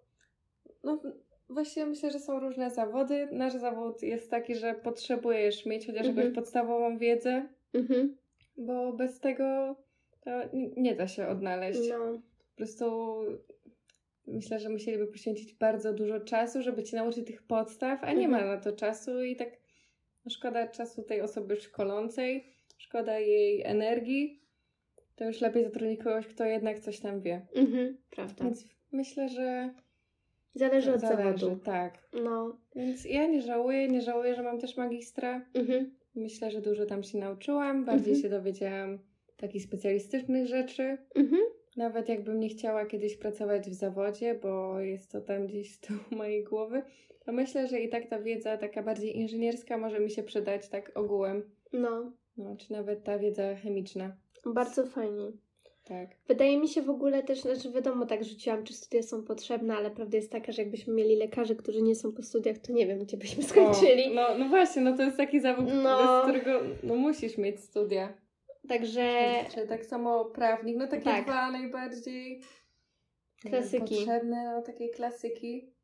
no, 0.85 1.01
Właśnie 1.49 1.87
myślę, 1.87 2.11
że 2.11 2.19
są 2.19 2.41
różne 2.41 2.71
zawody. 2.71 3.29
Nasz 3.33 3.53
zawód 3.55 4.03
jest 4.03 4.31
taki, 4.31 4.55
że 4.55 4.75
potrzebujesz 4.75 5.67
mieć 5.67 5.87
chociaż 5.87 6.07
mhm. 6.07 6.17
jakąś 6.17 6.35
podstawową 6.35 6.99
wiedzę, 6.99 7.49
mhm. 7.75 8.17
bo 8.57 8.93
bez 8.93 9.21
tego 9.21 9.77
to 10.21 10.31
nie 10.77 10.95
da 10.95 11.09
się 11.09 11.29
odnaleźć. 11.29 11.81
No. 11.91 12.13
Po 12.51 12.57
prostu 12.57 13.17
myślę, 14.27 14.59
że 14.59 14.69
musieliby 14.69 15.07
poświęcić 15.07 15.55
bardzo 15.55 15.93
dużo 15.93 16.21
czasu, 16.21 16.63
żeby 16.63 16.83
ci 16.83 16.97
nauczyć 16.97 17.27
tych 17.27 17.43
podstaw, 17.43 18.05
a 18.05 18.13
nie 18.13 18.25
mhm. 18.27 18.31
ma 18.31 18.55
na 18.55 18.61
to 18.61 18.73
czasu 18.73 19.23
i 19.23 19.37
tak 19.37 19.49
no 20.25 20.31
szkoda 20.31 20.69
czasu 20.69 21.03
tej 21.03 21.21
osoby 21.21 21.57
szkolącej, 21.57 22.45
szkoda 22.79 23.19
jej 23.19 23.63
energii. 23.63 24.41
To 25.17 25.25
już 25.25 25.41
lepiej 25.41 25.65
zatrudnić 25.65 26.03
kogoś, 26.03 26.27
kto 26.27 26.45
jednak 26.45 26.79
coś 26.79 27.01
tam 27.01 27.21
wie. 27.21 27.47
Mhm, 27.55 27.97
prawda. 28.11 28.45
Więc 28.45 28.65
myślę, 28.93 29.29
że 29.29 29.75
Zależy 30.57 30.95
od 30.95 31.01
Zależy, 31.01 31.39
zawodu. 31.39 31.61
Tak. 31.65 31.99
No. 32.25 32.57
Więc 32.77 33.05
ja 33.05 33.27
nie 33.27 33.43
żałuję, 33.43 33.89
nie 33.89 34.03
żałuję, 34.03 34.35
że 34.35 34.43
mam 34.43 34.59
też 34.61 34.77
magistra. 34.77 35.47
Mhm. 35.55 35.91
Myślę, 36.15 36.51
że 36.51 36.61
dużo 36.61 36.87
tam 36.87 37.03
się 37.03 37.19
nauczyłam, 37.19 37.85
bardziej 37.85 38.15
mhm. 38.15 38.23
się 38.23 38.29
dowiedziałam 38.29 38.99
takich 39.37 39.63
specjalistycznych 39.63 40.47
rzeczy. 40.47 40.99
Mhm. 41.15 41.43
Nawet 41.77 42.09
jakbym 42.09 42.41
nie 42.41 42.49
chciała 42.49 42.87
kiedyś 42.87 43.17
pracować 43.17 43.71
w 43.71 43.75
zawodzie, 43.75 44.35
bo 44.35 44.81
jest 44.81 45.13
to 45.13 45.21
tam 45.21 45.47
gdzieś 45.47 45.75
z 45.75 45.81
tyłu 45.81 46.01
mojej 46.19 46.45
głowy, 46.45 46.83
to 47.25 47.33
myślę, 47.33 47.69
że 47.69 47.81
i 47.81 47.89
tak 47.89 48.07
ta 48.07 48.19
wiedza 48.19 48.57
taka 48.57 48.83
bardziej 48.83 49.17
inżynierska 49.17 49.79
może 49.79 50.01
mi 50.01 50.11
się 50.11 50.23
przydać 50.23 50.69
tak 50.69 50.93
ogółem. 50.95 51.43
No. 51.73 52.13
No, 52.37 52.57
czy 52.57 52.73
nawet 52.73 53.05
ta 53.05 53.19
wiedza 53.19 53.55
chemiczna. 53.55 54.17
Bardzo 54.55 54.87
fajnie. 54.87 55.33
Tak. 55.89 56.09
Wydaje 56.29 56.59
mi 56.59 56.69
się 56.69 56.83
w 56.83 56.91
ogóle 56.91 57.23
też, 57.23 57.41
znaczy 57.41 57.71
wiadomo, 57.71 58.07
tak 58.07 58.25
rzuciłam, 58.25 58.65
czy 58.65 58.75
studia 58.75 59.03
są 59.03 59.23
potrzebne, 59.23 59.77
ale 59.77 59.91
prawda 59.91 60.17
jest 60.17 60.33
taka, 60.33 60.53
że 60.53 60.63
jakbyśmy 60.63 60.95
mieli 60.95 61.17
lekarzy, 61.17 61.57
którzy 61.57 61.83
nie 61.83 61.95
są 61.95 62.13
po 62.13 62.23
studiach, 62.23 62.59
to 62.59 62.73
nie 62.73 62.87
wiem, 62.87 62.99
gdzie 62.99 63.17
byśmy 63.17 63.43
skończyli. 63.43 64.11
O, 64.11 64.15
no, 64.15 64.39
no 64.39 64.49
właśnie, 64.49 64.83
no 64.83 64.97
to 64.97 65.03
jest 65.03 65.17
taki 65.17 65.41
zawód, 65.41 65.67
no. 65.83 66.21
z 66.21 66.23
którego 66.23 66.61
no, 66.83 66.95
musisz 66.95 67.39
mieć 67.39 67.61
studia. 67.61 68.15
Także... 68.69 69.35
Czy, 69.55 69.67
tak 69.67 69.87
samo 69.87 70.25
prawnik, 70.25 70.77
no 70.77 70.87
takie 70.87 71.05
tak. 71.05 71.25
dwa 71.25 71.51
najbardziej 71.51 72.41
klasyki. 73.41 73.97
potrzebne, 73.97 74.53
no 74.55 74.63
takie 74.63 74.89
klasyki 74.89 75.76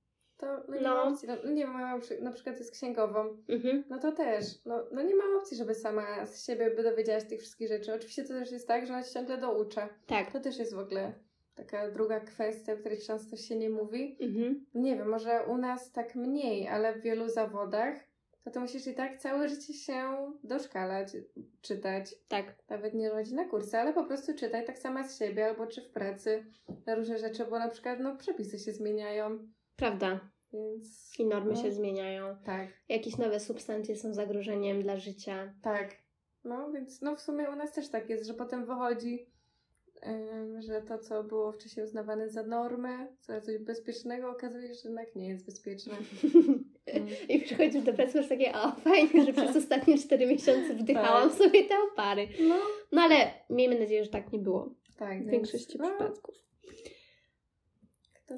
to 0.43 0.65
no 0.69 0.75
nie 0.75 0.83
no. 0.83 0.95
ma 0.95 1.03
opcji. 1.03 1.29
No, 1.29 1.51
nie 1.51 1.63
wiem, 1.63 1.73
mama 1.73 2.01
na 2.21 2.33
przykład 2.33 2.59
jest 2.59 2.73
księgową, 2.73 3.37
mhm. 3.49 3.85
no 3.91 3.99
to 3.99 4.13
też, 4.13 4.45
no, 4.65 4.85
no 4.93 5.03
nie 5.03 5.15
ma 5.15 5.25
opcji, 5.39 5.57
żeby 5.57 5.75
sama 5.75 6.27
z 6.27 6.47
siebie 6.47 6.71
by 6.71 6.83
dowiedziała 6.83 7.21
się 7.21 7.27
tych 7.27 7.41
wszystkich 7.41 7.69
rzeczy. 7.69 7.95
Oczywiście 7.95 8.23
to 8.23 8.29
też 8.29 8.53
jest 8.53 8.69
tak, 8.69 8.87
że 8.87 8.93
ona 8.93 9.03
się 9.03 9.13
ciągle 9.13 9.39
doucza. 9.39 9.89
Tak. 10.07 10.33
To 10.33 10.41
też 10.41 10.59
jest 10.59 10.75
w 10.75 10.79
ogóle 10.79 11.13
taka 11.55 11.91
druga 11.91 12.21
kwestia, 12.21 12.73
o 12.73 12.77
której 12.77 12.99
często 12.99 13.37
się 13.37 13.57
nie 13.57 13.71
mówi. 13.71 14.17
Mhm. 14.21 14.67
Nie 14.75 14.97
wiem, 14.97 15.09
może 15.09 15.45
u 15.49 15.59
nas 15.59 15.93
tak 15.93 16.15
mniej, 16.15 16.69
ale 16.69 16.95
w 16.95 17.03
wielu 17.03 17.29
zawodach 17.29 17.95
to 18.45 18.51
ty 18.51 18.61
musisz 18.61 18.87
i 18.87 18.95
tak 18.95 19.19
całe 19.19 19.49
życie 19.49 19.75
się 19.75 20.33
doszkalać, 20.45 21.09
czytać. 21.61 22.15
Tak. 22.29 22.55
Nawet 22.69 22.95
nie 22.95 23.11
chodzi 23.11 23.35
na 23.35 23.45
kursy, 23.45 23.79
ale 23.79 23.93
po 23.93 24.05
prostu 24.05 24.35
czytaj 24.35 24.67
tak 24.67 24.79
sama 24.79 25.09
z 25.09 25.19
siebie, 25.19 25.47
albo 25.47 25.67
czy 25.67 25.83
w 25.83 25.91
pracy 25.91 26.45
na 26.87 26.95
różne 26.95 27.19
rzeczy, 27.19 27.45
bo 27.45 27.59
na 27.59 27.69
przykład 27.69 28.01
no 28.01 28.17
przepisy 28.17 28.59
się 28.59 28.73
zmieniają. 28.73 29.39
Prawda. 29.77 30.21
Więc, 30.53 31.19
I 31.19 31.27
normy 31.27 31.53
no, 31.53 31.63
się 31.63 31.73
zmieniają. 31.73 32.37
Tak. 32.45 32.69
Jakieś 32.89 33.19
nowe 33.19 33.41
substancje 33.41 33.97
są 33.97 34.15
zagrożeniem 34.15 34.83
dla 34.83 34.97
życia. 34.97 35.55
Tak. 35.63 36.03
No 36.45 36.73
więc 36.73 37.03
no 37.03 37.17
w 37.17 37.21
sumie 37.21 37.51
u 37.51 37.57
nas 37.57 37.73
też 37.73 37.89
tak 37.89 38.11
jest, 38.11 38.27
że 38.27 38.35
potem 38.35 38.67
wychodzi, 38.67 39.27
yy, 40.07 40.63
że 40.63 40.83
to, 40.83 40.99
co 40.99 41.25
było 41.25 41.53
wcześniej 41.53 41.87
uznawane 41.87 42.29
za 42.29 42.43
normę, 42.43 43.07
za 43.21 43.41
coś 43.41 43.59
bezpiecznego, 43.59 44.31
okazuje 44.31 44.69
się, 44.69 44.75
że 44.75 44.89
jednak 44.89 45.17
nie 45.17 45.29
jest 45.29 45.47
bezpieczne. 45.47 45.95
Mm. 46.87 47.09
I 47.29 47.41
przychodzisz 47.41 47.83
do 47.83 47.93
pracy, 47.93 48.19
masz 48.19 48.29
takie, 48.29 48.53
o 48.53 48.73
fajnie, 48.73 49.25
że 49.25 49.33
przez 49.33 49.57
ostatnie 49.57 49.99
4 49.99 50.27
miesiące 50.27 50.75
wdychałam 50.75 51.29
tak. 51.29 51.39
sobie 51.39 51.65
te 51.65 51.75
opary. 51.93 52.29
No. 52.49 52.57
no 52.93 53.03
ale 53.03 53.17
miejmy 53.51 53.81
nadzieję, 53.81 54.05
że 54.05 54.11
tak 54.11 54.33
nie 54.33 54.39
było. 54.39 54.75
Tak. 54.97 55.23
W 55.25 55.31
większości 55.31 55.79
no. 55.79 55.89
przypadków. 55.89 56.35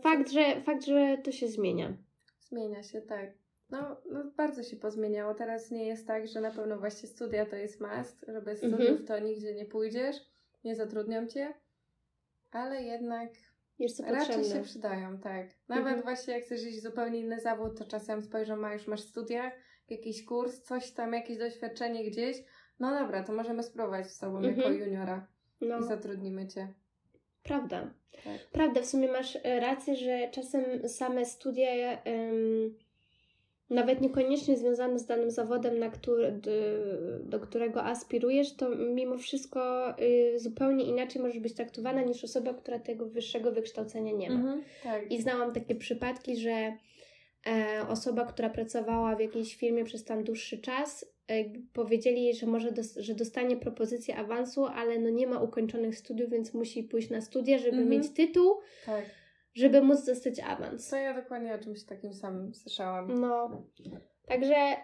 Fakt 0.02 0.30
że, 0.30 0.61
fakt, 0.61 0.85
że 0.85 1.18
to 1.24 1.33
się 1.33 1.48
zmienia. 1.48 1.96
Zmienia 2.40 2.83
się, 2.83 3.02
tak. 3.02 3.33
No, 3.70 3.96
no, 4.11 4.24
bardzo 4.37 4.62
się 4.62 4.76
pozmieniało. 4.76 5.35
Teraz 5.35 5.70
nie 5.70 5.87
jest 5.87 6.07
tak, 6.07 6.28
że 6.28 6.40
na 6.40 6.50
pewno 6.50 6.78
właśnie 6.78 7.09
studia 7.09 7.46
to 7.46 7.57
jest 7.57 7.80
must, 7.80 8.24
że 8.28 8.42
bez 8.42 8.62
mhm. 8.64 8.83
studiów 8.83 9.09
to 9.09 9.18
nigdzie 9.18 9.54
nie 9.54 9.64
pójdziesz, 9.64 10.16
nie 10.64 10.76
zatrudnią 10.76 11.26
cię, 11.26 11.54
ale 12.50 12.83
jednak 12.83 13.30
jest 13.78 13.98
to 13.98 14.04
raczej 14.04 14.18
potrzebne. 14.18 14.44
się 14.44 14.62
przydają, 14.62 15.18
tak. 15.18 15.46
Nawet 15.68 15.87
mhm. 15.87 16.02
właśnie 16.02 16.35
jak 16.35 16.44
chcesz 16.44 16.64
iść 16.64 16.83
zupełnie 16.83 17.20
inny 17.20 17.40
zawód, 17.40 17.78
to 17.78 17.85
czasem 17.85 18.22
spojrzą, 18.22 18.57
ma 18.57 18.72
już 18.72 18.87
masz 18.87 19.00
studia, 19.00 19.52
jakiś 19.88 20.24
kurs, 20.24 20.62
coś 20.62 20.90
tam, 20.90 21.12
jakieś 21.12 21.38
doświadczenie 21.38 22.11
gdzieś. 22.11 22.37
No 22.80 22.90
dobra, 22.90 23.22
to 23.22 23.33
możemy 23.33 23.62
spróbować 23.62 24.11
z 24.11 24.18
tobą 24.18 24.37
mhm. 24.37 24.57
jako 24.57 24.70
juniora 24.70 25.26
no. 25.61 25.78
i 25.78 25.83
zatrudnimy 25.83 26.48
cię. 26.48 26.74
Prawda. 27.44 27.90
Tak. 28.24 28.38
Prawda, 28.52 28.83
w 28.83 28.87
sumie 28.87 29.09
masz 29.09 29.37
e, 29.42 29.61
rację, 29.61 29.96
że 29.96 30.28
czasem 30.30 30.88
same 30.88 31.24
studia, 31.24 31.68
nawet 33.70 34.00
niekoniecznie 34.00 34.57
związane 34.57 34.98
z 34.98 35.07
danym 35.07 35.30
zawodem, 35.30 35.78
na 35.78 35.90
który, 35.90 36.40
do, 37.24 37.40
którego 37.40 37.85
aspirujesz, 37.85 38.57
to 38.57 38.70
mimo 38.70 39.18
wszystko 39.18 39.90
y, 40.00 40.38
zupełnie 40.38 40.85
inaczej 40.85 41.22
możesz 41.22 41.38
być 41.38 41.54
traktowana 41.54 42.02
niż 42.02 42.24
osoba, 42.24 42.54
która 42.54 42.78
tego 42.78 43.07
wyższego 43.07 43.52
wykształcenia 43.52 44.12
nie 44.12 44.30
ma. 44.30 44.37
Mhm, 44.37 44.62
tak. 44.83 45.12
I 45.12 45.22
znałam 45.22 45.52
takie 45.52 45.74
przypadki, 45.74 46.37
że 46.37 46.72
osoba, 47.88 48.24
która 48.24 48.50
pracowała 48.50 49.16
w 49.16 49.20
jakiejś 49.20 49.57
firmie 49.57 49.85
przez 49.85 50.04
tam 50.04 50.24
dłuższy 50.24 50.59
czas, 50.59 51.14
E, 51.29 51.44
powiedzieli 51.73 52.25
jej, 52.25 52.35
że 52.35 52.46
może 52.46 52.73
dos 52.73 52.96
że 52.96 53.14
dostanie 53.14 53.56
propozycję 53.56 54.16
awansu, 54.16 54.66
ale 54.66 54.98
no 54.98 55.10
nie 55.10 55.27
ma 55.27 55.40
ukończonych 55.40 55.98
studiów, 55.98 56.31
więc 56.31 56.54
musi 56.54 56.83
pójść 56.83 57.10
na 57.10 57.21
studia, 57.21 57.58
żeby 57.58 57.77
-hmm. 57.77 57.87
mieć 57.87 58.10
tytuł, 58.10 58.60
tak. 58.87 59.04
żeby 59.54 59.83
móc 59.83 60.06
dostać 60.06 60.40
awans. 60.40 60.90
To 60.90 60.96
ja 60.96 61.23
dokładnie 61.23 61.54
o 61.54 61.58
czymś 61.58 61.85
takim 61.85 62.14
samym 62.14 62.54
słyszałam. 62.54 63.21
No, 63.21 63.62
także 64.27 64.77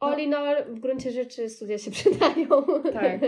all 0.00 0.20
in 0.20 0.34
all, 0.34 0.64
w 0.74 0.80
gruncie 0.80 1.10
rzeczy 1.10 1.48
studia 1.48 1.78
się 1.78 1.90
przydają. 2.00 2.48
Tak. 2.92 3.20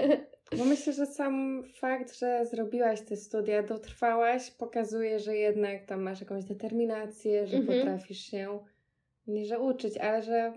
Bo 0.59 0.65
myślę, 0.65 0.93
że 0.93 1.07
sam 1.07 1.63
fakt, 1.75 2.19
że 2.19 2.47
zrobiłaś 2.47 3.01
te 3.01 3.17
studia, 3.17 3.63
dotrwałaś, 3.63 4.51
pokazuje, 4.51 5.19
że 5.19 5.37
jednak 5.37 5.85
tam 5.85 6.03
masz 6.03 6.21
jakąś 6.21 6.45
determinację, 6.45 7.47
że 7.47 7.57
mhm. 7.57 7.79
potrafisz 7.79 8.19
się 8.19 8.59
nie 9.27 9.47
że 9.47 9.59
uczyć, 9.59 9.99
ale 9.99 10.23
że 10.23 10.53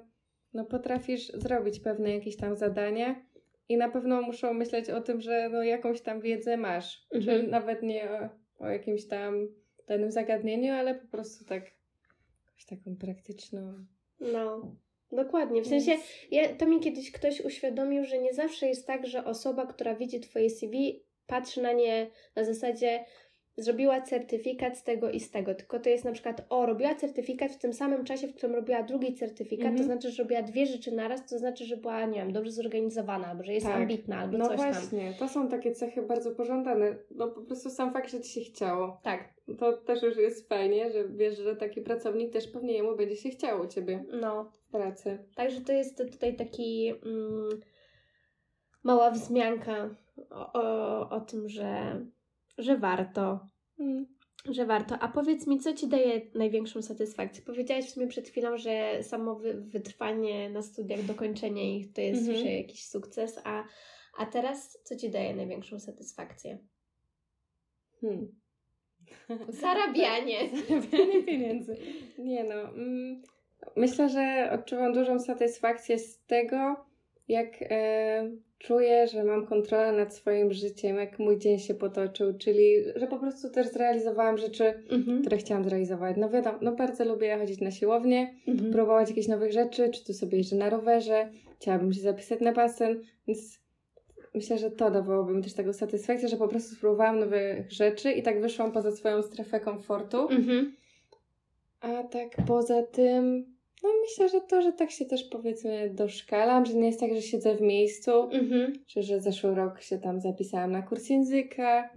no 0.53 0.65
potrafisz 0.65 1.27
zrobić 1.27 1.79
pewne 1.79 2.13
jakieś 2.13 2.37
tam 2.37 2.55
zadania 2.55 3.25
i 3.69 3.77
na 3.77 3.89
pewno 3.89 4.21
muszą 4.21 4.53
myśleć 4.53 4.89
o 4.89 5.01
tym, 5.01 5.21
że 5.21 5.49
no 5.49 5.63
jakąś 5.63 6.01
tam 6.01 6.21
wiedzę 6.21 6.57
masz. 6.57 7.07
Mhm. 7.11 7.41
Czy 7.41 7.47
nawet 7.47 7.83
nie 7.83 8.11
o, 8.11 8.29
o 8.59 8.69
jakimś 8.69 9.07
tam 9.07 9.47
danym 9.87 10.11
zagadnieniu, 10.11 10.73
ale 10.73 10.95
po 10.95 11.07
prostu 11.07 11.45
tak 11.45 11.63
jakąś 12.45 12.65
taką 12.65 12.95
praktyczną. 12.95 13.85
No. 14.19 14.75
Dokładnie. 15.16 15.61
W 15.61 15.68
sensie, 15.68 15.91
ja, 16.32 16.55
to 16.55 16.66
mi 16.66 16.80
kiedyś 16.80 17.11
ktoś 17.11 17.41
uświadomił, 17.41 18.05
że 18.05 18.20
nie 18.20 18.34
zawsze 18.34 18.68
jest 18.68 18.88
tak, 18.88 19.07
że 19.07 19.26
osoba, 19.26 19.66
która 19.66 19.95
widzi 19.95 20.20
Twoje 20.20 20.49
CV, 20.49 21.03
patrzy 21.28 21.61
na 21.61 21.72
nie 21.72 22.09
na 22.36 22.43
zasadzie, 22.43 23.05
zrobiła 23.58 24.01
certyfikat 24.01 24.78
z 24.78 24.84
tego 24.84 25.10
i 25.10 25.20
z 25.20 25.32
tego, 25.32 25.56
tylko 25.56 25.80
to 25.80 25.89
jest 25.89 26.06
na 26.06 26.12
przykład, 26.12 26.45
o, 26.49 26.66
robiła 26.66 26.95
certyfikat 26.95 27.51
w 27.51 27.58
tym 27.58 27.74
samym 27.74 28.04
czasie, 28.04 28.28
w 28.28 28.36
którym 28.36 28.56
robiła 28.56 28.84
drugi 28.84 29.14
certyfikat, 29.14 29.66
mm 29.66 29.76
-hmm. 29.76 29.78
to 29.78 29.84
znaczy, 29.84 30.12
że 30.12 30.24
robiła 30.24 30.41
dwie 30.41 30.66
rzeczy 30.66 30.91
naraz, 30.91 31.26
to 31.26 31.39
znaczy, 31.39 31.66
że 31.66 31.78
była, 31.78 32.06
nie 32.06 32.20
wiem, 32.20 32.34
dobrze 32.34 32.51
zorganizowana, 32.51 33.28
albo 33.28 33.43
że 33.43 33.54
jest 33.54 33.66
tak. 33.66 33.76
ambitna, 33.76 34.18
albo 34.18 34.38
no 34.38 34.47
coś 34.47 34.56
właśnie, 34.56 34.74
tam. 34.74 34.82
No 34.91 34.99
właśnie, 34.99 35.14
to 35.20 35.28
są 35.28 35.49
takie 35.49 35.72
cechy 35.72 36.01
bardzo 36.01 36.32
pożądane, 36.32 36.95
no 37.12 37.28
po 37.28 37.41
prostu 37.41 37.70
sam 37.70 37.93
fakt, 37.93 38.12
że 38.12 38.22
Ci 38.22 38.32
się 38.32 38.51
chciało. 38.51 38.99
Tak. 39.04 39.34
To 39.60 39.78
też 39.78 40.04
już 40.04 40.18
jest 40.18 40.49
fajnie, 40.49 40.91
że 40.91 41.10
wiesz, 41.10 41.38
że 41.38 41.56
taki 41.56 41.82
pracownik 41.82 42.34
też 42.34 42.47
pewnie 42.47 42.74
jemu 42.74 42.95
będzie 42.95 43.16
się 43.16 43.30
chciało 43.30 43.64
u 43.64 43.68
Ciebie. 43.68 44.06
No. 44.22 44.51
W 44.51 44.72
pracy. 44.72 45.18
Także 45.36 45.62
to 45.62 45.72
jest 45.72 45.97
tutaj 46.12 46.36
taki 46.36 46.93
mm, 47.06 47.49
mała 48.84 49.12
wzmianka 49.12 49.95
o, 50.30 50.54
o, 50.54 51.10
o 51.10 51.20
tym, 51.20 51.49
że 51.49 51.99
że 52.58 52.78
warto. 52.78 53.47
Mm. 53.80 54.06
Że 54.49 54.66
warto. 54.66 54.99
A 54.99 55.08
powiedz 55.08 55.47
mi, 55.47 55.60
co 55.60 55.74
ci 55.74 55.88
daje 55.88 56.22
największą 56.36 56.82
satysfakcję? 56.82 57.43
Powiedziałaś 57.43 57.86
w 57.86 57.89
sumie 57.89 58.08
przed 58.08 58.30
chwilą, 58.30 58.58
że 58.58 59.04
samo 59.04 59.39
wytrwanie 59.58 60.49
na 60.49 60.62
studiach, 60.62 61.04
dokończenie 61.04 61.78
ich 61.78 61.93
to 61.93 62.01
jest 62.01 62.28
mm 62.28 62.41
-hmm. 62.41 62.58
jakiś 62.58 62.86
sukces, 62.86 63.39
a, 63.43 63.64
a 64.18 64.26
teraz 64.26 64.80
co 64.84 64.95
ci 64.95 65.10
daje 65.10 65.36
największą 65.36 65.80
satysfakcję? 65.80 66.58
Hmm. 68.01 68.43
Zarabianie. 69.49 70.49
Zarabianie 70.68 71.24
pieniędzy. 71.24 71.78
Nie 72.18 72.43
no. 72.43 72.56
Mm, 72.56 73.22
myślę, 73.76 74.10
że 74.10 74.49
odczuwam 74.54 74.93
dużą 74.93 75.20
satysfakcję 75.20 75.99
z 75.99 76.26
tego, 76.26 76.86
jak 77.28 77.47
e, 77.62 78.32
czuję, 78.64 79.07
że 79.07 79.24
mam 79.24 79.45
kontrolę 79.45 79.91
nad 79.91 80.16
swoim 80.16 80.53
życiem, 80.53 80.97
jak 80.97 81.20
mój 81.20 81.38
dzień 81.38 81.59
się 81.59 81.74
potoczył, 81.74 82.38
czyli 82.38 82.76
że 82.95 83.07
po 83.07 83.20
prostu 83.20 83.49
też 83.49 83.68
zrealizowałam 83.68 84.38
rzeczy, 84.38 84.74
mhm. 84.89 85.22
które 85.22 85.38
chciałam 85.38 85.64
zrealizować. 85.64 86.18
No 86.18 86.30
wiadomo, 86.30 86.57
no 86.61 86.72
bardzo 86.72 87.05
lubię 87.05 87.38
chodzić 87.38 87.61
na 87.61 87.72
siłownię, 87.72 88.34
mhm. 88.47 88.72
próbować 88.72 89.09
jakichś 89.09 89.28
nowych 89.28 89.51
rzeczy, 89.51 89.89
czy 89.89 90.05
tu 90.05 90.14
sobie 90.14 90.38
jeżdżę 90.38 90.55
na 90.55 90.70
rowerze, 90.70 91.30
chciałabym 91.55 91.93
się 91.93 92.01
zapisać 92.01 92.39
na 92.39 92.51
basen, 92.51 93.01
więc 93.28 93.59
myślę, 94.36 94.57
że 94.57 94.72
to 94.72 94.91
dawałoby 94.91 95.34
mi 95.34 95.43
też 95.43 95.53
taką 95.53 95.74
satysfakcję, 95.74 96.30
że 96.30 96.38
po 96.38 96.47
prostu 96.47 96.76
spróbowałam 96.76 97.20
nowych 97.20 97.72
rzeczy 97.72 98.11
i 98.11 98.24
tak 98.24 98.41
wyszłam 98.41 98.72
poza 98.72 98.91
swoją 98.91 99.22
strefę 99.22 99.59
komfortu. 99.59 100.30
Mhm. 100.30 100.76
A 101.82 102.03
tak 102.03 102.30
poza 102.47 102.84
tym 102.84 103.53
no 103.84 103.89
myślę, 104.01 104.29
że 104.29 104.41
to, 104.41 104.61
że 104.61 104.73
tak 104.73 104.91
się 104.91 105.05
też 105.05 105.23
powiedzmy 105.23 105.89
doszkalam, 105.89 106.65
że 106.65 106.73
nie 106.73 106.88
jest 106.88 106.99
tak, 106.99 107.15
że 107.15 107.21
siedzę 107.21 107.55
w 107.55 107.61
miejscu, 107.61 108.11
mhm. 108.11 108.73
czy 108.88 109.03
że 109.03 109.21
zeszły 109.21 109.55
rok 109.55 109.81
się 109.81 109.97
tam 109.97 110.21
zapisałam 110.21 110.71
na 110.71 110.81
kurs 110.81 111.09
języka, 111.09 111.89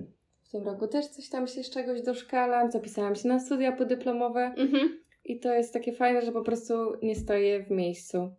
w 0.43 0.51
tym 0.51 0.65
roku 0.65 0.89
też 0.89 1.07
coś 1.07 1.29
tam 1.29 1.47
się 1.47 1.63
z 1.63 1.71
czegoś 1.71 2.03
doszkalam, 2.03 2.71
zapisałam 2.71 3.15
się 3.15 3.29
na 3.29 3.41
studia 3.41 3.73
podyplomowe 3.73 4.55
mhm. 4.57 5.03
i 5.25 5.41
to 5.41 5.55
jest 5.55 5.73
takie 5.73 5.93
fajne, 5.93 6.23
że 6.23 6.33
po 6.33 6.43
prostu 6.43 6.75
nie 7.03 7.15
stoję 7.15 7.65
w 7.65 7.71
miejscu. 7.71 8.31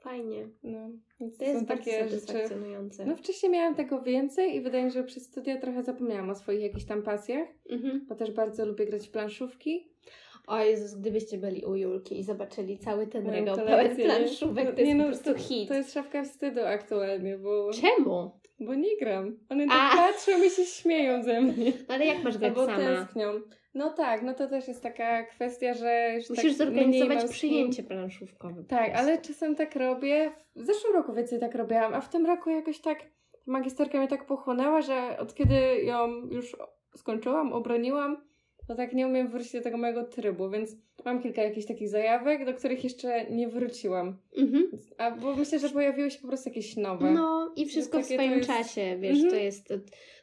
Fajnie. 0.00 0.48
No, 0.62 0.90
to 1.38 1.44
jest 1.44 1.68
takie 1.68 2.04
satysfakcjonujące. 2.04 3.06
No 3.06 3.16
wcześniej 3.16 3.52
miałam 3.52 3.74
tego 3.74 4.02
więcej 4.02 4.56
i 4.56 4.60
wydaje 4.60 4.84
mi 4.84 4.90
się, 4.90 5.00
że 5.00 5.04
przez 5.04 5.24
studia 5.24 5.60
trochę 5.60 5.82
zapomniałam 5.82 6.30
o 6.30 6.34
swoich 6.34 6.60
jakichś 6.60 6.84
tam 6.84 7.02
pasjach, 7.02 7.48
mhm. 7.70 8.06
bo 8.08 8.14
też 8.14 8.30
bardzo 8.30 8.66
lubię 8.66 8.86
grać 8.86 9.08
w 9.08 9.10
planszówki. 9.10 9.88
O 10.48 10.58
Jezus, 10.58 10.94
gdybyście 10.94 11.38
byli 11.38 11.64
u 11.64 11.76
Julki 11.76 12.18
i 12.18 12.24
zobaczyli 12.24 12.78
cały 12.78 13.06
ten 13.06 13.24
no, 13.24 13.30
regał 13.30 13.56
pełen 13.56 13.96
planszówek, 13.96 14.74
to 14.74 14.80
jest 14.80 14.94
no, 14.94 15.04
po 15.04 15.10
prostu 15.10 15.34
hit. 15.34 15.68
To 15.68 15.74
jest 15.74 15.92
szafka 15.92 16.22
wstydu 16.22 16.60
aktualnie, 16.64 17.38
bo... 17.38 17.70
Czemu? 17.72 18.30
Bo 18.60 18.74
nie 18.74 18.96
gram. 19.00 19.38
One 19.48 19.66
tak 19.66 19.96
patrzą 19.96 20.44
i 20.44 20.50
się 20.50 20.64
śmieją 20.64 21.22
ze 21.22 21.40
mnie. 21.40 21.72
No 21.88 21.94
ale 21.94 22.06
jak 22.06 22.22
masz 22.22 22.38
grać 22.38 22.48
Albo 22.48 22.66
sama? 22.66 22.78
tęsknią. 22.78 23.32
No 23.74 23.90
tak, 23.90 24.22
no 24.22 24.34
to 24.34 24.48
też 24.48 24.68
jest 24.68 24.82
taka 24.82 25.22
kwestia, 25.22 25.74
że 25.74 26.12
już 26.16 26.30
Musisz 26.30 26.58
tak 26.58 26.66
zorganizować 26.66 27.30
przyjęcie 27.30 27.82
planszówkowe. 27.82 28.64
Tak, 28.64 28.92
ale 28.94 29.18
czasem 29.18 29.56
tak 29.56 29.76
robię. 29.76 30.30
W 30.56 30.66
zeszłym 30.66 30.94
roku 30.94 31.12
więcej 31.12 31.40
tak 31.40 31.54
robiłam, 31.54 31.94
a 31.94 32.00
w 32.00 32.08
tym 32.08 32.26
roku 32.26 32.50
jakoś 32.50 32.80
tak 32.80 32.98
magisterka 33.46 33.98
mnie 33.98 34.08
tak 34.08 34.26
pochłonęła, 34.26 34.82
że 34.82 35.18
od 35.18 35.34
kiedy 35.34 35.82
ją 35.82 36.08
już 36.30 36.56
skończyłam, 36.96 37.52
obroniłam, 37.52 38.27
no 38.68 38.74
tak 38.74 38.92
nie 38.92 39.06
umiem 39.06 39.28
wrócić 39.28 39.52
do 39.52 39.60
tego 39.60 39.76
mojego 39.76 40.04
trybu, 40.04 40.50
więc 40.50 40.76
mam 41.04 41.22
kilka 41.22 41.42
jakichś 41.42 41.66
takich 41.66 41.88
zajawek, 41.88 42.44
do 42.44 42.54
których 42.54 42.84
jeszcze 42.84 43.30
nie 43.30 43.48
wróciłam. 43.48 44.16
Mhm. 44.36 44.70
A 44.98 45.10
bo 45.10 45.36
myślę, 45.36 45.58
że 45.58 45.68
pojawiły 45.68 46.10
się 46.10 46.20
po 46.20 46.28
prostu 46.28 46.48
jakieś 46.48 46.76
nowe. 46.76 47.10
No 47.10 47.52
i 47.56 47.66
wszystko 47.66 48.00
w 48.00 48.04
swoim 48.04 48.32
jest... 48.32 48.48
czasie, 48.48 48.96
wiesz, 49.00 49.14
mhm. 49.14 49.30
to 49.30 49.36
jest. 49.36 49.72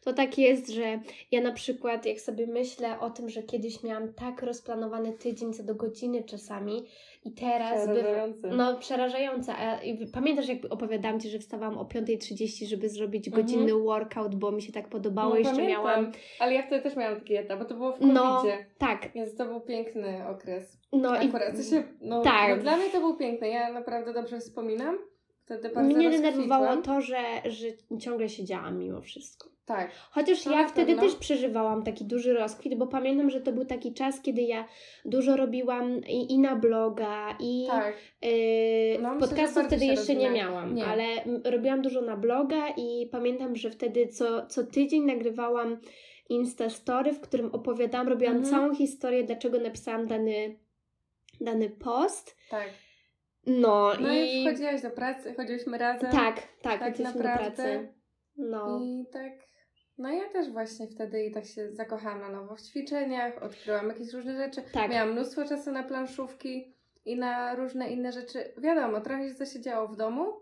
To, 0.06 0.14
tak 0.14 0.38
jest, 0.38 0.70
że 0.70 1.00
ja 1.32 1.42
na 1.42 1.52
przykład, 1.52 2.06
jak 2.06 2.20
sobie 2.20 2.48
myślę 2.48 3.00
o 3.00 3.10
tym, 3.10 3.30
że 3.30 3.44
kiedyś 3.44 3.84
miałam 3.84 4.14
tak 4.14 4.42
rozplanowany 4.42 5.14
tydzień 5.14 5.54
co 5.54 5.64
do 5.64 5.76
godziny 5.76 6.24
czasami, 6.24 6.86
i 7.26 7.32
teraz 7.32 7.84
przerażające. 7.84 8.50
By, 8.50 8.56
no 8.56 8.78
przerażające. 8.78 9.56
A, 9.56 9.80
pamiętasz 10.14 10.48
jak 10.48 10.58
opowiadałam 10.70 11.20
Ci, 11.20 11.30
że 11.30 11.40
wstawałam 11.40 11.78
o 11.78 11.84
5.30, 11.84 12.68
żeby 12.68 12.90
zrobić 12.90 13.28
mhm. 13.28 13.46
godzinny 13.46 13.74
workout, 13.74 14.36
bo 14.36 14.52
mi 14.52 14.62
się 14.62 14.72
tak 14.72 14.90
podobało. 14.90 15.30
No, 15.30 15.36
Jeszcze 15.36 15.56
pamiętam. 15.56 15.84
miałam. 15.84 16.12
Ale 16.40 16.54
ja 16.54 16.68
wtedy 16.68 16.84
też 16.84 16.96
miałam 16.96 17.20
taki 17.20 17.36
etap, 17.36 17.60
bo 17.60 17.66
to 17.66 17.76
było 17.76 17.92
w 17.92 18.00
covid 18.00 18.14
No, 18.14 18.44
tak. 18.78 19.12
Więc 19.16 19.36
to 19.36 19.46
był 19.46 19.62
piękny 19.62 20.28
okres. 20.28 20.78
No 20.94 21.12
Akurat, 21.12 21.60
i... 21.60 21.64
się, 21.64 21.84
no, 22.02 22.22
tak. 22.22 22.58
No, 22.58 22.64
dla 22.64 22.78
mnie 22.78 22.90
to 22.90 23.00
był 23.00 23.18
piękny. 23.18 23.50
Ja 23.50 23.74
naprawdę 23.74 24.14
dobrze 24.14 24.40
wspominam. 24.40 24.98
Wtedy 25.46 25.70
bardzo 25.70 25.98
Mnie 25.98 26.10
denerwowało 26.10 26.78
to, 26.78 27.02
że, 27.02 27.18
że 27.46 27.68
ciągle 28.00 28.30
siedziałam 28.30 28.80
mimo 28.80 29.02
wszystko. 29.02 29.55
Tak. 29.66 29.92
Chociaż 30.12 30.46
ja 30.46 30.68
wtedy 30.68 30.96
też 30.96 31.16
przeżywałam 31.16 31.84
taki 31.84 32.06
duży 32.06 32.34
rozkwit, 32.34 32.76
bo 32.78 32.88
pamiętam, 32.88 33.30
że 33.30 33.42
to 33.42 33.52
był 33.52 33.66
taki 33.66 33.94
czas, 33.94 34.22
kiedy 34.22 34.42
ja 34.42 34.68
dużo 35.06 35.38
robiłam 35.38 36.02
i, 36.08 36.34
i 36.34 36.40
na 36.40 36.56
bloga, 36.56 37.38
i 37.40 37.66
tak. 37.68 37.96
yy, 38.22 38.30
no, 39.02 39.20
podcastu 39.20 39.64
wtedy 39.64 39.86
jeszcze 39.86 40.16
nie 40.16 40.30
miałam, 40.30 40.76
nie. 40.76 40.86
ale 40.86 41.04
robiłam 41.44 41.82
dużo 41.82 42.02
na 42.02 42.18
bloga 42.18 42.70
i 42.78 43.10
pamiętam, 43.12 43.56
że 43.56 43.70
wtedy 43.70 44.08
co, 44.08 44.46
co 44.46 44.64
tydzień 44.64 45.06
nagrywałam 45.06 45.78
Insta 46.30 46.70
Story, 46.70 47.14
w 47.14 47.22
którym 47.22 47.52
opowiadałam, 47.52 48.08
robiłam 48.08 48.36
mhm. 48.36 48.54
całą 48.54 48.76
historię, 48.76 49.24
dlaczego 49.24 49.60
napisałam 49.60 50.08
dany, 50.08 50.60
dany 51.42 51.70
post. 51.70 52.38
Tak. 52.50 52.70
No, 53.46 53.92
no 54.00 54.14
i... 54.14 54.42
i 54.42 54.48
wchodziłaś 54.48 54.82
do 54.82 54.90
pracy, 54.90 55.34
chodziłyśmy 55.34 55.78
razem. 55.78 56.12
Tak, 56.12 56.42
tak, 56.62 56.80
tak 56.80 57.00
naprawdę. 57.00 57.44
do 57.44 57.56
pracy. 57.56 57.94
No. 58.38 58.80
I 58.84 59.06
tak 59.14 59.46
no 59.98 60.12
ja 60.12 60.30
też 60.30 60.50
właśnie 60.50 60.88
wtedy 60.88 61.26
i 61.26 61.32
tak 61.32 61.46
się 61.46 61.72
zakochałam 61.72 62.22
na 62.22 62.30
nowo 62.30 62.56
w 62.56 62.62
ćwiczeniach, 62.62 63.44
odkryłam 63.44 63.88
jakieś 63.88 64.14
różne 64.14 64.38
rzeczy. 64.38 64.62
Tak. 64.74 64.92
Miałam 64.92 65.12
mnóstwo 65.12 65.46
czasu 65.46 65.72
na 65.72 65.84
planszówki 65.84 66.74
i 67.06 67.18
na 67.18 67.56
różne 67.56 67.90
inne 67.90 68.12
rzeczy. 68.12 68.54
Wiadomo, 68.58 69.02
trochę 69.02 69.30
się 69.30 69.36
to 69.36 69.46
się 69.46 69.62
działo 69.62 69.88
w 69.88 69.96
domu, 69.96 70.34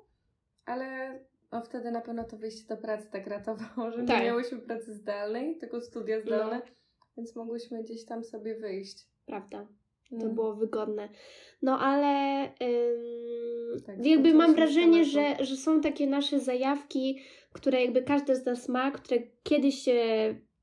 ale 0.66 1.20
no 1.52 1.62
wtedy 1.62 1.92
na 1.92 2.02
pewno 2.02 2.24
to 2.24 2.38
wyjście 2.38 2.68
do 2.68 2.78
pracy 2.78 3.08
tak 3.12 3.28
ratowało, 3.28 3.92
że 3.92 4.04
tak. 4.04 4.20
nie 4.20 4.26
miałyśmy 4.26 4.60
pracy 4.60 4.94
zdalnej, 4.94 5.58
tylko 5.58 5.82
studia 5.82 6.22
zdalne, 6.22 6.56
no. 6.56 6.72
więc 7.18 7.36
mogłyśmy 7.36 7.84
gdzieś 7.84 8.06
tam 8.06 8.24
sobie 8.24 8.56
wyjść. 8.56 9.08
Prawda. 9.26 9.68
To 10.10 10.16
mm. 10.16 10.36
było 10.36 10.56
wygodne. 10.56 11.10
No 11.62 11.80
ale 11.80 12.44
ym, 12.46 13.82
tak, 13.86 14.06
jakby 14.06 14.34
mam 14.34 14.56
wrażenie, 14.56 15.06
że, 15.06 15.36
że 15.40 15.56
są 15.56 15.82
takie 15.82 16.08
nasze 16.08 16.40
zajawki, 16.40 17.22
które 17.54 17.82
jakby 17.82 18.02
każdy 18.02 18.36
z 18.36 18.46
nas 18.46 18.70
ma, 18.70 18.92
które 18.92 19.22
kiedyś 19.44 19.76
się 19.76 19.96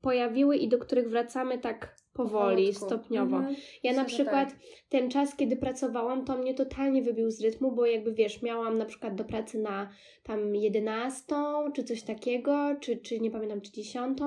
pojawiły 0.01 0.57
i 0.57 0.67
do 0.67 0.77
których 0.77 1.09
wracamy 1.09 1.57
tak 1.57 1.95
powoli, 2.13 2.73
Powolutku. 2.73 2.85
stopniowo. 2.85 3.37
Mhm. 3.37 3.55
Ja 3.83 3.93
na 3.93 4.05
przykład 4.05 4.49
tak. 4.49 4.59
ten 4.89 5.09
czas, 5.09 5.35
kiedy 5.35 5.57
pracowałam, 5.57 6.25
to 6.25 6.37
mnie 6.37 6.53
totalnie 6.53 7.01
wybił 7.01 7.31
z 7.31 7.41
rytmu, 7.41 7.71
bo 7.71 7.85
jakby 7.85 8.13
wiesz, 8.13 8.41
miałam 8.41 8.77
na 8.77 8.85
przykład 8.85 9.15
do 9.15 9.23
pracy 9.23 9.59
na 9.59 9.89
tam 10.23 10.55
11 10.55 11.35
czy 11.75 11.83
coś 11.83 12.03
takiego, 12.03 12.75
czy, 12.79 12.97
czy 12.97 13.19
nie 13.19 13.31
pamiętam, 13.31 13.61
czy 13.61 13.71
10 13.71 14.17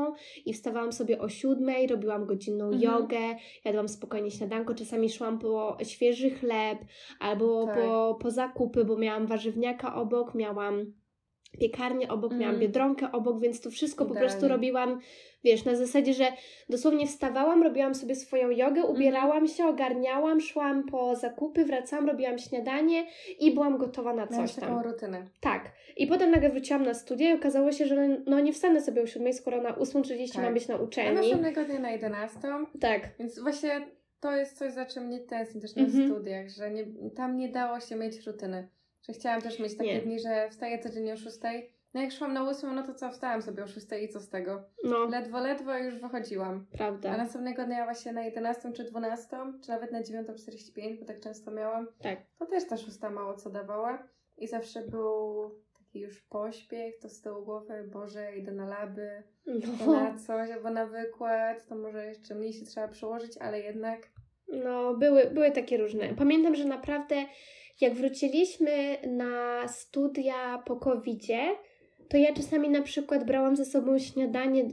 i 0.46 0.52
wstawałam 0.52 0.92
sobie 0.92 1.18
o 1.18 1.28
7, 1.28 1.66
robiłam 1.90 2.26
godzinną 2.26 2.64
mhm. 2.64 2.82
jogę, 2.82 3.36
jadłam 3.64 3.88
spokojnie 3.88 4.30
śniadanko, 4.30 4.74
czasami 4.74 5.10
szłam 5.10 5.38
po 5.38 5.76
świeży 5.82 6.30
chleb 6.30 6.78
albo 7.20 7.66
tak. 7.66 7.76
po, 7.76 8.18
po 8.20 8.30
zakupy, 8.30 8.84
bo 8.84 8.96
miałam 8.96 9.26
warzywniaka 9.26 9.94
obok, 9.94 10.34
miałam 10.34 10.92
piekarnię 11.58 12.08
obok, 12.08 12.32
mm. 12.32 12.40
miałam 12.40 12.58
biedronkę 12.58 13.12
obok, 13.12 13.40
więc 13.40 13.60
to 13.60 13.70
wszystko 13.70 14.06
po 14.06 14.14
prostu 14.14 14.48
robiłam, 14.48 15.00
wiesz, 15.44 15.64
na 15.64 15.76
zasadzie, 15.76 16.14
że 16.14 16.32
dosłownie 16.68 17.06
wstawałam, 17.06 17.62
robiłam 17.62 17.94
sobie 17.94 18.14
swoją 18.14 18.50
jogę, 18.50 18.80
mhm. 18.80 18.90
ubierałam 18.90 19.48
się, 19.48 19.66
ogarniałam, 19.66 20.40
szłam 20.40 20.84
po 20.84 21.16
zakupy, 21.16 21.64
wracałam, 21.64 22.08
robiłam 22.08 22.38
śniadanie 22.38 23.06
i 23.40 23.54
byłam 23.54 23.78
gotowa 23.78 24.14
na 24.14 24.26
coś 24.26 24.36
Miałaś 24.36 24.54
tam. 24.54 24.68
taką 24.68 24.82
rutynę. 24.82 25.26
Tak. 25.40 25.72
I 25.96 26.06
potem 26.06 26.30
nagle 26.30 26.50
wróciłam 26.50 26.82
na 26.82 26.94
studia 26.94 27.30
i 27.30 27.34
okazało 27.34 27.72
się, 27.72 27.86
że 27.86 28.08
no 28.26 28.40
nie 28.40 28.52
wstanę 28.52 28.80
sobie 28.80 29.02
o 29.02 29.06
7, 29.06 29.32
skoro 29.32 29.62
na 29.62 29.72
8.30 29.72 30.32
tak. 30.32 30.44
mam 30.44 30.54
być 30.54 30.68
na 30.68 30.76
uczelni. 30.76 31.18
A 31.18 31.20
następnego 31.20 31.64
dnia 31.64 31.78
na 31.78 31.90
11. 31.90 32.38
Tak. 32.80 33.08
Więc 33.18 33.38
właśnie 33.38 33.86
to 34.20 34.36
jest 34.36 34.58
coś, 34.58 34.72
za 34.72 34.86
czym 34.86 35.06
mnie 35.06 35.20
tęsknię 35.20 35.60
też 35.60 35.76
na 35.76 35.82
mm-hmm. 35.82 36.06
studiach, 36.06 36.48
że 36.48 36.70
nie, 36.70 36.84
tam 37.16 37.36
nie 37.36 37.48
dało 37.48 37.80
się 37.80 37.96
mieć 37.96 38.26
rutyny. 38.26 38.68
Że 39.08 39.12
chciałam 39.12 39.42
też 39.42 39.58
mieć 39.58 39.76
takie 39.76 39.94
nie. 39.94 40.00
dni, 40.00 40.20
że 40.20 40.48
wstaję 40.50 40.78
codziennie 40.78 41.14
o 41.14 41.16
6. 41.16 41.38
No 41.94 42.00
jak 42.00 42.12
szłam 42.12 42.32
na 42.32 42.48
8, 42.48 42.74
no 42.74 42.82
to 42.82 42.94
co, 42.94 43.10
wstałam 43.10 43.42
sobie 43.42 43.64
o 43.64 43.66
6 43.66 43.86
i 44.02 44.08
co 44.08 44.20
z 44.20 44.28
tego? 44.28 44.62
No. 44.84 45.04
Ledwo, 45.04 45.40
ledwo 45.40 45.78
już 45.78 45.94
wychodziłam. 45.94 46.66
Prawda. 46.72 47.10
A 47.10 47.16
następnego 47.16 47.64
dnia 47.64 47.84
właśnie 47.84 48.12
na 48.12 48.24
11 48.24 48.72
czy 48.72 48.84
12, 48.84 49.36
czy 49.62 49.68
nawet 49.70 49.92
na 49.92 50.02
9.45, 50.02 51.00
bo 51.00 51.06
tak 51.06 51.20
często 51.20 51.50
miałam. 51.50 51.86
Tak. 52.02 52.18
To 52.38 52.46
też 52.46 52.68
ta 52.68 52.76
szósta 52.76 53.10
mało 53.10 53.34
co 53.34 53.50
dawała. 53.50 54.08
I 54.36 54.48
zawsze 54.48 54.82
był 54.82 55.50
taki 55.78 56.00
już 56.00 56.20
pośpiech, 56.20 56.98
to 56.98 57.08
z 57.08 57.20
tyłu 57.20 57.44
głowy, 57.44 57.88
Boże, 57.92 58.36
idę 58.36 58.52
na 58.52 58.66
laby, 58.66 59.22
no. 59.46 59.92
na 59.92 60.18
coś, 60.18 60.50
albo 60.50 60.70
na 60.70 60.86
wykład, 60.86 61.66
to 61.66 61.76
może 61.76 62.06
jeszcze 62.06 62.34
mniej 62.34 62.52
się 62.52 62.64
trzeba 62.64 62.88
przełożyć, 62.88 63.38
ale 63.38 63.60
jednak... 63.60 64.10
No, 64.48 64.94
były, 64.94 65.30
były 65.30 65.50
takie 65.50 65.76
różne. 65.76 66.14
Pamiętam, 66.14 66.54
że 66.54 66.64
naprawdę 66.64 67.16
jak 67.80 67.94
wróciliśmy 67.94 68.96
na 69.06 69.68
studia 69.68 70.62
po 70.66 70.76
covid 70.76 71.22
to 72.08 72.16
ja 72.16 72.34
czasami 72.34 72.68
na 72.68 72.82
przykład 72.82 73.26
brałam 73.26 73.56
ze 73.56 73.64
sobą 73.64 73.98
śniadanie 73.98 74.64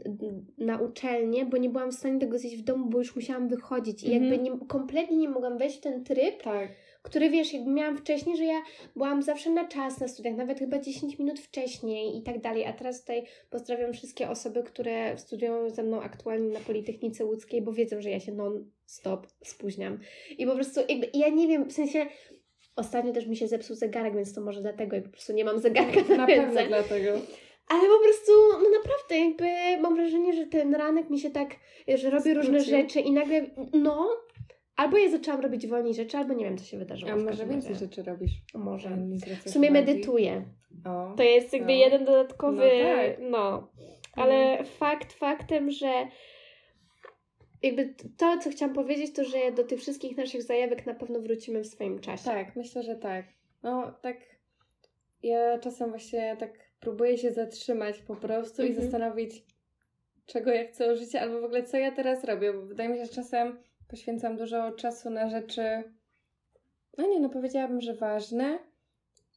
na 0.57 0.77
uczelnię, 0.77 1.45
bo 1.45 1.57
nie 1.57 1.69
byłam 1.69 1.91
w 1.91 1.95
stanie 1.95 2.19
tego 2.19 2.39
zjeść 2.39 2.57
w 2.57 2.63
domu, 2.63 2.89
bo 2.89 2.97
już 2.97 3.15
musiałam 3.15 3.47
wychodzić 3.47 4.03
i 4.03 4.11
jakby 4.11 4.35
mhm. 4.35 4.43
nie, 4.43 4.67
kompletnie 4.67 5.17
nie 5.17 5.29
mogłam 5.29 5.57
wejść 5.57 5.77
w 5.77 5.81
ten 5.81 6.03
tryb. 6.03 6.43
Tak 6.43 6.69
który 7.03 7.29
wiesz, 7.29 7.53
jakby 7.53 7.71
miałam 7.71 7.97
wcześniej, 7.97 8.37
że 8.37 8.45
ja 8.45 8.61
byłam 8.95 9.23
zawsze 9.23 9.49
na 9.49 9.67
czas 9.67 9.99
na 9.99 10.07
studiach, 10.07 10.35
nawet 10.35 10.59
chyba 10.59 10.79
10 10.79 11.19
minut 11.19 11.39
wcześniej 11.39 12.17
i 12.17 12.23
tak 12.23 12.41
dalej, 12.41 12.65
a 12.65 12.73
teraz 12.73 13.01
tutaj 13.01 13.23
pozdrawiam 13.49 13.93
wszystkie 13.93 14.29
osoby, 14.29 14.63
które 14.63 15.17
studiują 15.17 15.69
ze 15.69 15.83
mną 15.83 16.01
aktualnie 16.01 16.49
na 16.49 16.59
Politechnice 16.59 17.25
Łódzkiej, 17.25 17.61
bo 17.61 17.73
wiedzą, 17.73 18.01
że 18.01 18.09
ja 18.09 18.19
się 18.19 18.31
non-stop 18.31 19.27
spóźniam. 19.43 19.99
I 20.37 20.45
po 20.45 20.55
prostu 20.55 20.79
jakby, 20.89 21.09
ja 21.13 21.29
nie 21.29 21.47
wiem, 21.47 21.65
w 21.65 21.73
sensie 21.73 22.05
Ostatnio 22.75 23.13
też 23.13 23.27
mi 23.27 23.37
się 23.37 23.47
zepsuł 23.47 23.75
zegarek, 23.75 24.15
więc 24.15 24.33
to 24.33 24.41
może 24.41 24.61
dlatego 24.61 24.95
i 24.95 25.01
po 25.01 25.09
prostu 25.09 25.33
nie 25.33 25.45
mam 25.45 25.59
zegarka 25.59 26.01
na, 26.09 26.17
na 26.17 26.27
pewno 26.27 26.61
dlatego. 26.67 27.11
Ale 27.67 27.81
po 27.81 28.03
prostu, 28.03 28.31
no 28.51 28.69
naprawdę, 28.77 29.17
jakby 29.17 29.81
mam 29.81 29.95
wrażenie, 29.95 30.33
że 30.33 30.45
ten 30.45 30.75
ranek 30.75 31.09
mi 31.09 31.19
się 31.19 31.31
tak, 31.31 31.55
że 31.87 32.09
robię 32.09 32.31
Skrócił. 32.31 32.53
różne 32.53 32.59
rzeczy 32.59 32.99
i 32.99 33.11
nagle, 33.11 33.45
no, 33.73 34.09
albo 34.75 34.97
ja 34.97 35.09
zaczęłam 35.09 35.41
robić 35.41 35.67
wolniej 35.67 35.93
rzeczy, 35.93 36.17
albo 36.17 36.33
nie 36.33 36.45
wiem, 36.45 36.57
co 36.57 36.65
się 36.65 36.77
wydarzyło. 36.77 37.11
A 37.11 37.15
może 37.15 37.45
więcej 37.45 37.75
rzeczy 37.75 38.03
robisz? 38.03 38.31
Może. 38.53 38.97
W 39.45 39.49
sumie 39.49 39.71
medytuję. 39.71 40.45
O, 40.85 41.13
to 41.17 41.23
jest 41.23 41.53
jakby 41.53 41.71
o. 41.71 41.75
jeden 41.75 42.05
dodatkowy, 42.05 42.69
no, 42.83 42.95
tak. 42.95 43.17
no. 43.31 43.71
Ale 44.13 44.35
mhm. 44.35 44.65
fakt 44.65 45.13
faktem, 45.13 45.71
że 45.71 46.07
jakby 47.63 47.93
to, 48.17 48.37
co 48.37 48.49
chciałam 48.49 48.75
powiedzieć, 48.75 49.13
to 49.13 49.23
że 49.23 49.51
do 49.55 49.63
tych 49.63 49.79
wszystkich 49.79 50.17
naszych 50.17 50.43
zajawek 50.43 50.85
na 50.85 50.93
pewno 50.93 51.19
wrócimy 51.19 51.61
w 51.61 51.67
swoim 51.67 51.99
czasie. 51.99 52.25
Tak, 52.25 52.55
myślę, 52.55 52.83
że 52.83 52.95
tak. 52.95 53.25
No, 53.63 53.91
tak. 54.01 54.17
Ja 55.23 55.59
czasem 55.59 55.89
właśnie 55.89 56.37
tak 56.39 56.51
próbuję 56.79 57.17
się 57.17 57.31
zatrzymać 57.31 57.99
po 57.99 58.15
prostu 58.15 58.61
mhm. 58.61 58.69
i 58.69 58.81
zastanowić, 58.81 59.43
czego 60.25 60.51
ja 60.51 60.67
chcę 60.67 60.97
żyć, 60.97 61.15
albo 61.15 61.41
w 61.41 61.43
ogóle 61.43 61.63
co 61.63 61.77
ja 61.77 61.91
teraz 61.91 62.23
robię, 62.23 62.53
bo 62.53 62.61
wydaje 62.61 62.89
mi 62.89 62.97
się, 62.97 63.05
że 63.05 63.11
czasem 63.11 63.59
poświęcam 63.87 64.37
dużo 64.37 64.71
czasu 64.71 65.09
na 65.09 65.29
rzeczy, 65.29 65.83
no 66.97 67.07
nie, 67.07 67.19
no 67.19 67.29
powiedziałabym, 67.29 67.81
że 67.81 67.93
ważne, 67.93 68.59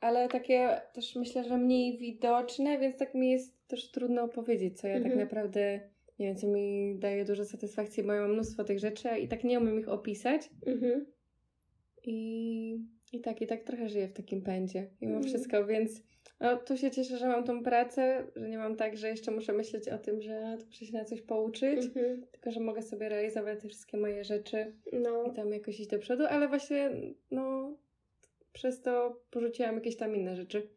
ale 0.00 0.28
takie 0.28 0.80
też 0.92 1.16
myślę, 1.16 1.44
że 1.44 1.58
mniej 1.58 1.98
widoczne, 1.98 2.78
więc 2.78 2.98
tak 2.98 3.14
mi 3.14 3.30
jest 3.30 3.68
też 3.68 3.90
trudno 3.90 4.22
opowiedzieć, 4.22 4.80
co 4.80 4.86
ja 4.86 4.94
tak 4.94 5.02
mhm. 5.02 5.20
tak 5.20 5.30
naprawdę 5.30 5.80
nie 6.18 6.26
wiem, 6.26 6.36
co 6.36 6.46
mi 6.46 6.96
daje 6.98 7.24
dużo 7.24 7.44
satysfakcji, 7.44 8.02
bo 8.02 8.12
ja 8.12 8.20
mam 8.20 8.32
mnóstwo 8.32 8.64
tych 8.64 8.78
rzeczy 8.78 9.08
i 9.18 9.28
tak 9.28 9.44
nie 9.44 9.60
umiem 9.60 9.80
ich 9.80 9.88
opisać. 9.88 10.50
Mhm. 10.66 11.06
I, 12.04 12.78
I 13.12 13.20
tak, 13.20 13.42
i 13.42 13.46
tak 13.46 13.62
trochę 13.62 13.88
żyję 13.88 14.08
w 14.08 14.12
takim 14.12 14.42
pędzie 14.42 14.90
mimo 15.00 15.16
mhm. 15.16 15.28
wszystko, 15.28 15.66
więc 15.66 16.02
no, 16.40 16.56
tu 16.56 16.76
się 16.76 16.90
cieszę, 16.90 17.18
że 17.18 17.28
mam 17.28 17.44
tą 17.44 17.62
pracę, 17.62 18.26
że 18.36 18.48
nie 18.48 18.58
mam 18.58 18.76
tak, 18.76 18.96
że 18.96 19.08
jeszcze 19.08 19.30
muszę 19.30 19.52
myśleć 19.52 19.88
o 19.88 19.98
tym, 19.98 20.22
że 20.22 20.56
to 20.60 20.66
muszę 20.66 20.86
się 20.86 20.92
na 20.92 21.04
coś 21.04 21.22
pouczyć, 21.22 21.84
mhm. 21.84 22.26
tylko 22.32 22.50
że 22.50 22.60
mogę 22.60 22.82
sobie 22.82 23.08
realizować 23.08 23.60
te 23.62 23.68
wszystkie 23.68 23.96
moje 23.96 24.24
rzeczy 24.24 24.72
no. 24.92 25.24
i 25.24 25.32
tam 25.32 25.52
jakoś 25.52 25.80
iść 25.80 25.90
do 25.90 25.98
przodu, 25.98 26.24
ale 26.26 26.48
właśnie 26.48 26.90
no 27.30 27.76
przez 28.52 28.82
to 28.82 29.20
porzuciłam 29.30 29.74
jakieś 29.74 29.96
tam 29.96 30.16
inne 30.16 30.36
rzeczy. 30.36 30.68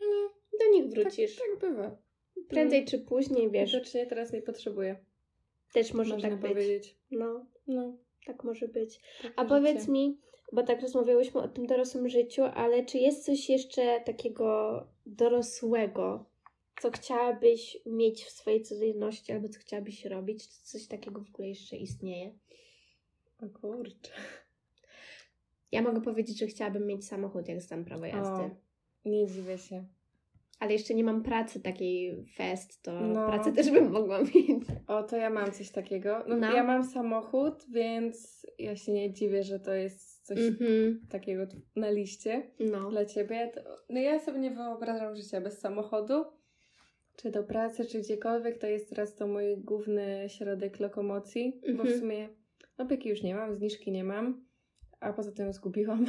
Ale 0.00 0.28
do 0.60 0.78
nich 0.78 0.92
wrócisz. 0.92 1.36
Tak, 1.36 1.46
tak 1.60 1.70
bywa. 1.70 2.03
Prędzej 2.48 2.78
mm. 2.78 2.88
czy 2.88 2.98
później, 2.98 3.50
wiesz. 3.50 3.72
Widocznie 3.72 4.06
teraz 4.06 4.32
nie 4.32 4.42
potrzebuję. 4.42 4.96
Też 5.72 5.92
może 5.92 6.14
Można 6.14 6.30
tak 6.30 6.40
być. 6.40 6.50
powiedzieć. 6.50 6.96
No, 7.10 7.46
no, 7.66 7.96
tak 8.26 8.44
może 8.44 8.68
być. 8.68 9.00
Tak 9.22 9.32
A 9.36 9.44
powiedz 9.44 9.80
życie. 9.80 9.92
mi, 9.92 10.18
bo 10.52 10.62
tak 10.62 10.82
rozmawiałyśmy 10.82 11.40
o 11.40 11.48
tym 11.48 11.66
dorosłym 11.66 12.08
życiu, 12.08 12.42
ale 12.42 12.84
czy 12.84 12.98
jest 12.98 13.24
coś 13.24 13.48
jeszcze 13.48 14.00
takiego 14.00 14.80
dorosłego, 15.06 16.24
co 16.82 16.90
chciałabyś 16.90 17.78
mieć 17.86 18.24
w 18.24 18.30
swojej 18.30 18.62
codzienności, 18.62 19.32
albo 19.32 19.48
co 19.48 19.60
chciałabyś 19.60 20.04
robić? 20.04 20.48
Czy 20.48 20.62
coś 20.62 20.86
takiego 20.86 21.20
w 21.20 21.28
ogóle 21.28 21.48
jeszcze 21.48 21.76
istnieje? 21.76 22.32
O 23.42 23.58
kurczę. 23.60 24.10
Ja 25.72 25.82
mogę 25.82 26.00
powiedzieć, 26.02 26.38
że 26.38 26.46
chciałabym 26.46 26.86
mieć 26.86 27.06
samochód, 27.06 27.48
jak 27.48 27.60
zdam 27.62 27.84
prawo 27.84 28.06
jazdy. 28.06 28.42
O, 28.44 28.50
nie 29.04 29.26
dziwię 29.26 29.58
się 29.58 29.84
ale 30.60 30.72
jeszcze 30.72 30.94
nie 30.94 31.04
mam 31.04 31.22
pracy 31.22 31.60
takiej 31.60 32.26
fest, 32.36 32.82
to 32.82 33.00
no. 33.00 33.28
pracę 33.28 33.52
też 33.52 33.70
bym 33.70 33.90
mogła 33.90 34.22
mieć. 34.34 34.64
O, 34.86 35.02
to 35.02 35.16
ja 35.16 35.30
mam 35.30 35.52
coś 35.52 35.70
takiego. 35.70 36.24
No, 36.28 36.36
no. 36.36 36.52
Ja 36.52 36.64
mam 36.64 36.84
samochód, 36.84 37.64
więc 37.72 38.46
ja 38.58 38.76
się 38.76 38.92
nie 38.92 39.12
dziwię, 39.12 39.42
że 39.42 39.60
to 39.60 39.74
jest 39.74 40.26
coś 40.26 40.38
mm-hmm. 40.38 40.94
takiego 41.10 41.46
na 41.76 41.90
liście 41.90 42.50
no. 42.60 42.90
dla 42.90 43.04
ciebie. 43.04 43.52
No 43.88 44.00
ja 44.00 44.20
sobie 44.20 44.38
nie 44.38 44.50
wyobrażam 44.50 45.16
życia 45.16 45.40
bez 45.40 45.58
samochodu. 45.58 46.24
Czy 47.16 47.30
do 47.30 47.42
pracy, 47.42 47.84
czy 47.84 48.00
gdziekolwiek, 48.00 48.58
to 48.58 48.66
jest 48.66 48.90
teraz 48.90 49.14
to 49.14 49.26
mój 49.26 49.56
główny 49.56 50.26
środek 50.28 50.80
lokomocji, 50.80 51.60
mm-hmm. 51.62 51.76
bo 51.76 51.82
w 51.82 51.86
mhm. 51.86 52.00
sumie 52.00 52.28
byki 52.88 53.08
już 53.08 53.22
nie 53.22 53.34
mam, 53.34 53.54
zniżki 53.54 53.92
nie 53.92 54.04
mam, 54.04 54.43
a 55.04 55.12
poza 55.12 55.32
tym 55.32 55.52
zgubiłam. 55.52 56.06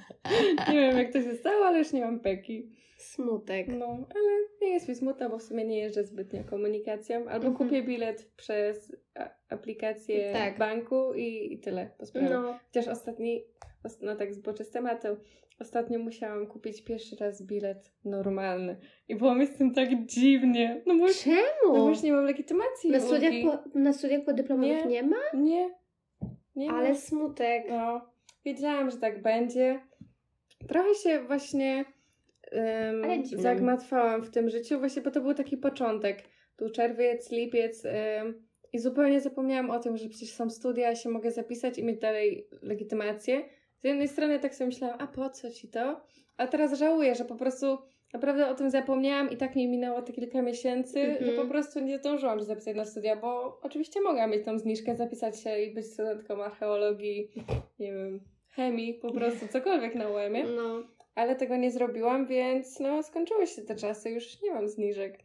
nie 0.72 0.80
wiem 0.80 0.98
jak 0.98 1.12
to 1.12 1.22
się 1.22 1.34
stało, 1.34 1.66
ale 1.66 1.78
już 1.78 1.92
nie 1.92 2.00
mam 2.00 2.20
peki. 2.20 2.70
Smutek. 2.96 3.68
No, 3.68 3.86
ale 3.86 4.30
nie 4.62 4.68
jest 4.68 4.88
mi 4.88 4.94
smutno, 4.94 5.30
bo 5.30 5.38
w 5.38 5.42
sumie 5.42 5.64
nie 5.64 5.78
jeżdżę 5.78 6.04
zbytnio 6.04 6.44
komunikacją. 6.44 7.16
Albo 7.16 7.46
mhm. 7.46 7.54
kupię 7.56 7.82
bilet 7.82 8.30
przez 8.36 8.96
aplikację 9.48 10.32
tak. 10.32 10.58
banku 10.58 11.14
i, 11.14 11.52
i 11.52 11.58
tyle. 11.58 11.90
No. 12.30 12.58
Chociaż 12.66 12.88
ostatni, 12.88 13.44
no 14.02 14.16
tak 14.16 14.34
zboczę 14.34 14.64
z 14.64 14.70
tematu, 14.70 15.08
ostatnio 15.60 15.98
musiałam 15.98 16.46
kupić 16.46 16.84
pierwszy 16.84 17.16
raz 17.16 17.42
bilet 17.42 17.92
normalny. 18.04 18.76
I 19.08 19.16
było 19.16 19.34
mi 19.34 19.46
z 19.46 19.56
tym 19.56 19.74
tak 19.74 20.06
dziwnie. 20.06 20.82
No 20.86 20.98
bo, 20.98 21.08
Czemu? 21.08 21.72
No 21.72 21.72
bo 21.72 21.88
już 21.88 22.02
nie 22.02 22.12
mam 22.12 22.24
legitymacji. 22.24 22.90
Na 22.90 23.00
studiach, 23.00 23.32
po, 23.42 23.78
na 23.78 23.92
studiach 23.92 24.24
podyplomowych 24.24 24.84
nie, 24.84 24.90
nie 24.90 25.02
ma? 25.02 25.16
Nie. 25.34 25.70
nie 26.56 26.70
Ale 26.70 26.88
ma. 26.88 26.94
smutek. 26.94 27.64
No. 27.68 28.13
Wiedziałam, 28.44 28.90
że 28.90 28.96
tak 28.96 29.22
będzie. 29.22 29.80
Trochę 30.68 30.94
się 30.94 31.22
właśnie 31.22 31.84
um, 32.52 33.26
zagmatwałam 33.26 34.22
w 34.22 34.30
tym 34.30 34.50
życiu, 34.50 34.78
właśnie 34.78 35.02
bo 35.02 35.10
to 35.10 35.20
był 35.20 35.34
taki 35.34 35.56
początek. 35.56 36.22
Tu 36.56 36.70
czerwiec, 36.70 37.30
lipiec 37.30 37.84
um, 37.84 38.46
i 38.72 38.78
zupełnie 38.78 39.20
zapomniałam 39.20 39.70
o 39.70 39.78
tym, 39.78 39.96
że 39.96 40.08
przecież 40.08 40.32
są 40.32 40.50
studia, 40.50 40.94
się 40.94 41.08
mogę 41.08 41.30
zapisać 41.30 41.78
i 41.78 41.84
mieć 41.84 42.00
dalej 42.00 42.48
legitymację. 42.62 43.42
Z 43.82 43.84
jednej 43.84 44.08
strony 44.08 44.38
tak 44.38 44.54
sobie 44.54 44.66
myślałam, 44.66 44.96
a 45.00 45.06
po 45.06 45.30
co 45.30 45.50
ci 45.50 45.68
to? 45.68 46.00
A 46.36 46.46
teraz 46.46 46.78
żałuję, 46.78 47.14
że 47.14 47.24
po 47.24 47.34
prostu 47.34 47.78
naprawdę 48.12 48.48
o 48.48 48.54
tym 48.54 48.70
zapomniałam 48.70 49.30
i 49.30 49.36
tak 49.36 49.56
mi 49.56 49.68
minęło 49.68 50.02
te 50.02 50.12
kilka 50.12 50.42
miesięcy, 50.42 51.00
mm 51.00 51.16
-hmm. 51.16 51.24
że 51.24 51.30
Mhm. 51.30 51.46
po 51.46 51.52
prostu 51.52 51.80
nie 51.80 51.98
zdążyłam 51.98 52.38
się 52.38 52.44
zapisać 52.44 52.76
na 52.76 52.84
studia, 52.84 53.16
bo 53.16 53.60
oczywiście 53.62 54.00
mogłam 54.00 54.30
mieć 54.30 54.44
tą 54.44 54.58
zniżkę, 54.58 54.96
zapisać 54.96 55.40
się 55.40 55.58
i 55.58 55.74
być 55.74 55.86
studentką 55.86 56.44
archeologii, 56.44 57.30
nie 57.78 57.92
wiem, 57.92 58.20
chemii, 58.56 58.94
po 58.94 59.12
prostu 59.12 59.48
cokolwiek 59.48 59.94
na 59.94 60.08
UEM-ie. 60.10 60.44
No. 60.44 60.82
Ale 61.14 61.36
tego 61.36 61.56
nie 61.56 61.70
zrobiłam, 61.70 62.26
więc 62.26 62.80
no 62.80 63.02
skończyły 63.02 63.46
się 63.46 63.62
te 63.62 63.74
czasy, 63.76 64.10
już 64.10 64.42
nie 64.42 64.54
mam 64.54 64.68
zniżek. 64.68 65.18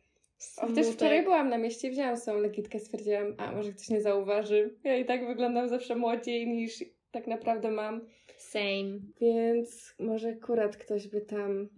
Chociaż 0.56 0.88
wczoraj 0.88 1.24
byłam 1.24 1.50
na 1.50 1.58
mieście 1.58 1.88
i 1.88 1.92
wzięłam 1.92 2.18
sobie 2.18 2.40
lekitkę, 2.40 2.80
stwierdziłam, 2.80 3.36
a 3.38 3.52
może 3.52 3.72
ktoś 3.72 3.90
nie 3.90 4.02
zauważy. 4.02 4.76
Ja 4.84 4.98
i 4.98 5.06
tak 5.06 5.28
wyglądam 5.28 5.70
zawsze 5.70 5.96
młodziej 5.96 6.48
niż 6.48 6.84
tak 7.12 7.28
naprawdę 7.28 7.72
mam. 7.72 8.02
Same. 8.38 9.00
Więc 9.22 9.96
może 10.00 10.30
akurat 10.30 10.78
ktoś 10.78 11.08
by 11.08 11.22
tam... 11.22 11.70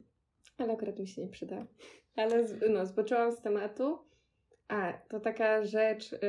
Ale 0.58 0.74
akurat 0.74 1.00
mi 1.00 1.08
się 1.08 1.22
nie 1.22 1.28
przyda. 1.30 1.66
Ale 2.16 2.48
z- 2.48 2.70
no, 2.70 2.86
zboczyłam 2.86 3.32
z 3.32 3.42
tematu. 3.42 3.98
A, 4.68 4.94
to 5.10 5.20
taka 5.20 5.64
rzecz, 5.64 6.14
y, 6.14 6.20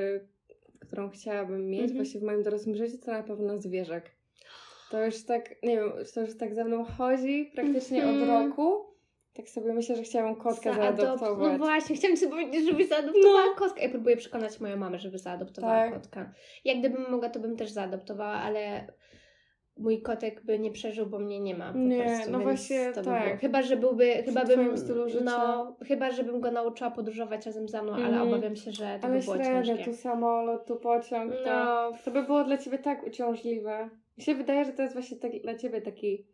którą 0.81 1.11
chciałabym 1.11 1.69
mieć 1.71 1.81
Mhm. 1.81 1.97
właśnie 1.97 2.21
w 2.21 2.23
moim 2.25 2.43
dorosłym 2.43 2.77
życiu, 2.77 2.99
to 3.05 3.13
na 3.13 3.23
pewno 3.23 3.59
zwierzak. 3.59 4.11
To 4.93 5.05
już 5.05 5.25
tak, 5.25 5.55
nie 5.63 5.77
wiem, 5.77 5.93
to 6.15 6.21
już 6.21 6.37
tak 6.39 6.55
za 6.55 6.65
mną 6.65 6.85
chodzi 6.85 7.51
praktycznie 7.55 8.05
od 8.05 8.11
Mhm. 8.17 8.49
roku. 8.51 8.85
Tak 9.35 9.49
sobie 9.49 9.73
myślę, 9.73 9.97
że 9.97 10.03
chciałam 10.03 10.37
kotka 10.37 10.71
Zaadop- 10.73 10.97
zaadoptować. 11.01 11.53
No 11.53 11.59
właśnie, 11.59 11.97
chciałam 11.97 12.17
ci 12.17 12.29
powiedzieć, 12.29 12.65
żebyś 12.71 12.89
zaadoptowała 12.89 13.45
No. 13.47 13.55
kotka. 13.55 13.81
Ja 13.83 13.89
próbuję 13.89 14.17
przekonać 14.17 14.61
moją 14.61 14.77
mamę, 14.77 14.99
żeby 14.99 15.19
zaadoptowała 15.19 15.75
Tak. 15.85 15.95
kotka. 15.95 16.33
Jak 16.65 16.79
gdybym 16.79 17.11
mogła, 17.11 17.29
to 17.29 17.41
bym 17.41 17.57
też 17.57 17.71
zaadoptowała, 17.71 18.33
ale 18.33 18.87
mój 19.77 20.03
kotek 20.03 20.45
by 20.45 20.59
nie 20.59 20.71
przeżył, 20.71 21.07
bo 21.07 21.19
mnie 21.19 21.41
nie 21.41 21.55
ma. 21.55 21.73
Po 21.73 21.79
Nie, 21.79 22.03
prostu, 22.05 22.31
no 22.31 22.39
właśnie 22.41 22.93
to 22.93 23.01
by 23.01 23.05
tak. 23.07 23.25
było. 23.25 23.37
Chyba, 23.37 23.63
że 23.63 23.77
byłby, 23.77 24.23
chyba 24.25 24.45
bym, 24.45 24.79
stylu 24.79 25.09
życia. 25.09 25.25
no, 25.25 25.77
chyba, 25.87 26.11
żebym 26.11 26.41
go 26.41 26.51
nauczyła 26.51 26.91
podróżować 26.91 27.47
razem 27.47 27.69
ze 27.69 27.83
mną, 27.83 27.95
ale 27.95 28.05
Mhm. 28.07 28.29
obawiam 28.29 28.57
się, 28.57 28.73
że 28.73 28.99
to 29.01 29.07
Ale 29.07 29.19
by 29.19 29.25
było 29.25 29.37
średnio, 29.37 29.65
ciężkie. 29.65 29.85
tu 29.85 29.97
samolot, 29.97 30.67
tu 30.67 30.77
pociąg, 30.77 31.33
to, 31.45 31.51
No, 31.65 31.93
to 32.05 32.11
by 32.11 32.23
było 32.23 32.45
dla 32.45 32.59
ciebie 32.59 32.79
tak 32.79 33.07
uciążliwe. 33.07 33.91
Mi 34.19 34.25
się 34.25 34.35
wydaje, 34.35 34.65
że 34.65 34.73
to 34.73 34.83
jest 34.83 34.95
właśnie 34.95 35.17
tak, 35.17 35.43
dla 35.43 35.55
ciebie 35.55 35.81
taki 35.83 36.27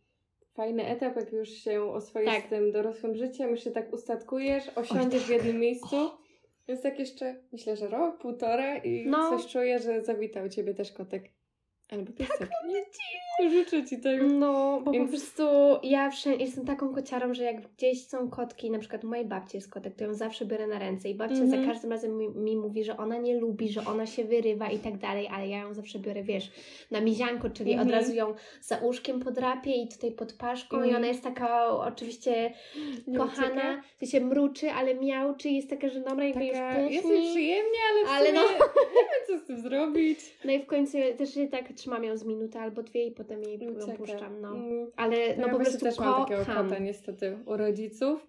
fajny 0.54 0.86
etap, 0.86 1.16
jak 1.16 1.32
już 1.32 1.48
się 1.48 1.82
oswoisz 1.82 2.28
Tak. 2.30 2.46
z 2.46 2.48
tym 2.48 2.72
dorosłym 2.72 3.16
życiem, 3.16 3.50
już 3.50 3.64
się 3.64 3.70
tak 3.70 3.92
ustatkujesz, 3.92 4.64
osiądziesz 4.74 5.22
w 5.24 5.28
jednym 5.30 5.58
miejscu. 5.60 6.10
Więc 6.68 6.82
tak 6.82 6.98
jeszcze, 6.98 7.36
myślę, 7.52 7.76
że 7.76 7.88
rok, 7.88 8.18
półtora 8.18 8.76
i 8.76 9.06
No. 9.06 9.30
coś 9.30 9.52
czuję, 9.52 9.78
że 9.78 10.02
zawitał 10.02 10.48
ciebie 10.48 10.74
też 10.74 10.92
kotek. 10.92 11.24
Albo 11.90 12.12
piesek. 12.12 12.38
Tak, 12.38 12.50
Życzę 13.50 13.84
ci 13.84 13.98
tego. 13.98 14.24
No, 14.26 14.80
bo 14.84 14.90
Więc- 14.92 15.04
po 15.10 15.16
prostu 15.16 15.42
ja 15.82 16.10
wszędzie 16.10 16.44
jestem 16.44 16.66
taką 16.66 16.94
kociarą, 16.94 17.34
że 17.34 17.44
jak 17.44 17.56
gdzieś 17.76 18.06
są 18.06 18.30
kotki, 18.30 18.70
na 18.70 18.78
przykład 18.78 19.04
mojej 19.04 19.24
babci 19.24 19.56
jest 19.56 19.70
kotek, 19.70 19.94
to 19.94 20.04
ją 20.04 20.14
zawsze 20.14 20.44
biorę 20.46 20.66
na 20.66 20.78
ręce 20.78 21.08
i 21.08 21.14
babcia 21.14 21.42
Mhm. 21.42 21.62
za 21.64 21.72
każdym 21.72 21.90
razem 21.92 22.18
mi, 22.18 22.28
mi 22.28 22.56
mówi, 22.56 22.84
że 22.84 22.96
ona 22.96 23.16
nie 23.18 23.40
lubi, 23.40 23.68
że 23.68 23.80
ona 23.86 24.06
się 24.06 24.24
wyrywa 24.24 24.70
i 24.70 24.78
tak 24.78 24.96
dalej, 24.98 25.28
ale 25.34 25.48
ja 25.48 25.58
ją 25.58 25.74
zawsze 25.74 25.98
biorę, 25.98 26.22
wiesz, 26.22 26.50
na 26.90 27.00
mizianko, 27.00 27.50
czyli 27.50 27.70
Mhm. 27.72 27.88
od 27.88 27.94
razu 27.94 28.14
ją 28.14 28.34
za 28.62 28.76
uszkiem 28.78 29.20
podrapię 29.20 29.72
i 29.82 29.88
tutaj 29.88 30.10
pod 30.12 30.32
paszką 30.32 30.76
i 30.76 30.80
Mhm. 30.80 30.96
ona 30.96 31.06
jest 31.06 31.22
taka 31.22 31.68
oczywiście 31.70 32.52
Nie 33.06 33.18
kochana, 33.18 33.82
to 34.00 34.06
się 34.06 34.20
mruczy, 34.20 34.70
ale 34.70 34.94
miauczy, 34.94 35.48
jest 35.48 35.70
taka, 35.70 35.88
że 35.88 36.00
dobra, 36.00 36.24
jakby 36.24 36.48
Taka, 36.50 36.80
już 36.80 36.90
jest 36.92 37.02
puchnie. 37.02 37.20
mi 37.20 37.30
przyjemnie, 37.30 37.78
ale 37.92 38.06
w 38.06 38.08
Ale 38.10 38.26
sumie 38.26 38.38
no. 38.40 38.48
nie 38.94 39.00
wiem, 39.02 39.26
co 39.26 39.38
z 39.44 39.46
tym 39.46 39.60
zrobić. 39.60 40.20
No 40.44 40.52
i 40.52 40.58
w 40.62 40.66
końcu 40.66 40.98
też 41.18 41.34
się 41.34 41.46
tak 41.48 41.72
trzymam 41.72 42.04
ją 42.04 42.16
z 42.16 42.24
minutę 42.24 42.60
albo 42.60 42.82
dwie 42.82 43.06
i 43.06 43.10
potem 43.28 43.42
jej 43.42 43.58
ją 43.58 43.70
Ucieka. 43.72 43.98
puszczam, 43.98 44.40
no. 44.40 44.48
Mm. 44.56 44.90
Ale 44.96 45.36
No 45.36 45.46
ja 45.46 45.52
po 45.52 45.58
prostu 45.58 45.78
też 45.84 45.98
mam 45.98 46.22
takiego 46.26 46.44
kota 46.44 46.78
niestety 46.78 47.38
u 47.46 47.56
rodziców. 47.56 48.26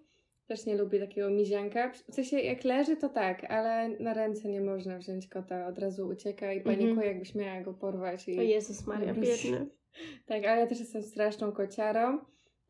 Też 0.47 0.65
nie 0.65 0.77
lubię 0.77 0.99
takiego 0.99 1.29
mizianka. 1.29 1.91
W 2.11 2.15
sensie 2.15 2.39
jak 2.39 2.63
leży 2.63 2.97
to 2.97 3.09
tak, 3.09 3.51
ale 3.51 3.89
na 3.89 4.13
ręce 4.13 4.49
nie 4.49 4.61
można 4.61 4.97
wziąć 4.97 5.27
kota. 5.27 5.67
Od 5.67 5.79
razu 5.79 6.07
ucieka 6.07 6.53
i 6.53 6.61
panikuje, 6.61 6.89
Mhm. 6.89 7.07
jakbyś 7.07 7.35
miała 7.35 7.61
go 7.61 7.73
porwać. 7.73 8.27
I... 8.27 8.39
O 8.39 8.41
Jezus 8.41 8.87
Maria, 8.87 9.13
biedny. 9.13 9.67
Tak, 10.25 10.45
ale 10.45 10.61
ja 10.61 10.67
też 10.67 10.79
jestem 10.79 11.03
straszną 11.03 11.51
kociarą. 11.51 12.19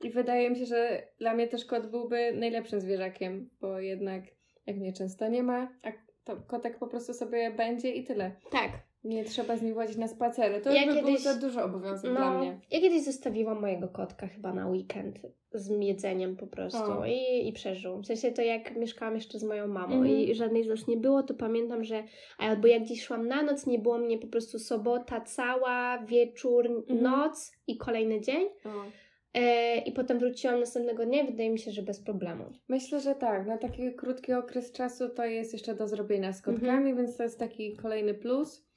I 0.03 0.09
wydaje 0.09 0.49
mi 0.49 0.55
się, 0.55 0.65
że 0.65 1.07
dla 1.19 1.33
mnie 1.33 1.47
też 1.47 1.65
kot 1.65 1.87
byłby 1.91 2.33
najlepszym 2.33 2.81
zwierzakiem, 2.81 3.49
bo 3.61 3.79
jednak 3.79 4.23
jak 4.65 4.77
mnie 4.77 4.93
często 4.93 5.27
nie 5.27 5.43
ma, 5.43 5.69
a 5.83 5.91
to 6.23 6.35
kotek 6.37 6.79
po 6.79 6.87
prostu 6.87 7.13
sobie 7.13 7.51
będzie 7.51 7.91
i 7.91 8.03
tyle. 8.03 8.31
Tak. 8.51 8.71
Nie 9.03 9.23
trzeba 9.25 9.57
z 9.57 9.61
nim 9.61 9.73
wodzić 9.73 9.97
na 9.97 10.07
spacery. 10.07 10.61
To 10.61 10.71
Ja 10.71 10.85
by 10.87 10.93
był 10.93 11.03
kiedyś- 11.05 11.21
za 11.23 11.35
dużo 11.35 11.63
obowiązek 11.63 12.11
dla 12.11 12.33
No, 12.33 12.39
mnie. 12.39 12.59
ja 12.71 12.79
kiedyś 12.79 13.03
zostawiłam 13.03 13.61
mojego 13.61 13.87
kotka 13.87 14.27
chyba 14.27 14.53
na 14.53 14.67
weekend 14.67 15.19
z 15.53 15.69
jedzeniem 15.83 16.35
po 16.37 16.47
prostu 16.47 16.77
O. 16.91 17.05
i, 17.05 17.47
i 17.47 17.53
przeżył. 17.53 18.01
W 18.01 18.05
sensie 18.05 18.31
to 18.31 18.41
jak 18.41 18.75
mieszkałam 18.75 19.15
jeszcze 19.15 19.39
z 19.39 19.43
moją 19.43 19.67
mamą 19.67 19.95
Mhm. 19.95 20.15
i 20.17 20.35
żadnej 20.35 20.63
z 20.63 20.67
nas 20.67 20.87
nie 20.87 20.97
było, 20.97 21.23
to 21.23 21.33
pamiętam, 21.33 21.83
że 21.83 22.03
albo 22.37 22.67
jak 22.67 22.83
gdzieś 22.83 23.03
szłam 23.03 23.27
na 23.27 23.41
noc, 23.43 23.67
nie 23.67 23.79
było 23.79 23.97
mnie 23.97 24.17
po 24.17 24.27
prostu 24.27 24.59
sobota 24.59 25.21
cała, 25.21 25.97
wieczór, 26.05 26.65
Mhm. 26.67 27.01
noc 27.01 27.51
i 27.67 27.77
kolejny 27.77 28.21
dzień. 28.21 28.45
O. 28.65 28.69
E, 29.33 29.77
I 29.77 29.91
potem 29.91 30.19
wróciłam 30.19 30.59
następnego 30.59 31.05
dnia 31.05 31.21
i 31.23 31.25
wydaje 31.27 31.49
mi 31.49 31.59
się, 31.59 31.71
że 31.71 31.81
bez 31.81 32.03
problemu. 32.03 32.43
Myślę, 32.67 32.99
że 32.99 33.15
tak. 33.15 33.47
Na 33.47 33.57
taki 33.57 33.93
krótki 33.93 34.33
okres 34.33 34.71
czasu 34.71 35.09
to 35.09 35.25
jest 35.25 35.53
jeszcze 35.53 35.75
do 35.75 35.87
zrobienia 35.87 36.33
z 36.33 36.41
kotkami, 36.41 36.67
Mhm. 36.89 36.97
więc 36.97 37.17
to 37.17 37.23
jest 37.23 37.39
taki 37.39 37.75
kolejny 37.75 38.13
plus. 38.13 38.68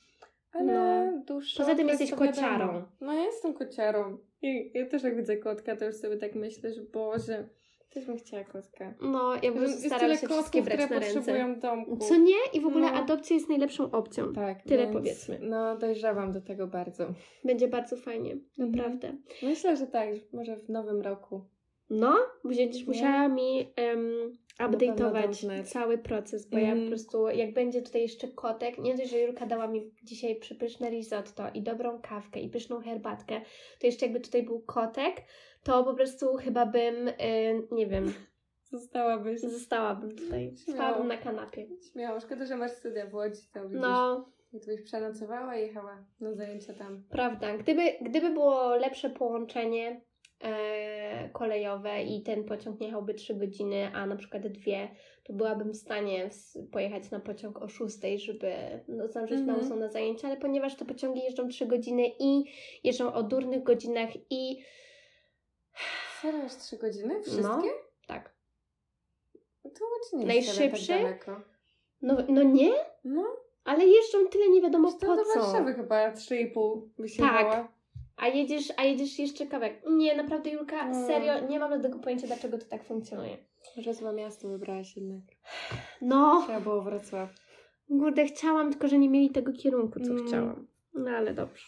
Ale 0.53 1.13
No. 1.29 1.41
Poza 1.57 1.75
tym 1.75 1.89
jesteś 1.89 2.11
wiadomo. 2.11 2.31
kociarą. 2.31 2.83
No 3.01 3.13
ja 3.15 3.23
jestem 3.25 3.55
kociarą. 3.55 4.19
I 4.43 4.71
ja 4.75 4.87
też 4.87 5.03
jak 5.03 5.17
widzę 5.17 5.37
kotka, 5.37 5.77
to 5.77 5.85
już 5.85 5.95
sobie 5.97 6.17
tak 6.17 6.35
myślę, 6.35 6.73
że 6.73 6.81
Boże, 6.83 7.49
też 7.91 8.07
bym 8.07 8.17
chciała 8.19 8.45
kotka. 8.45 8.95
No, 9.03 9.35
ja 9.35 9.51
staram 9.69 10.01
tyle 10.01 10.15
się 10.17 10.21
kotków, 10.21 10.37
wszystkie 10.37 10.63
brać 10.63 10.81
które 10.81 10.95
na 11.01 11.07
ręce. 11.07 11.15
potrzebują 11.19 11.61
domku. 11.61 11.97
Co 11.97 12.17
nie? 12.17 12.35
I 12.53 12.61
w 12.61 12.67
ogóle 12.67 12.93
No. 12.93 12.99
adopcja 12.99 13.37
jest 13.37 13.49
najlepszą 13.49 13.91
opcją. 13.91 14.33
Tak, 14.33 14.63
Tyle 14.63 14.83
więc, 14.83 14.93
powiedzmy. 14.93 15.39
No 15.43 15.77
dojrzewam 15.77 16.33
do 16.33 16.41
tego 16.41 16.67
bardzo. 16.67 17.07
Będzie 17.45 17.69
bardzo 17.69 17.97
fajnie, 17.97 18.33
Mhm. 18.33 18.71
naprawdę. 18.71 19.13
Myślę, 19.43 19.77
że 19.77 19.87
tak, 19.87 20.09
może 20.33 20.57
w 20.57 20.69
nowym 20.69 21.01
roku. 21.01 21.45
No, 21.91 22.15
będziesz 22.45 22.87
musiała 22.87 23.29
mi 23.29 23.67
um, 23.91 24.39
update'ować 24.59 25.65
cały 25.65 25.99
proces, 25.99 26.47
bo 26.51 26.59
ja 26.59 26.65
Mhm. 26.69 26.83
po 26.85 26.89
prostu, 26.89 27.29
jak 27.29 27.55
będzie 27.55 27.83
tutaj 27.83 28.03
jeszcze 28.03 28.29
kotek, 28.29 28.79
nie 28.79 28.95
dość, 28.97 29.11
że 29.11 29.19
Jurka 29.21 29.47
dała 29.47 29.67
mi 29.67 29.91
dzisiaj 30.03 30.37
przypyszne 30.37 30.91
risotto 30.91 31.43
i 31.55 31.63
dobrą 31.63 32.01
kawkę 32.03 32.41
i 32.41 32.49
pyszną 32.49 32.81
herbatkę, 32.81 33.41
to 33.81 33.87
jeszcze 33.87 34.07
jakby 34.07 34.21
tutaj 34.21 34.43
był 34.43 34.61
kotek, 34.61 35.17
to 35.63 35.85
po 35.85 35.95
prostu 35.95 36.35
chyba 36.37 36.67
bym, 36.67 37.09
y, 37.09 37.15
nie 37.73 37.87
wiem, 37.87 38.13
Zostałabyś. 38.73 39.41
zostałabym 39.41 40.17
tutaj, 40.17 40.57
spałabym 40.57 41.09
na 41.09 41.17
kanapie. 41.17 41.67
Śmiało, 41.93 42.21
szkoda, 42.21 42.47
że 42.47 42.57
masz 42.57 42.71
studia 42.71 43.07
w 43.07 43.15
Łodzi, 43.15 43.41
to 43.55 43.63
widzisz. 43.63 43.81
No, 43.83 44.31
I 44.53 44.61
tu 44.61 44.67
byś 44.67 44.83
przenocowała 44.83 45.57
i 45.57 45.61
jechała 45.63 46.05
na 46.21 46.35
zajęcia 46.35 46.75
tam. 46.75 47.03
Prawda. 47.11 47.57
Gdyby, 47.57 47.83
gdyby 48.03 48.31
było 48.31 48.77
lepsze 48.77 49.11
połączenie 49.11 50.01
kolejowe 51.33 52.03
i 52.03 52.23
ten 52.23 52.45
pociąg 52.45 52.81
nie 52.81 52.87
jechałby 52.87 53.15
3 53.15 53.35
godziny, 53.35 53.91
a 53.95 54.07
na 54.07 54.17
przykład 54.17 54.47
dwie, 54.49 54.89
to 55.25 55.33
byłabym 55.33 55.73
w 55.73 55.77
stanie 55.77 56.31
pojechać 56.73 57.11
na 57.11 57.21
pociąg 57.21 57.63
o 57.63 57.69
6, 57.69 57.99
żeby 58.19 58.55
no, 58.89 59.09
zdążyć 59.09 59.41
na 59.41 59.57
8 59.57 59.79
na 59.79 59.89
zajęcia, 59.89 60.29
ale 60.29 60.37
ponieważ 60.37 60.77
te 60.77 60.85
pociągi 60.85 61.25
jeżdżą 61.25 61.49
3 61.49 61.67
godziny 61.67 62.03
i 62.19 62.45
jeżdżą 62.85 63.13
o 63.13 63.23
durnych 63.23 63.63
godzinach 63.63 64.11
i 64.31 64.63
aż 66.45 66.57
trzy 66.57 66.77
godziny? 66.77 67.15
No. 67.15 67.23
Wszystkie? 67.23 67.71
tak. 68.07 68.35
No 69.65 69.71
to 69.71 70.17
nie 70.17 70.35
jest 70.37 70.51
wcale 70.51 70.69
Najszybszy? 70.71 70.93
tak. 71.27 71.31
No, 72.03 72.17
no 72.29 72.43
nie, 72.43 72.73
No, 73.05 73.37
ale 73.65 73.87
jeżdżą 73.87 74.27
tyle 74.27 74.49
nie 74.49 74.63
wiadomo 74.63 74.93
to 74.93 75.07
po 75.07 75.17
do 75.17 75.25
co. 75.25 75.41
Warszawy 75.41 75.75
chyba 75.75 76.13
3,5 76.13 76.83
by 76.99 77.09
się 77.09 77.23
Tak. 77.23 77.43
dała. 77.43 77.69
A 78.23 78.29
jedziesz, 78.29 78.73
a 78.77 78.85
jedziesz 78.85 79.19
jeszcze 79.19 79.47
kawałek. 79.47 79.83
Nie, 79.91 80.17
naprawdę 80.17 80.51
Julka, 80.51 80.89
No. 80.89 81.07
serio, 81.07 81.49
nie 81.49 81.59
mam 81.59 81.71
żadnego 81.71 81.99
pojęcia, 81.99 82.27
dlaczego 82.27 82.59
to 82.59 82.65
tak 82.65 82.85
funkcjonuje. 82.85 83.37
Może 83.77 83.95
złe 83.95 84.13
miasto 84.13 84.49
wybrałaś 84.49 84.97
jednak. 84.97 85.21
No, 86.03 86.43
Trzeba 86.45 86.61
było 86.61 86.83
Wrocław. 86.83 87.31
Kurde, 87.89 88.25
chciałam, 88.27 88.71
tylko 88.71 88.89
że 88.89 88.99
nie 88.99 89.09
mieli 89.09 89.31
tego 89.31 89.53
kierunku, 89.53 90.01
co 90.01 90.11
Mm. 90.11 90.27
chciałam. 90.27 90.67
No 90.95 91.11
ale 91.11 91.35
dobrze. 91.35 91.65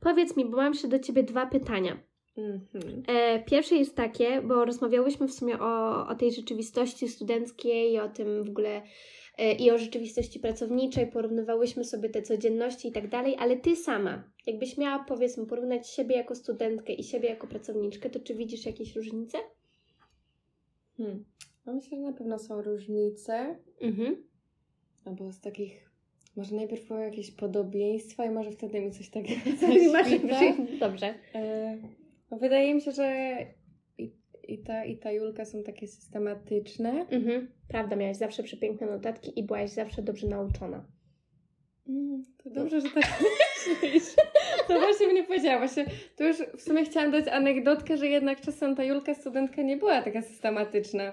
Powiedz 0.00 0.36
mi, 0.36 0.44
bo 0.44 0.56
mam 0.56 0.72
jeszcze 0.72 0.88
do 0.88 0.98
Ciebie 0.98 1.22
dwa 1.22 1.46
pytania. 1.46 1.96
Mhm. 2.36 3.02
E, 3.06 3.42
pierwsze 3.42 3.74
jest 3.76 3.96
takie, 3.96 4.42
bo 4.42 4.64
rozmawiałyśmy 4.64 5.28
w 5.28 5.32
sumie 5.34 5.58
o, 5.60 6.06
o 6.08 6.14
tej 6.14 6.32
rzeczywistości 6.32 7.08
studenckiej 7.08 7.92
i 7.92 7.98
o 7.98 8.08
tym 8.08 8.44
w 8.44 8.48
ogóle 8.48 8.82
i 9.58 9.70
o 9.70 9.78
rzeczywistości 9.78 10.40
pracowniczej, 10.40 11.06
porównywałyśmy 11.06 11.84
sobie 11.84 12.08
te 12.08 12.22
codzienności 12.22 12.88
i 12.88 12.92
tak 12.92 13.08
dalej, 13.08 13.36
ale 13.38 13.56
Ty 13.56 13.76
sama, 13.76 14.30
jakbyś 14.46 14.78
miała 14.78 15.04
powiedzmy 15.04 15.46
porównać 15.46 15.88
siebie 15.88 16.16
jako 16.16 16.34
studentkę 16.34 16.92
i 16.92 17.04
siebie 17.04 17.28
jako 17.28 17.46
pracowniczkę, 17.46 18.10
to 18.10 18.20
czy 18.20 18.34
widzisz 18.34 18.66
jakieś 18.66 18.96
różnice? 18.96 19.38
Hmm. 20.96 21.24
No 21.66 21.74
myślę, 21.74 21.98
że 21.98 22.02
na 22.04 22.12
pewno 22.12 22.38
są 22.38 22.62
różnice. 22.62 23.56
Mhm. 23.80 24.16
Albo 25.04 25.32
z 25.32 25.40
takich... 25.40 25.90
Może 26.36 26.56
najpierw 26.56 26.86
powiem 26.86 27.04
jakieś 27.04 27.30
podobieństwa 27.30 28.24
i 28.24 28.30
może 28.30 28.50
wtedy 28.50 28.80
mi 28.80 28.92
coś 28.92 29.10
takiego 29.10 29.40
Masz- 29.92 29.92
zaświta. 29.92 30.40
Dobrze. 30.88 31.14
E, 31.34 31.78
no 32.30 32.38
wydaje 32.38 32.74
mi 32.74 32.80
się, 32.80 32.92
że 32.92 33.36
i, 34.48 34.58
ta 34.58 34.84
i 34.84 34.98
ta 34.98 35.12
Julka 35.12 35.44
są 35.44 35.62
takie 35.62 35.86
systematyczne. 35.86 37.06
Mhm. 37.10 37.48
Prawda, 37.68 37.96
miałaś 37.96 38.16
zawsze 38.16 38.42
przepiękne 38.42 38.86
notatki 38.86 39.38
i 39.38 39.42
byłaś 39.42 39.70
zawsze 39.70 40.02
dobrze 40.02 40.26
nauczona. 40.26 40.84
Mm, 41.88 42.22
to 42.44 42.50
dobrze, 42.50 42.80
że 42.80 42.90
tak 42.90 43.04
myślisz. 43.82 44.14
To 44.68 44.80
właśnie 44.80 45.06
mnie 45.06 45.24
powiedziała. 45.24 45.58
Właśnie, 45.58 45.86
to 46.16 46.24
już 46.24 46.36
w 46.56 46.62
sumie 46.62 46.84
chciałam 46.84 47.10
dać 47.10 47.28
anegdotkę, 47.28 47.96
że 47.96 48.06
jednak 48.06 48.40
czasem 48.40 48.76
ta 48.76 48.84
Julka 48.84 49.14
studentka 49.14 49.62
nie 49.62 49.76
była 49.76 50.02
taka 50.02 50.22
systematyczna. 50.22 51.12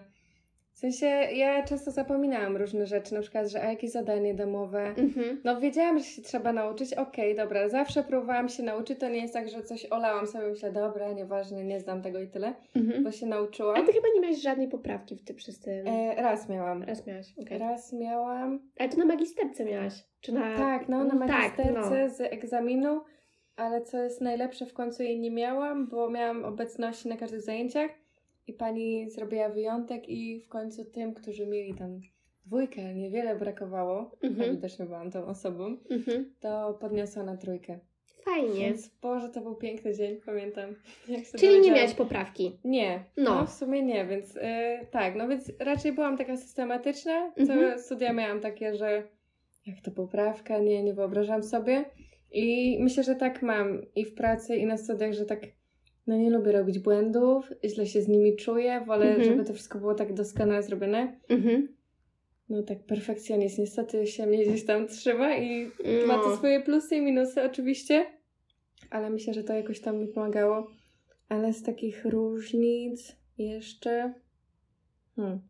W 0.82 0.84
sensie 0.84 1.06
ja 1.34 1.64
często 1.64 1.92
zapominałam 1.92 2.58
różne 2.58 2.86
rzeczy, 2.86 3.14
na 3.14 3.22
przykład, 3.22 3.48
że 3.48 3.62
a 3.62 3.70
jakieś 3.70 3.92
zadanie 3.92 4.34
domowe. 4.34 4.88
Mhm. 4.98 5.42
No 5.44 5.62
wiedziałam, 5.62 6.00
że 6.00 6.06
się 6.06 6.22
trzeba 6.22 6.54
nauczyć, 6.54 6.94
okej, 6.94 7.34
okay, 7.34 7.46
dobra, 7.46 7.70
zawsze 7.70 8.04
próbowałam 8.04 8.50
się 8.50 8.64
nauczyć, 8.64 9.00
to 9.00 9.10
nie 9.10 9.22
jest 9.22 9.34
tak, 9.34 9.50
że 9.50 9.64
coś 9.64 9.86
olałam 9.90 10.28
sobie, 10.28 10.48
myślę, 10.48 10.72
dobra, 10.72 11.14
nieważne, 11.14 11.64
nie 11.64 11.80
znam 11.80 12.02
tego 12.02 12.20
i 12.20 12.28
tyle, 12.28 12.54
mhm. 12.76 13.04
bo 13.04 13.12
się 13.12 13.26
nauczyłam. 13.26 13.76
A 13.76 13.86
ty 13.86 13.94
chyba 13.94 14.08
nie 14.16 14.22
miałaś 14.22 14.42
żadnej 14.42 14.68
poprawki 14.68 15.16
w 15.16 15.24
ty 15.24 15.34
przez 15.34 15.60
tym. 15.60 15.88
E, 15.88 16.16
raz 16.16 16.50
miałam. 16.50 16.84
Raz 16.84 17.08
miałaś, 17.08 17.34
okay. 17.42 17.58
Raz 17.58 17.94
miałam. 17.94 18.60
Ale 18.80 18.90
to 18.90 18.98
na 18.98 19.06
magisterce 19.06 19.66
miałaś? 19.66 19.94
Czy 20.22 20.32
na... 20.32 20.58
Tak, 20.58 20.90
no 20.90 21.04
na 21.04 21.16
magisterce 21.16 21.64
tak, 21.64 21.74
no. 21.74 22.10
z 22.10 22.22
egzaminu, 22.22 23.02
ale 23.56 23.82
co 23.82 23.98
jest 24.04 24.22
najlepsze, 24.22 24.66
w 24.66 24.74
końcu 24.74 25.04
jej 25.04 25.20
nie 25.20 25.32
miałam, 25.32 25.88
bo 25.88 26.10
miałam 26.10 26.46
obecności 26.46 27.10
na 27.10 27.18
każdych 27.18 27.42
zajęciach 27.42 28.01
i 28.52 28.54
pani 28.54 29.10
zrobiła 29.10 29.50
wyjątek 29.50 30.10
i 30.10 30.40
w 30.40 30.48
końcu 30.48 30.86
tym, 30.86 31.14
którzy 31.14 31.48
mieli 31.48 31.74
tam 31.74 32.00
dwójkę, 32.46 32.96
niewiele 32.96 33.36
brakowało, 33.36 34.12
mhm. 34.24 34.50
a 34.50 34.54
widocznie 34.54 34.86
byłam 34.86 35.12
tą 35.12 35.26
osobą, 35.26 35.78
mhm. 35.90 36.34
to 36.40 36.78
podniosła 36.82 37.24
na 37.24 37.38
trójkę. 37.38 37.80
Fajnie. 38.26 38.60
Więc 38.60 38.88
Boże, 39.02 39.30
to 39.30 39.42
był 39.42 39.56
piękny 39.56 39.96
dzień, 39.96 40.22
pamiętam. 40.26 40.76
Czyli 41.40 41.62
nie 41.62 41.72
miałaś 41.72 41.94
poprawki? 41.94 42.60
Nie. 42.64 43.04
No. 43.18 43.36
no 43.36 43.46
w 43.46 43.52
sumie 43.52 43.84
nie, 43.84 44.06
więc 44.06 44.36
yy, 44.36 44.42
tak, 44.92 45.16
no 45.16 45.28
więc 45.28 45.52
raczej 45.60 45.92
byłam 45.92 46.18
taka 46.18 46.38
systematyczna. 46.38 47.32
Co 47.36 47.54
mhm. 47.54 47.80
studia 47.80 48.14
miałam 48.14 48.40
takie, 48.40 48.76
że 48.76 49.04
jak 49.66 49.82
to 49.82 49.92
poprawka, 49.92 50.60
nie, 50.60 50.84
nie 50.84 50.94
wyobrażam 50.94 51.44
sobie. 51.44 51.86
I 52.32 52.78
myślę, 52.80 53.04
że 53.04 53.16
tak 53.16 53.42
mam 53.42 53.82
i 53.96 54.06
w 54.06 54.14
pracy, 54.14 54.56
i 54.56 54.66
na 54.66 54.78
studiach, 54.78 55.14
że 55.14 55.26
tak 55.26 55.40
no 56.08 56.18
nie 56.18 56.30
lubię 56.30 56.52
robić 56.52 56.80
błędów, 56.80 57.50
źle 57.66 57.86
się 57.86 58.02
z 58.02 58.08
nimi 58.08 58.36
czuję, 58.36 58.84
wolę, 58.88 59.06
mhm. 59.06 59.24
żeby 59.24 59.46
to 59.46 59.54
wszystko 59.54 59.80
było 59.80 59.96
tak 59.96 60.14
doskonale 60.14 60.64
zrobione. 60.64 61.20
Mhm. 61.30 61.68
No 62.50 62.64
tak, 62.64 62.84
perfekcjonizm 62.84 63.62
niestety 63.62 64.08
się 64.08 64.26
mnie 64.26 64.46
gdzieś 64.46 64.66
tam 64.66 64.88
trzyma 64.88 65.38
i 65.38 65.72
no. 66.02 66.08
ma 66.08 66.24
to 66.24 66.38
swoje 66.38 66.62
plusy 66.62 66.96
i 66.96 67.02
minusy 67.02 67.44
oczywiście, 67.44 68.06
ale 68.90 69.10
myślę, 69.10 69.34
że 69.34 69.44
to 69.44 69.54
jakoś 69.54 69.80
tam 69.80 70.00
mi 70.00 70.08
pomagało. 70.08 70.72
Ale 71.30 71.54
z 71.54 71.64
takich 71.64 72.06
różnic 72.06 73.16
jeszcze... 73.38 74.14
Hmm. 75.16 75.42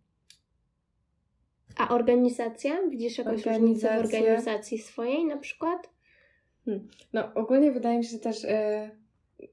A 1.77 1.89
organizacja? 1.95 2.87
Widzisz 2.89 3.17
jakąś 3.17 3.45
różnicę 3.45 3.97
w 3.97 3.99
organizacji 3.99 4.77
swojej 4.77 5.25
na 5.25 5.37
przykład? 5.37 5.89
Hmm. 6.65 6.87
No 7.13 7.33
ogólnie 7.33 7.71
wydaje 7.71 7.97
mi 7.97 8.03
się, 8.03 8.09
że 8.11 8.19
też... 8.19 8.45
E, 8.45 9.00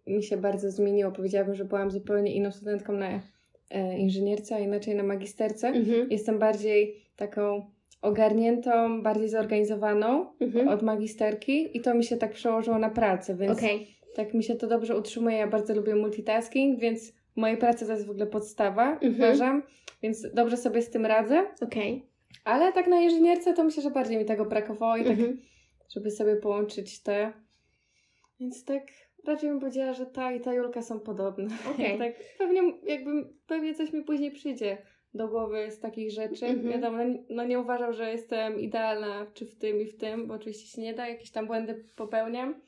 mi 0.07 0.23
się 0.23 0.37
bardzo 0.37 0.71
zmieniło. 0.71 1.13
Powiedziałabym, 1.13 1.55
że 1.55 1.65
byłam 1.65 1.91
zupełnie 1.91 2.35
inną 2.35 2.53
studentką 2.53 2.93
na 2.93 3.21
e, 3.71 3.99
inżynierce, 3.99 4.57
a 4.57 4.59
inaczej 4.59 4.95
na 4.95 5.03
magisterce. 5.03 5.69
Mhm. 5.69 6.11
Jestem 6.11 6.39
bardziej 6.39 7.05
taką 7.17 7.71
ogarniętą, 8.03 9.03
bardziej 9.03 9.29
zorganizowaną 9.29 10.27
mhm. 10.41 10.69
od 10.69 10.83
magisterki 10.83 11.77
i 11.77 11.81
to 11.81 11.95
mi 11.95 12.05
się 12.05 12.17
tak 12.17 12.33
przełożyło 12.33 12.79
na 12.79 12.91
pracę, 12.91 13.37
więc 13.37 13.59
okay. 13.59 13.79
tak 14.15 14.35
mi 14.35 14.45
się 14.45 14.55
to 14.55 14.67
dobrze 14.67 14.97
utrzymuje. 14.97 15.37
Ja 15.37 15.47
bardzo 15.47 15.75
lubię 15.75 15.95
multitasking, 15.95 16.81
więc 16.81 17.13
mojej 17.37 17.57
pracy 17.57 17.87
to 17.87 17.93
jest 17.93 18.07
w 18.07 18.11
ogóle 18.11 18.27
podstawa, 18.27 18.93
mhm. 18.93 19.15
uważam, 19.15 19.63
więc 20.03 20.33
dobrze 20.35 20.57
sobie 20.57 20.83
z 20.83 20.91
tym 20.91 21.07
radzę. 21.07 21.47
Okay. 21.61 22.01
Ale 22.45 22.73
tak 22.73 22.87
na 22.87 23.01
inżynierce 23.01 23.55
to 23.55 23.65
myślę, 23.65 23.83
że 23.83 23.91
bardziej 23.91 24.19
mi 24.19 24.25
tego 24.25 24.45
brakowało 24.45 24.97
i 24.97 25.05
tak, 25.05 25.13
mhm. 25.13 25.41
żeby 25.95 26.11
sobie 26.11 26.37
połączyć 26.37 27.03
te. 27.03 27.33
Więc 28.41 28.65
tak 28.65 28.83
Raczej 29.27 29.51
bym 29.51 29.61
powiedziała, 29.61 29.93
że 29.93 30.07
ta 30.07 30.33
i 30.33 30.41
ta 30.41 30.55
Julka 30.55 30.83
są 30.83 31.01
podobne. 31.01 31.49
Okay. 31.75 31.99
tak, 31.99 32.13
pewnie 32.39 32.63
jakby 32.87 33.11
pewnie 33.47 33.75
coś 33.75 33.93
mi 33.93 34.03
później 34.03 34.31
przyjdzie 34.31 34.79
do 35.15 35.29
głowy 35.29 35.71
z 35.71 35.81
takich 35.81 36.11
rzeczy. 36.11 36.47
Mm-hmm. 36.47 36.73
Wiadomo, 36.73 36.99
no, 37.05 37.15
no, 37.31 37.45
nie 37.45 37.59
uważam, 37.61 37.93
że 37.93 38.11
jestem 38.11 38.61
idealna 38.61 39.27
czy 39.35 39.47
w 39.47 39.55
tym 39.55 39.81
i 39.81 39.87
w 39.87 39.97
tym, 39.97 40.27
bo 40.27 40.35
oczywiście 40.35 40.69
się 40.77 40.83
nie 40.83 40.95
da, 40.95 41.09
jakieś 41.09 41.31
tam 41.31 41.47
błędy 41.47 41.85
popełniam, 41.97 42.61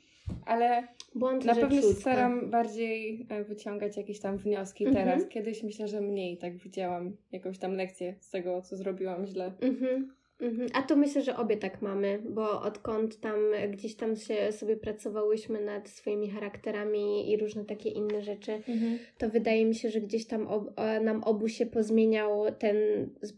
ale 0.47 0.89
Błąd 1.15 1.45
na 1.45 1.55
pewno 1.55 1.81
się 1.81 1.83
staram 1.83 2.51
bardziej 2.51 3.27
e, 3.29 3.45
wyciągać 3.45 3.97
jakieś 3.97 4.21
tam 4.21 4.37
wnioski 4.37 4.87
mm-hmm. 4.87 4.95
teraz. 4.95 5.29
Kiedyś 5.29 5.63
myślę, 5.63 5.89
że 5.89 6.01
mniej 6.01 6.39
tak 6.39 6.57
widziałam 6.57 7.17
jakąś 7.33 7.59
tam 7.59 7.75
lekcję 7.75 8.15
z 8.21 8.31
tego, 8.31 8.63
co 8.63 8.77
zrobiłam 8.77 9.27
źle. 9.27 9.53
Mm-hmm. 9.61 10.03
Mhm. 10.41 10.69
A 10.75 10.83
to 10.83 10.97
myślę, 10.97 11.23
że 11.23 11.37
obie 11.37 11.57
tak 11.57 11.83
mamy, 11.83 12.19
bo 12.31 12.63
odkąd 12.63 13.21
tam 13.21 13.39
gdzieś 13.71 13.95
tam 13.95 14.17
się 14.17 14.53
sobie 14.53 14.77
pracowałyśmy 14.77 15.65
nad 15.65 15.89
swoimi 15.89 16.31
charakterami 16.31 17.31
i 17.31 17.37
różne 17.37 17.65
takie 17.65 17.91
inne 17.91 18.23
rzeczy, 18.23 18.53
mhm. 18.53 18.99
to 19.19 19.29
wydaje 19.29 19.67
mi 19.67 19.75
się, 19.75 19.91
że 19.91 20.01
gdzieś 20.01 20.27
tam 20.27 20.47
ob, 20.47 20.81
nam 21.03 21.25
obu 21.25 21.49
się 21.49 21.67
pozmieniał 21.67 22.45
ten, 22.59 22.77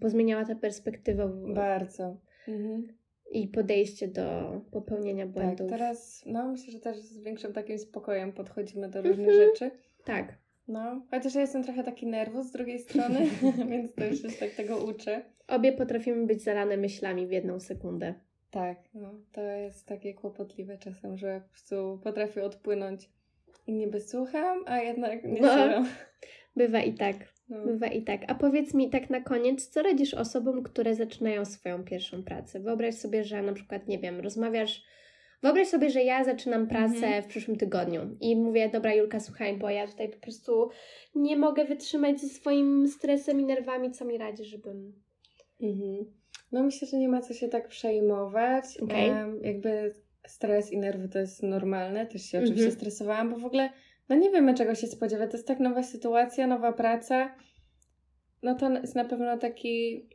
pozmieniała 0.01 0.45
ta 0.45 0.55
perspektywa. 0.55 1.29
Bardzo. 1.55 2.17
Mhm. 2.49 2.89
I 3.31 3.49
podejście 3.49 4.09
do 4.09 4.61
popełnienia 4.71 5.25
tak, 5.25 5.33
błędów. 5.33 5.71
Tak, 5.71 5.79
teraz 5.79 6.23
no 6.27 6.49
myślę, 6.49 6.73
że 6.73 6.81
też 6.81 6.99
z 6.99 7.19
większym 7.19 7.53
takim 7.53 7.79
spokojem 7.79 8.33
podchodzimy 8.33 8.89
do 8.89 9.03
różnych 9.03 9.29
mhm. 9.29 9.49
rzeczy. 9.49 9.71
Tak. 10.05 10.42
No, 10.69 11.07
chociaż 11.11 11.35
ja 11.35 11.41
jestem 11.41 11.65
trochę 11.65 11.85
taki 11.85 12.07
nerwus 12.07 12.47
z 12.47 12.53
drugiej 12.53 12.79
strony, 12.79 13.27
więc 13.71 13.95
to 13.95 14.05
już 14.05 14.39
tak 14.41 14.51
tego 14.51 14.85
uczę. 14.85 15.23
Obie 15.49 15.73
potrafimy 15.73 16.27
być 16.27 16.43
zalane 16.43 16.77
myślami 16.77 17.27
w 17.27 17.31
jedną 17.31 17.61
sekundę. 17.61 18.15
Tak, 18.51 18.79
no, 18.95 19.15
to 19.33 19.41
jest 19.41 19.87
takie 19.87 20.15
kłopotliwe 20.15 20.79
czasem, 20.79 21.17
że 21.17 21.41
po 21.41 21.49
prostu 21.49 22.01
potrafię 22.05 22.45
odpłynąć 22.45 23.11
i 23.67 23.73
niby 23.73 24.01
słucham, 24.01 24.59
a 24.67 24.79
jednak 24.79 25.25
nie 25.25 25.41
no, 25.41 25.49
słucham. 25.49 25.87
Bywa 26.57 26.81
i 26.81 26.95
tak. 26.95 27.17
No. 27.49 27.65
Bywa 27.65 27.87
i 27.87 28.03
tak. 28.03 28.21
A 28.29 28.35
powiedz 28.35 28.75
mi 28.75 28.91
tak 28.91 29.11
na 29.11 29.21
koniec, 29.21 29.69
co 29.69 29.83
radzisz 29.83 30.15
osobom, 30.15 30.63
które 30.63 30.95
zaczynają 30.95 31.45
swoją 31.45 31.85
pierwszą 31.85 32.23
pracę? 32.23 32.61
Wyobraź 32.61 32.95
sobie, 32.95 33.25
że 33.25 33.43
na 33.43 33.53
przykład, 33.53 33.89
nie 33.89 33.99
wiem, 33.99 34.21
rozmawiasz 34.21 34.85
Wyobraź 35.43 35.69
sobie, 35.69 35.91
że 35.91 36.03
ja 36.03 36.25
zaczynam 36.25 36.67
pracę 36.67 36.95
mhm. 36.95 37.23
w 37.23 37.27
przyszłym 37.27 37.57
tygodniu 37.57 38.17
i 38.21 38.37
mówię, 38.37 38.71
dobra 38.73 38.95
Julka, 38.95 39.21
słuchaj, 39.21 39.57
bo 39.57 39.71
ja 39.71 39.87
tutaj 39.87 40.09
po 40.09 40.19
prostu 40.19 40.69
nie 41.15 41.37
mogę 41.37 41.65
wytrzymać 41.65 42.21
ze 42.21 42.29
swoim 42.29 42.89
stresem 42.89 43.41
i 43.41 43.45
nerwami, 43.45 43.91
co 43.91 44.05
mi 44.05 44.19
radzi, 44.19 44.45
żebym... 44.45 44.93
Mhm. 45.61 46.05
No 46.53 46.63
myślę, 46.63 46.89
że 46.89 46.97
nie 46.97 47.09
ma 47.09 47.21
co 47.21 47.35
się 47.35 47.49
tak 47.49 47.69
przejmować. 47.69 48.65
Okay. 48.81 49.09
Um, 49.09 49.41
jakby 49.43 49.95
stres 50.27 50.73
i 50.73 50.79
nerwy 50.79 51.09
to 51.09 51.19
jest 51.19 51.43
normalne, 51.43 52.07
też 52.07 52.23
się 52.23 52.39
oczywiście 52.39 52.65
mhm. 52.65 52.81
stresowałam, 52.81 53.31
bo 53.31 53.39
w 53.39 53.45
ogóle 53.45 53.71
no 54.09 54.17
nie 54.17 54.31
wiemy 54.31 54.55
czego 54.55 54.75
się 54.75 54.87
spodziewać, 54.87 55.31
to 55.31 55.37
jest 55.37 55.49
tak 55.49 55.61
nowa 55.61 55.83
sytuacja, 55.83 56.47
nowa 56.47 56.73
praca, 56.73 57.35
no 58.43 58.55
to 58.55 58.71
jest 58.71 58.95
na 58.95 59.05
pewno 59.05 59.39
taki 59.39 60.07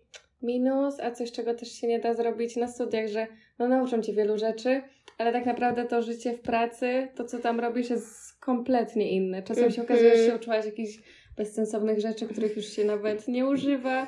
minus, 0.42 1.00
a 1.00 1.12
coś 1.12 1.32
czego 1.32 1.54
też 1.54 1.72
się 1.72 1.88
nie 1.88 2.00
da 2.00 2.14
zrobić 2.14 2.56
na 2.56 2.68
studiach, 2.68 3.08
że 3.08 3.28
no 3.60 3.68
nauczą 3.68 4.02
Cię 4.02 4.14
wielu 4.14 4.38
rzeczy, 4.38 4.82
ale 5.18 5.34
tak 5.34 5.46
naprawdę 5.46 5.86
to 5.86 6.02
życie 6.02 6.34
w 6.34 6.42
pracy, 6.42 7.08
to 7.16 7.26
co 7.26 7.40
tam 7.40 7.60
robisz 7.60 7.90
jest 7.90 8.40
kompletnie 8.40 9.12
inne. 9.12 9.44
Czasem 9.44 9.72
się 9.72 9.82
okazuje, 9.82 10.10
że 10.10 10.16
się 10.16 10.22
mhm. 10.22 10.40
uczyłaś 10.40 10.66
jakichś 10.66 11.00
bezsensownych 11.38 12.00
rzeczy, 12.00 12.28
których 12.28 12.56
już 12.56 12.66
się 12.66 12.86
nawet 12.86 13.28
nie 13.28 13.48
używa, 13.48 14.08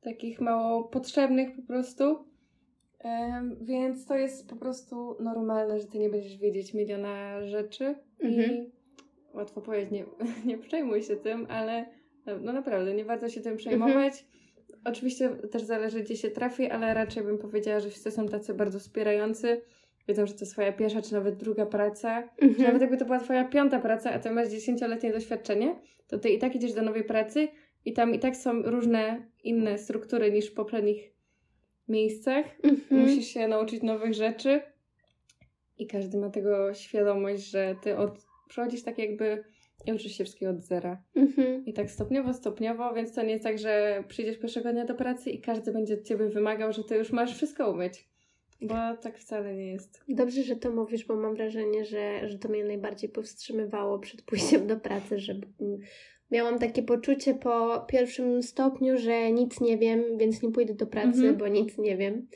takich 0.00 0.40
mało 0.40 0.84
potrzebnych 0.84 1.56
po 1.56 1.62
prostu. 1.62 2.32
Um, 3.04 3.56
więc 3.64 4.06
to 4.06 4.16
jest 4.16 4.48
po 4.48 4.56
prostu 4.56 5.16
normalne, 5.20 5.80
że 5.80 5.86
ty 5.86 5.98
nie 5.98 6.10
będziesz 6.10 6.36
wiedzieć 6.36 6.74
miliona 6.74 7.46
rzeczy 7.46 7.94
mhm. 8.20 8.52
i 8.52 8.72
łatwo 9.34 9.60
powiedzieć, 9.60 9.90
nie, 9.90 10.04
nie 10.50 10.58
przejmuj 10.58 11.02
się 11.02 11.16
tym, 11.16 11.46
ale 11.48 11.86
no 12.40 12.52
naprawdę, 12.52 12.94
nie 12.94 13.04
warto 13.04 13.28
się 13.28 13.40
tym 13.40 13.56
przejmować. 13.56 14.12
Mhm. 14.12 14.32
Oczywiście 14.84 15.30
też 15.30 15.62
zależy, 15.62 16.00
gdzie 16.00 16.16
się 16.16 16.30
trafi, 16.30 16.70
ale 16.70 16.94
raczej 16.94 17.22
bym 17.22 17.38
powiedziała, 17.38 17.80
że 17.80 17.90
wszyscy 17.90 18.10
są 18.10 18.28
tacy 18.28 18.54
bardzo 18.54 18.78
wspierający 18.78 19.60
wiedzą, 20.08 20.26
że 20.26 20.34
to 20.34 20.46
twoja 20.46 20.72
pierwsza 20.72 21.02
czy 21.02 21.12
nawet 21.12 21.36
druga 21.36 21.66
praca, 21.66 22.22
mhm. 22.22 22.54
czy 22.54 22.62
nawet 22.62 22.80
jakby 22.80 22.96
to 22.96 23.04
była 23.04 23.18
twoja 23.18 23.44
piąta 23.44 23.78
praca, 23.78 24.12
a 24.12 24.18
ty 24.18 24.30
masz 24.30 24.48
dziesięcioletnie 24.48 25.12
doświadczenie, 25.12 25.80
to 26.06 26.18
ty 26.18 26.28
i 26.28 26.38
tak 26.38 26.56
idziesz 26.56 26.72
do 26.72 26.82
nowej 26.82 27.04
pracy 27.04 27.48
i 27.84 27.92
tam 27.92 28.14
i 28.14 28.18
tak 28.18 28.36
są 28.36 28.62
różne 28.62 29.26
inne 29.44 29.78
struktury 29.78 30.32
niż 30.32 30.50
w 30.50 30.54
poprzednich 30.54 31.12
miejscach. 31.88 32.44
Mhm. 32.62 33.00
Musisz 33.00 33.26
się 33.26 33.48
nauczyć 33.48 33.82
nowych 33.82 34.14
rzeczy 34.14 34.60
i 35.78 35.86
każdy 35.86 36.18
ma 36.18 36.30
tego 36.30 36.74
świadomość, 36.74 37.50
że 37.50 37.76
ty 37.82 37.96
od, 37.96 38.26
przychodzisz 38.48 38.82
tak 38.82 38.98
jakby 38.98 39.44
i 39.86 39.92
uczysz 39.92 40.12
się 40.12 40.24
wszystkiego 40.24 40.52
od 40.52 40.60
zera. 40.60 41.02
Mhm. 41.16 41.66
I 41.66 41.72
tak 41.72 41.90
stopniowo, 41.90 42.34
stopniowo, 42.34 42.94
więc 42.94 43.14
to 43.14 43.22
nie 43.22 43.32
jest 43.32 43.44
tak, 43.44 43.58
że 43.58 44.04
przyjdziesz 44.08 44.38
pierwszego 44.38 44.72
dnia 44.72 44.84
do 44.84 44.94
pracy 44.94 45.30
i 45.30 45.40
każdy 45.40 45.72
będzie 45.72 45.94
od 45.94 46.02
ciebie 46.02 46.28
wymagał, 46.28 46.72
że 46.72 46.84
ty 46.84 46.96
już 46.96 47.12
masz 47.12 47.34
wszystko 47.36 47.70
umieć. 47.70 48.11
Bo 48.62 48.96
tak 49.02 49.18
wcale 49.18 49.56
nie 49.56 49.72
jest. 49.72 50.04
Dobrze, 50.08 50.42
że 50.42 50.56
to 50.56 50.70
mówisz, 50.70 51.06
bo 51.06 51.16
mam 51.16 51.34
wrażenie, 51.34 51.84
że, 51.84 52.28
że 52.28 52.38
to 52.38 52.48
mnie 52.48 52.64
najbardziej 52.64 53.10
powstrzymywało 53.10 53.98
przed 53.98 54.22
pójściem 54.22 54.66
do 54.66 54.76
pracy, 54.76 55.18
żeby 55.18 55.46
Miałam 56.32 56.58
takie 56.58 56.82
poczucie 56.82 57.34
po 57.34 57.84
pierwszym 57.88 58.42
stopniu, 58.42 58.98
że 58.98 59.32
nic 59.32 59.60
nie 59.60 59.78
wiem, 59.78 60.18
więc 60.18 60.42
nie 60.42 60.50
pójdę 60.50 60.74
do 60.74 60.86
pracy, 60.86 61.18
mhm. 61.18 61.36
bo 61.36 61.48
nic 61.48 61.78
nie 61.78 61.96
wiem. 61.96 62.28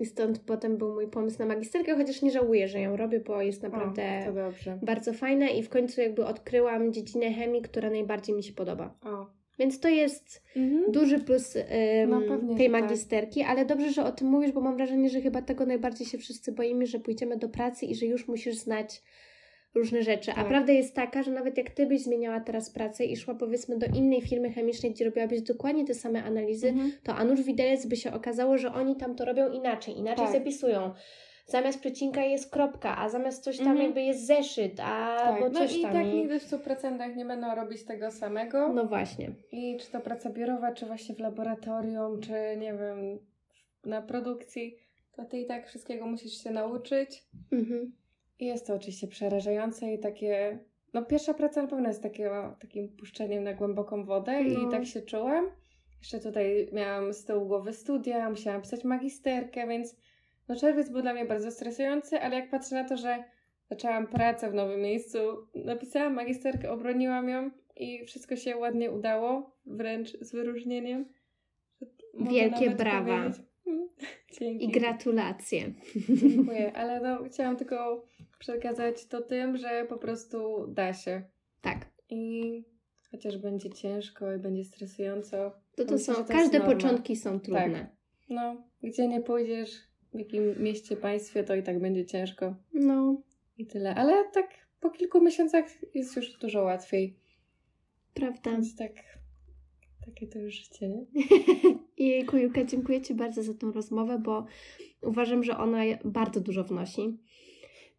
I 0.00 0.06
stąd 0.06 0.38
potem 0.38 0.76
był 0.76 0.94
mój 0.94 1.08
pomysł 1.08 1.38
na 1.38 1.46
magisterkę, 1.46 1.96
chociaż 1.96 2.22
nie 2.22 2.30
żałuję, 2.30 2.68
że 2.68 2.80
ją 2.80 2.96
robię, 2.96 3.20
bo 3.20 3.42
jest 3.42 3.62
naprawdę 3.62 4.02
o, 4.28 4.86
bardzo 4.86 5.12
fajna 5.12 5.48
i 5.48 5.62
w 5.62 5.68
końcu 5.68 6.00
jakby 6.00 6.26
odkryłam 6.26 6.92
dziedzinę 6.92 7.32
chemii, 7.32 7.62
która 7.62 7.90
najbardziej 7.90 8.36
mi 8.36 8.42
się 8.42 8.52
podoba. 8.52 8.94
O. 9.04 9.37
Więc 9.58 9.80
to 9.80 9.88
jest 9.88 10.42
mhm. 10.56 10.92
duży 10.92 11.18
plus 11.18 11.56
ym, 11.56 11.62
no, 12.10 12.56
tej 12.56 12.70
tak. 12.70 12.82
magisterki, 12.82 13.40
tak. 13.40 13.50
ale 13.50 13.64
dobrze, 13.64 13.92
że 13.92 14.04
o 14.04 14.12
tym 14.12 14.28
mówisz, 14.28 14.52
bo 14.52 14.60
mam 14.60 14.76
wrażenie, 14.76 15.10
że 15.10 15.20
chyba 15.20 15.42
tego 15.42 15.66
najbardziej 15.66 16.06
się 16.06 16.18
wszyscy 16.18 16.52
boimy, 16.52 16.86
że 16.86 16.98
pójdziemy 16.98 17.36
do 17.36 17.48
pracy 17.48 17.86
i 17.86 17.94
że 17.94 18.06
już 18.06 18.28
musisz 18.28 18.54
znać 18.54 19.02
różne 19.74 20.02
rzeczy. 20.02 20.26
Tak. 20.26 20.38
A 20.38 20.44
prawda 20.44 20.72
jest 20.72 20.94
taka, 20.94 21.22
że 21.22 21.30
nawet 21.30 21.58
jak 21.58 21.70
ty 21.70 21.86
byś 21.86 22.02
zmieniała 22.02 22.40
teraz 22.40 22.70
pracę 22.70 23.04
i 23.04 23.16
szła 23.16 23.34
powiedzmy 23.34 23.78
do 23.78 23.86
innej 23.86 24.22
firmy 24.22 24.50
chemicznej, 24.50 24.92
gdzie 24.92 25.04
robiłabyś 25.04 25.42
dokładnie 25.42 25.84
te 25.84 25.94
same 25.94 26.24
analizy, 26.24 26.68
mhm. 26.68 26.92
to 27.02 27.14
a 27.14 27.24
nuż 27.24 27.42
widelec 27.42 27.86
by 27.86 27.96
się 27.96 28.12
okazało, 28.12 28.58
że 28.58 28.72
oni 28.72 28.96
tam 28.96 29.14
to 29.14 29.24
robią 29.24 29.52
inaczej, 29.52 29.98
inaczej 29.98 30.24
tak. 30.24 30.34
zapisują. 30.34 30.94
Zamiast 31.50 31.80
przecinka 31.80 32.24
jest 32.24 32.50
kropka, 32.50 32.98
a 32.98 33.08
zamiast 33.08 33.44
coś 33.44 33.58
tam 33.58 33.66
mhm. 33.66 33.86
jakby 33.86 34.02
jest 34.02 34.26
zeszyt, 34.26 34.80
a 34.80 35.16
tak. 35.18 35.40
bo 35.40 35.48
no 35.48 35.58
coś 35.58 35.76
i 35.76 35.82
tam. 35.82 35.92
tak 35.92 36.06
nigdy 36.06 36.40
w 36.40 36.50
100% 36.50 37.16
nie 37.16 37.24
będą 37.24 37.54
robić 37.54 37.84
tego 37.84 38.10
samego. 38.10 38.68
No 38.72 38.84
właśnie. 38.84 39.30
I 39.52 39.76
czy 39.80 39.90
to 39.90 40.00
praca 40.00 40.30
biurowa, 40.30 40.72
czy 40.72 40.86
właśnie 40.86 41.14
w 41.14 41.18
laboratorium, 41.18 42.20
czy 42.20 42.32
nie 42.58 42.72
wiem, 42.72 43.18
na 43.84 44.02
produkcji, 44.02 44.76
to 45.12 45.24
ty 45.24 45.38
i 45.38 45.46
tak 45.46 45.66
wszystkiego 45.66 46.06
musisz 46.06 46.42
się 46.42 46.50
nauczyć. 46.50 47.24
Mhm. 47.52 47.92
I 48.38 48.46
jest 48.46 48.66
to 48.66 48.74
oczywiście 48.74 49.08
przerażające 49.08 49.92
i 49.92 49.98
takie. 49.98 50.58
No, 50.94 51.02
pierwsza 51.02 51.34
praca 51.34 51.62
na 51.62 51.68
pewno 51.68 51.88
jest 51.88 52.02
takiego, 52.02 52.56
takim 52.60 52.88
puszczeniem 52.88 53.44
na 53.44 53.54
głęboką 53.54 54.04
wodę 54.04 54.44
no. 54.44 54.68
i 54.68 54.70
tak 54.70 54.86
się 54.86 55.02
czułam. 55.02 55.50
Jeszcze 55.98 56.20
tutaj 56.20 56.68
miałam 56.72 57.12
z 57.12 57.24
tyłu 57.24 57.46
głowy 57.46 57.72
studia, 57.72 58.30
musiałam 58.30 58.62
pisać 58.62 58.84
magisterkę, 58.84 59.66
więc 59.66 59.96
no 60.48 60.56
czerwiec 60.56 60.90
był 60.90 61.02
dla 61.02 61.14
mnie 61.14 61.24
bardzo 61.24 61.50
stresujący, 61.50 62.20
ale 62.20 62.36
jak 62.36 62.50
patrzę 62.50 62.74
na 62.74 62.88
to, 62.88 62.96
że 62.96 63.24
zaczęłam 63.70 64.06
pracę 64.06 64.50
w 64.50 64.54
nowym 64.54 64.80
miejscu, 64.80 65.18
napisałam 65.54 66.14
magisterkę, 66.14 66.70
obroniłam 66.70 67.28
ją 67.28 67.50
i 67.76 68.04
wszystko 68.04 68.36
się 68.36 68.56
ładnie 68.56 68.90
udało, 68.90 69.56
wręcz 69.66 70.18
z 70.20 70.32
wyróżnieniem. 70.32 71.04
Wielkie 72.14 72.70
brawa. 72.70 73.30
Dzięki. 74.40 74.64
I 74.64 74.68
gratulacje. 74.68 75.72
Dziękuję, 76.08 76.72
ale 76.76 77.00
no, 77.00 77.24
chciałam 77.24 77.56
tylko 77.56 78.04
przekazać 78.38 79.06
to 79.06 79.22
tym, 79.22 79.56
że 79.56 79.86
po 79.88 79.96
prostu 79.96 80.66
da 80.68 80.92
się. 80.92 81.22
Tak. 81.60 81.86
I 82.10 82.64
chociaż 83.10 83.38
będzie 83.38 83.70
ciężko 83.70 84.34
i 84.34 84.38
będzie 84.38 84.64
stresująco. 84.64 85.52
To 85.76 85.84
to 85.84 85.98
są, 85.98 86.24
każde 86.24 86.60
początki 86.60 87.16
są 87.16 87.40
trudne. 87.40 87.70
Tak. 87.70 87.86
No, 88.28 88.56
gdzie 88.82 89.08
nie 89.08 89.20
pójdziesz, 89.20 89.87
w 90.18 90.20
jakim 90.20 90.62
mieście, 90.62 90.96
państwie, 90.96 91.44
to 91.44 91.54
i 91.54 91.62
tak 91.62 91.80
będzie 91.80 92.06
ciężko. 92.06 92.54
No. 92.74 93.22
I 93.58 93.66
tyle. 93.66 93.94
Ale 93.94 94.24
tak 94.32 94.48
po 94.80 94.90
kilku 94.90 95.20
miesiącach 95.20 95.64
jest 95.94 96.16
już 96.16 96.38
dużo 96.38 96.62
łatwiej. 96.62 97.16
Prawda. 98.14 98.50
Więc 98.50 98.76
tak, 98.76 98.92
takie 100.06 100.26
to 100.26 100.38
już 100.38 100.54
życie, 100.54 100.88
nie? 100.88 101.06
Jejku, 102.08 102.36
dziękuję 102.66 103.00
Ci 103.00 103.14
bardzo 103.14 103.42
za 103.42 103.54
tą 103.54 103.72
rozmowę, 103.72 104.18
bo 104.18 104.46
uważam, 105.02 105.44
że 105.44 105.56
ona 105.56 105.82
bardzo 106.04 106.40
dużo 106.40 106.64
wnosi. 106.64 107.18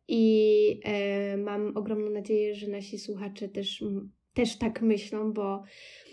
I 0.07 0.79
e, 0.83 1.37
mam 1.37 1.77
ogromną 1.77 2.09
nadzieję, 2.09 2.55
że 2.55 2.67
nasi 2.67 2.99
słuchacze 2.99 3.49
też, 3.49 3.83
też 4.39 4.55
tak 4.55 4.81
myślą, 4.81 5.33
bo 5.33 5.63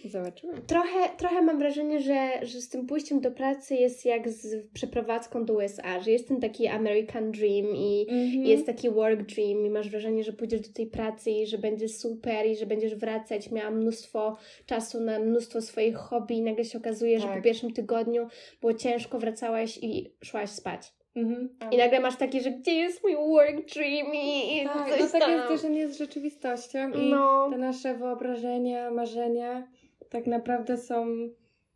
Zobaczymy. 0.05 0.53
Trochę, 0.67 1.09
trochę 1.17 1.43
mam 1.43 1.59
wrażenie, 1.59 2.01
że, 2.01 2.47
że 2.47 2.61
z 2.61 2.69
tym 2.69 2.87
pójściem 2.87 3.21
do 3.21 3.31
pracy 3.31 3.75
jest 3.75 4.05
jak 4.05 4.31
z 4.31 4.67
przeprowadzką 4.73 5.45
do 5.45 5.55
USA, 5.55 6.01
że 6.01 6.11
jest 6.11 6.29
ten 6.29 6.41
taki 6.41 6.67
American 6.67 7.33
Dream 7.33 7.67
i 7.77 8.07
mm-hmm. 8.11 8.47
jest 8.47 8.67
taki 8.67 8.91
work 8.91 9.23
dream 9.23 9.67
i 9.67 9.71
masz 9.71 9.91
wrażenie, 9.91 10.25
że 10.25 10.33
pójdziesz 10.33 10.61
do 10.61 10.73
tej 10.73 10.87
pracy 10.87 11.31
i 11.31 11.47
że 11.47 11.59
będzie 11.59 11.89
super 11.89 12.47
i 12.47 12.57
że 12.57 12.67
będziesz 12.67 12.95
wracać. 12.95 13.51
Miałam 13.51 13.79
mnóstwo 13.79 14.37
czasu 14.67 15.01
na 15.01 15.19
mnóstwo 15.19 15.61
swoich 15.61 15.97
hobby 15.97 16.37
i 16.37 16.43
nagle 16.43 16.65
się 16.65 16.79
okazuje, 16.79 17.13
tak. 17.13 17.23
że 17.23 17.29
po 17.29 17.35
tak. 17.35 17.45
pierwszym 17.45 17.73
tygodniu 17.73 18.29
było 18.61 18.75
ciężko, 18.75 19.19
wracałaś 19.19 19.79
i 19.83 20.15
szłaś 20.25 20.51
spać. 20.51 20.96
Mhm. 21.17 21.49
I 21.71 21.77
nagle 21.77 22.01
masz 22.01 22.17
takie, 22.17 22.41
że 22.41 22.51
gdzie 22.51 22.73
jest 22.73 23.03
mój 23.03 23.17
work 23.17 23.75
dream 23.75 24.15
i, 24.15 24.65
tak, 24.65 24.91
coś 24.91 25.01
no 25.01 25.21
tak 25.21 25.29
jest 25.29 25.49
też, 25.49 25.63
że 25.63 25.71
nie 25.71 25.81
jest 25.81 25.99
rzeczywistością 25.99 26.91
i 26.93 27.11
no. 27.11 27.51
te 27.51 27.59
nasze 27.59 27.95
wyobrażenia, 27.95 28.91
marzenia 28.91 29.69
tak 30.09 30.27
naprawdę 30.27 30.77
są 30.77 31.07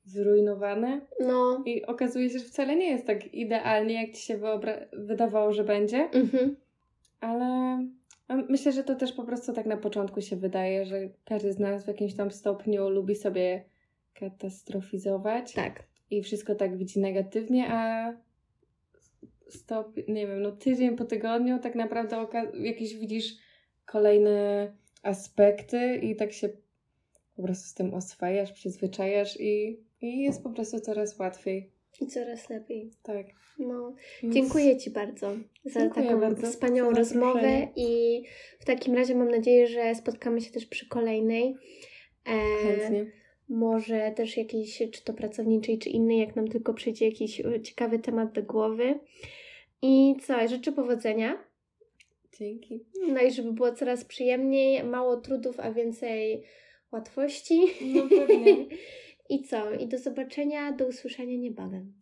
zrujnowane. 0.04 1.00
No. 1.20 1.62
I 1.66 1.86
okazuje 1.86 2.30
się, 2.30 2.38
że 2.38 2.44
wcale 2.44 2.76
nie 2.76 2.90
jest 2.90 3.06
tak 3.06 3.34
idealnie, 3.34 4.06
jak 4.06 4.16
ci 4.16 4.22
się 4.22 4.38
wyobra- 4.38 4.86
wydawało, 4.92 5.52
że 5.52 5.64
będzie. 5.64 6.08
Mhm. 6.12 6.56
Ale 7.20 7.78
myślę, 8.48 8.72
że 8.72 8.84
to 8.84 8.94
też 8.94 9.12
po 9.12 9.24
prostu 9.24 9.52
tak 9.52 9.66
na 9.66 9.76
początku 9.76 10.20
się 10.20 10.36
wydaje, 10.36 10.84
że 10.84 11.08
każdy 11.24 11.52
z 11.52 11.58
nas 11.58 11.84
w 11.84 11.88
jakimś 11.88 12.14
tam 12.14 12.30
stopniu 12.30 12.88
lubi 12.88 13.14
sobie 13.14 13.64
katastrofizować. 14.14 15.52
Tak. 15.52 15.82
I 16.10 16.22
wszystko 16.22 16.54
tak 16.54 16.76
widzi 16.76 17.00
negatywnie, 17.00 17.66
a 17.70 18.12
stop, 19.54 19.96
nie 20.08 20.26
wiem, 20.26 20.42
no 20.42 20.52
tydzień 20.52 20.96
po 20.96 21.04
tygodniu 21.04 21.58
tak 21.58 21.74
naprawdę 21.74 22.26
jakieś 22.54 22.94
widzisz 22.94 23.34
kolejne 23.86 24.72
aspekty 25.02 25.96
i 26.02 26.16
tak 26.16 26.32
się 26.32 26.48
po 27.36 27.42
prostu 27.42 27.68
z 27.68 27.74
tym 27.74 27.94
oswajasz, 27.94 28.52
przyzwyczajasz 28.52 29.40
i, 29.40 29.80
i 30.00 30.22
jest 30.22 30.42
po 30.42 30.50
prostu 30.50 30.80
coraz 30.80 31.18
łatwiej. 31.18 31.70
I 32.00 32.06
coraz 32.06 32.50
lepiej. 32.50 32.90
Tak. 33.02 33.26
No, 33.58 33.94
dziękuję 34.24 34.76
Ci 34.76 34.90
bardzo 34.90 35.36
za 35.64 35.88
taką 35.88 36.20
bardzo 36.20 36.46
wspaniałą 36.46 36.90
rozmowę 36.90 37.68
i 37.76 38.22
w 38.58 38.64
takim 38.64 38.94
razie 38.94 39.14
mam 39.14 39.30
nadzieję, 39.30 39.66
że 39.66 39.94
spotkamy 39.94 40.40
się 40.40 40.50
też 40.50 40.66
przy 40.66 40.88
kolejnej. 40.88 41.54
E, 42.26 42.66
Chętnie. 42.66 43.06
Może 43.48 44.12
też 44.16 44.36
jakiejś, 44.36 44.82
czy 44.92 45.04
to 45.04 45.14
pracowniczej, 45.14 45.78
czy 45.78 45.88
innej, 45.88 46.18
jak 46.18 46.36
nam 46.36 46.48
tylko 46.48 46.74
przyjdzie 46.74 47.04
jakiś 47.08 47.40
e, 47.40 47.60
ciekawy 47.60 47.98
temat 47.98 48.32
do 48.32 48.42
głowy. 48.42 49.00
I 49.82 50.16
co, 50.22 50.48
życzę 50.48 50.72
powodzenia. 50.72 51.44
Dzięki. 52.38 52.84
No 53.08 53.20
i 53.20 53.30
żeby 53.30 53.52
było 53.52 53.72
coraz 53.72 54.04
przyjemniej, 54.04 54.84
mało 54.84 55.16
trudów, 55.16 55.60
a 55.60 55.72
więcej 55.72 56.44
łatwości. 56.92 57.60
No 57.94 58.08
pewnie. 58.08 58.66
I 59.30 59.42
co? 59.42 59.74
I 59.74 59.86
do 59.88 59.98
zobaczenia, 59.98 60.72
do 60.72 60.86
usłyszenia 60.86 61.36
niebawem. 61.36 61.92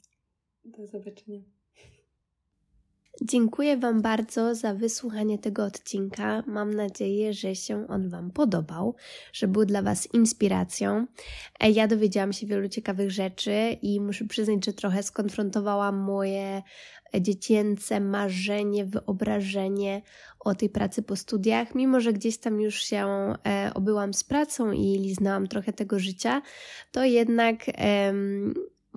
Do 0.64 0.86
zobaczenia. 0.86 1.40
Dziękuję 3.22 3.76
Wam 3.76 4.02
bardzo 4.02 4.54
za 4.54 4.74
wysłuchanie 4.74 5.38
tego 5.38 5.64
odcinka. 5.64 6.42
Mam 6.46 6.74
nadzieję, 6.74 7.32
że 7.32 7.54
się 7.54 7.86
on 7.88 8.08
Wam 8.08 8.30
podobał, 8.30 8.94
że 9.32 9.48
był 9.48 9.64
dla 9.64 9.82
Was 9.82 10.14
inspiracją. 10.14 11.06
E, 11.60 11.70
ja 11.70 11.88
dowiedziałam 11.88 12.32
się 12.32 12.46
wielu 12.46 12.68
ciekawych 12.68 13.10
rzeczy 13.10 13.76
i 13.82 14.00
muszę 14.00 14.24
przyznać, 14.24 14.64
że 14.64 14.72
trochę 14.72 15.02
skonfrontowałam 15.02 15.96
moje 15.96 16.62
dziecięce 17.20 18.00
marzenie, 18.00 18.84
wyobrażenie 18.84 20.02
o 20.40 20.54
tej 20.54 20.68
pracy 20.68 21.02
po 21.02 21.16
studiach, 21.16 21.74
mimo 21.74 22.00
że 22.00 22.12
gdzieś 22.12 22.38
tam 22.38 22.60
już 22.60 22.74
się 22.74 23.06
e, 23.46 23.70
obyłam 23.74 24.14
z 24.14 24.24
pracą 24.24 24.72
i 24.72 24.98
liznałam 24.98 25.46
trochę 25.46 25.72
tego 25.72 25.98
życia, 25.98 26.42
to 26.92 27.04
jednak 27.04 27.64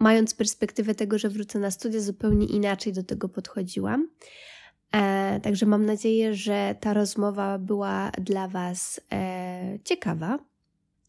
mając 0.02 0.34
perspektywę 0.34 0.96
tego, 0.96 1.18
że 1.18 1.30
wrócę 1.30 1.60
na 1.60 1.72
studia, 1.72 2.00
zupełnie 2.00 2.46
inaczej 2.46 2.94
do 2.94 3.04
tego 3.04 3.30
podchodziłam. 3.30 4.10
E, 4.92 5.40
także 5.44 5.66
mam 5.66 5.86
nadzieję, 5.86 6.34
że 6.36 6.76
ta 6.80 6.94
rozmowa 6.94 7.60
była 7.60 8.12
dla 8.12 8.48
Was 8.48 9.02
e, 9.12 9.80
ciekawa. 9.84 10.40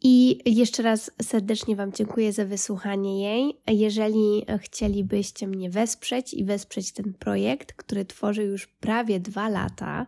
I 0.05 0.39
jeszcze 0.47 0.83
raz 0.83 1.11
serdecznie 1.23 1.77
Wam 1.77 1.93
dziękuję 1.93 2.33
za 2.33 2.45
wysłuchanie 2.45 3.23
jej. 3.23 3.61
Jeżeli 3.67 4.47
chcielibyście 4.59 5.47
mnie 5.47 5.71
wesprzeć 5.71 6.35
i 6.35 6.45
wesprzeć 6.45 6.93
ten 6.93 7.15
projekt, 7.15 7.73
który 7.73 8.05
tworzy 8.05 8.43
już 8.43 8.67
prawie 8.67 9.21
dwa 9.21 9.49
lata, 9.49 10.07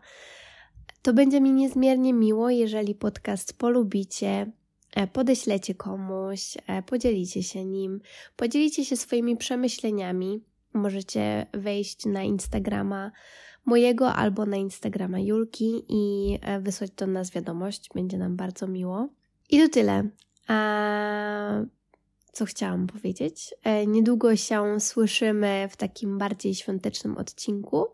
to 1.02 1.12
będzie 1.12 1.40
mi 1.40 1.52
niezmiernie 1.52 2.12
miło, 2.12 2.50
jeżeli 2.50 2.94
podcast 2.94 3.58
polubicie, 3.58 4.52
podeślecie 5.12 5.74
komuś, 5.74 6.56
e, 6.66 6.82
podzielicie 6.82 7.42
się 7.42 7.64
nim, 7.64 8.00
podzielicie 8.36 8.84
się 8.84 8.96
swoimi 8.96 9.36
przemyśleniami. 9.36 10.44
Możecie 10.74 11.46
wejść 11.52 12.06
na 12.06 12.22
Instagrama 12.22 13.10
mojego 13.64 14.12
albo 14.12 14.46
na 14.46 14.56
Instagrama 14.56 15.20
Julki 15.20 15.84
i 15.88 16.38
e, 16.42 16.60
wysłać 16.60 16.90
do 16.90 17.06
nas 17.06 17.30
wiadomość. 17.30 17.88
Będzie 17.94 18.18
nam 18.18 18.36
bardzo 18.36 18.68
miło. 18.68 19.08
I 19.50 19.58
to 19.58 19.68
tyle. 19.68 20.08
Co 22.34 22.44
chciałam 22.44 22.86
powiedzieć. 22.86 23.54
E, 23.62 23.86
niedługo 23.86 24.36
się 24.36 24.80
słyszymy 24.80 25.68
w 25.70 25.76
takim 25.76 26.18
bardziej 26.18 26.54
świątecznym 26.54 27.16
odcinku. 27.16 27.86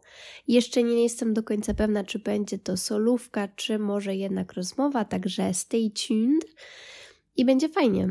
Jeszcze 0.49 0.83
nie 0.83 1.03
jestem 1.03 1.35
do 1.35 1.43
końca 1.43 1.75
pewna, 1.75 2.05
czy 2.05 2.19
będzie 2.19 2.59
to 2.59 2.77
solówka, 2.77 3.49
czy 3.49 3.79
może 3.79 4.17
jednak 4.17 4.53
rozmowa, 4.53 5.05
także 5.05 5.55
stay 5.55 5.91
tuned 5.91 6.45
i 7.37 7.45
będzie 7.45 7.69
fajnie. 7.69 8.09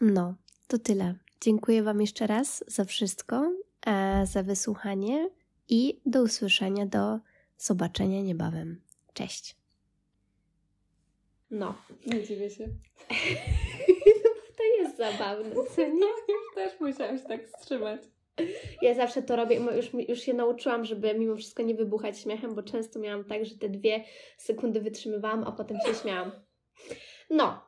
No, 0.00 0.34
to 0.66 0.78
tyle. 0.78 1.14
Dziękuję 1.40 1.82
Wam 1.82 2.00
jeszcze 2.00 2.26
raz 2.26 2.64
za 2.66 2.84
wszystko, 2.84 3.52
e, 3.86 4.26
za 4.26 4.42
wysłuchanie 4.42 5.30
i 5.68 6.00
do 6.06 6.22
usłyszenia, 6.22 6.86
do 6.86 7.18
zobaczenia 7.58 8.22
niebawem. 8.22 8.80
Cześć. 9.14 9.56
No. 11.50 11.74
Nie 12.06 12.24
dziwię 12.24 12.50
się. 12.50 12.68
zabawne, 15.00 15.54
co 15.76 15.82
nie? 16.00 16.06
Już 16.28 16.54
też 16.54 16.80
musiałam 16.80 17.18
się 17.18 17.24
tak 17.24 17.46
wstrzymać. 17.46 18.00
Ja 18.82 18.94
zawsze 18.94 19.22
to 19.22 19.36
robię, 19.36 19.60
już, 19.76 20.08
już 20.08 20.20
się 20.20 20.34
nauczyłam, 20.34 20.84
żeby 20.84 21.14
mimo 21.14 21.36
wszystko 21.36 21.62
nie 21.62 21.74
wybuchać 21.74 22.18
śmiechem, 22.18 22.54
bo 22.54 22.62
często 22.62 22.98
miałam 22.98 23.24
tak, 23.24 23.44
że 23.44 23.58
te 23.58 23.68
dwie 23.68 24.04
sekundy 24.38 24.80
wytrzymywałam, 24.80 25.44
a 25.44 25.52
potem 25.52 25.76
się 25.86 25.94
śmiałam. 25.94 26.32
No, 27.30 27.60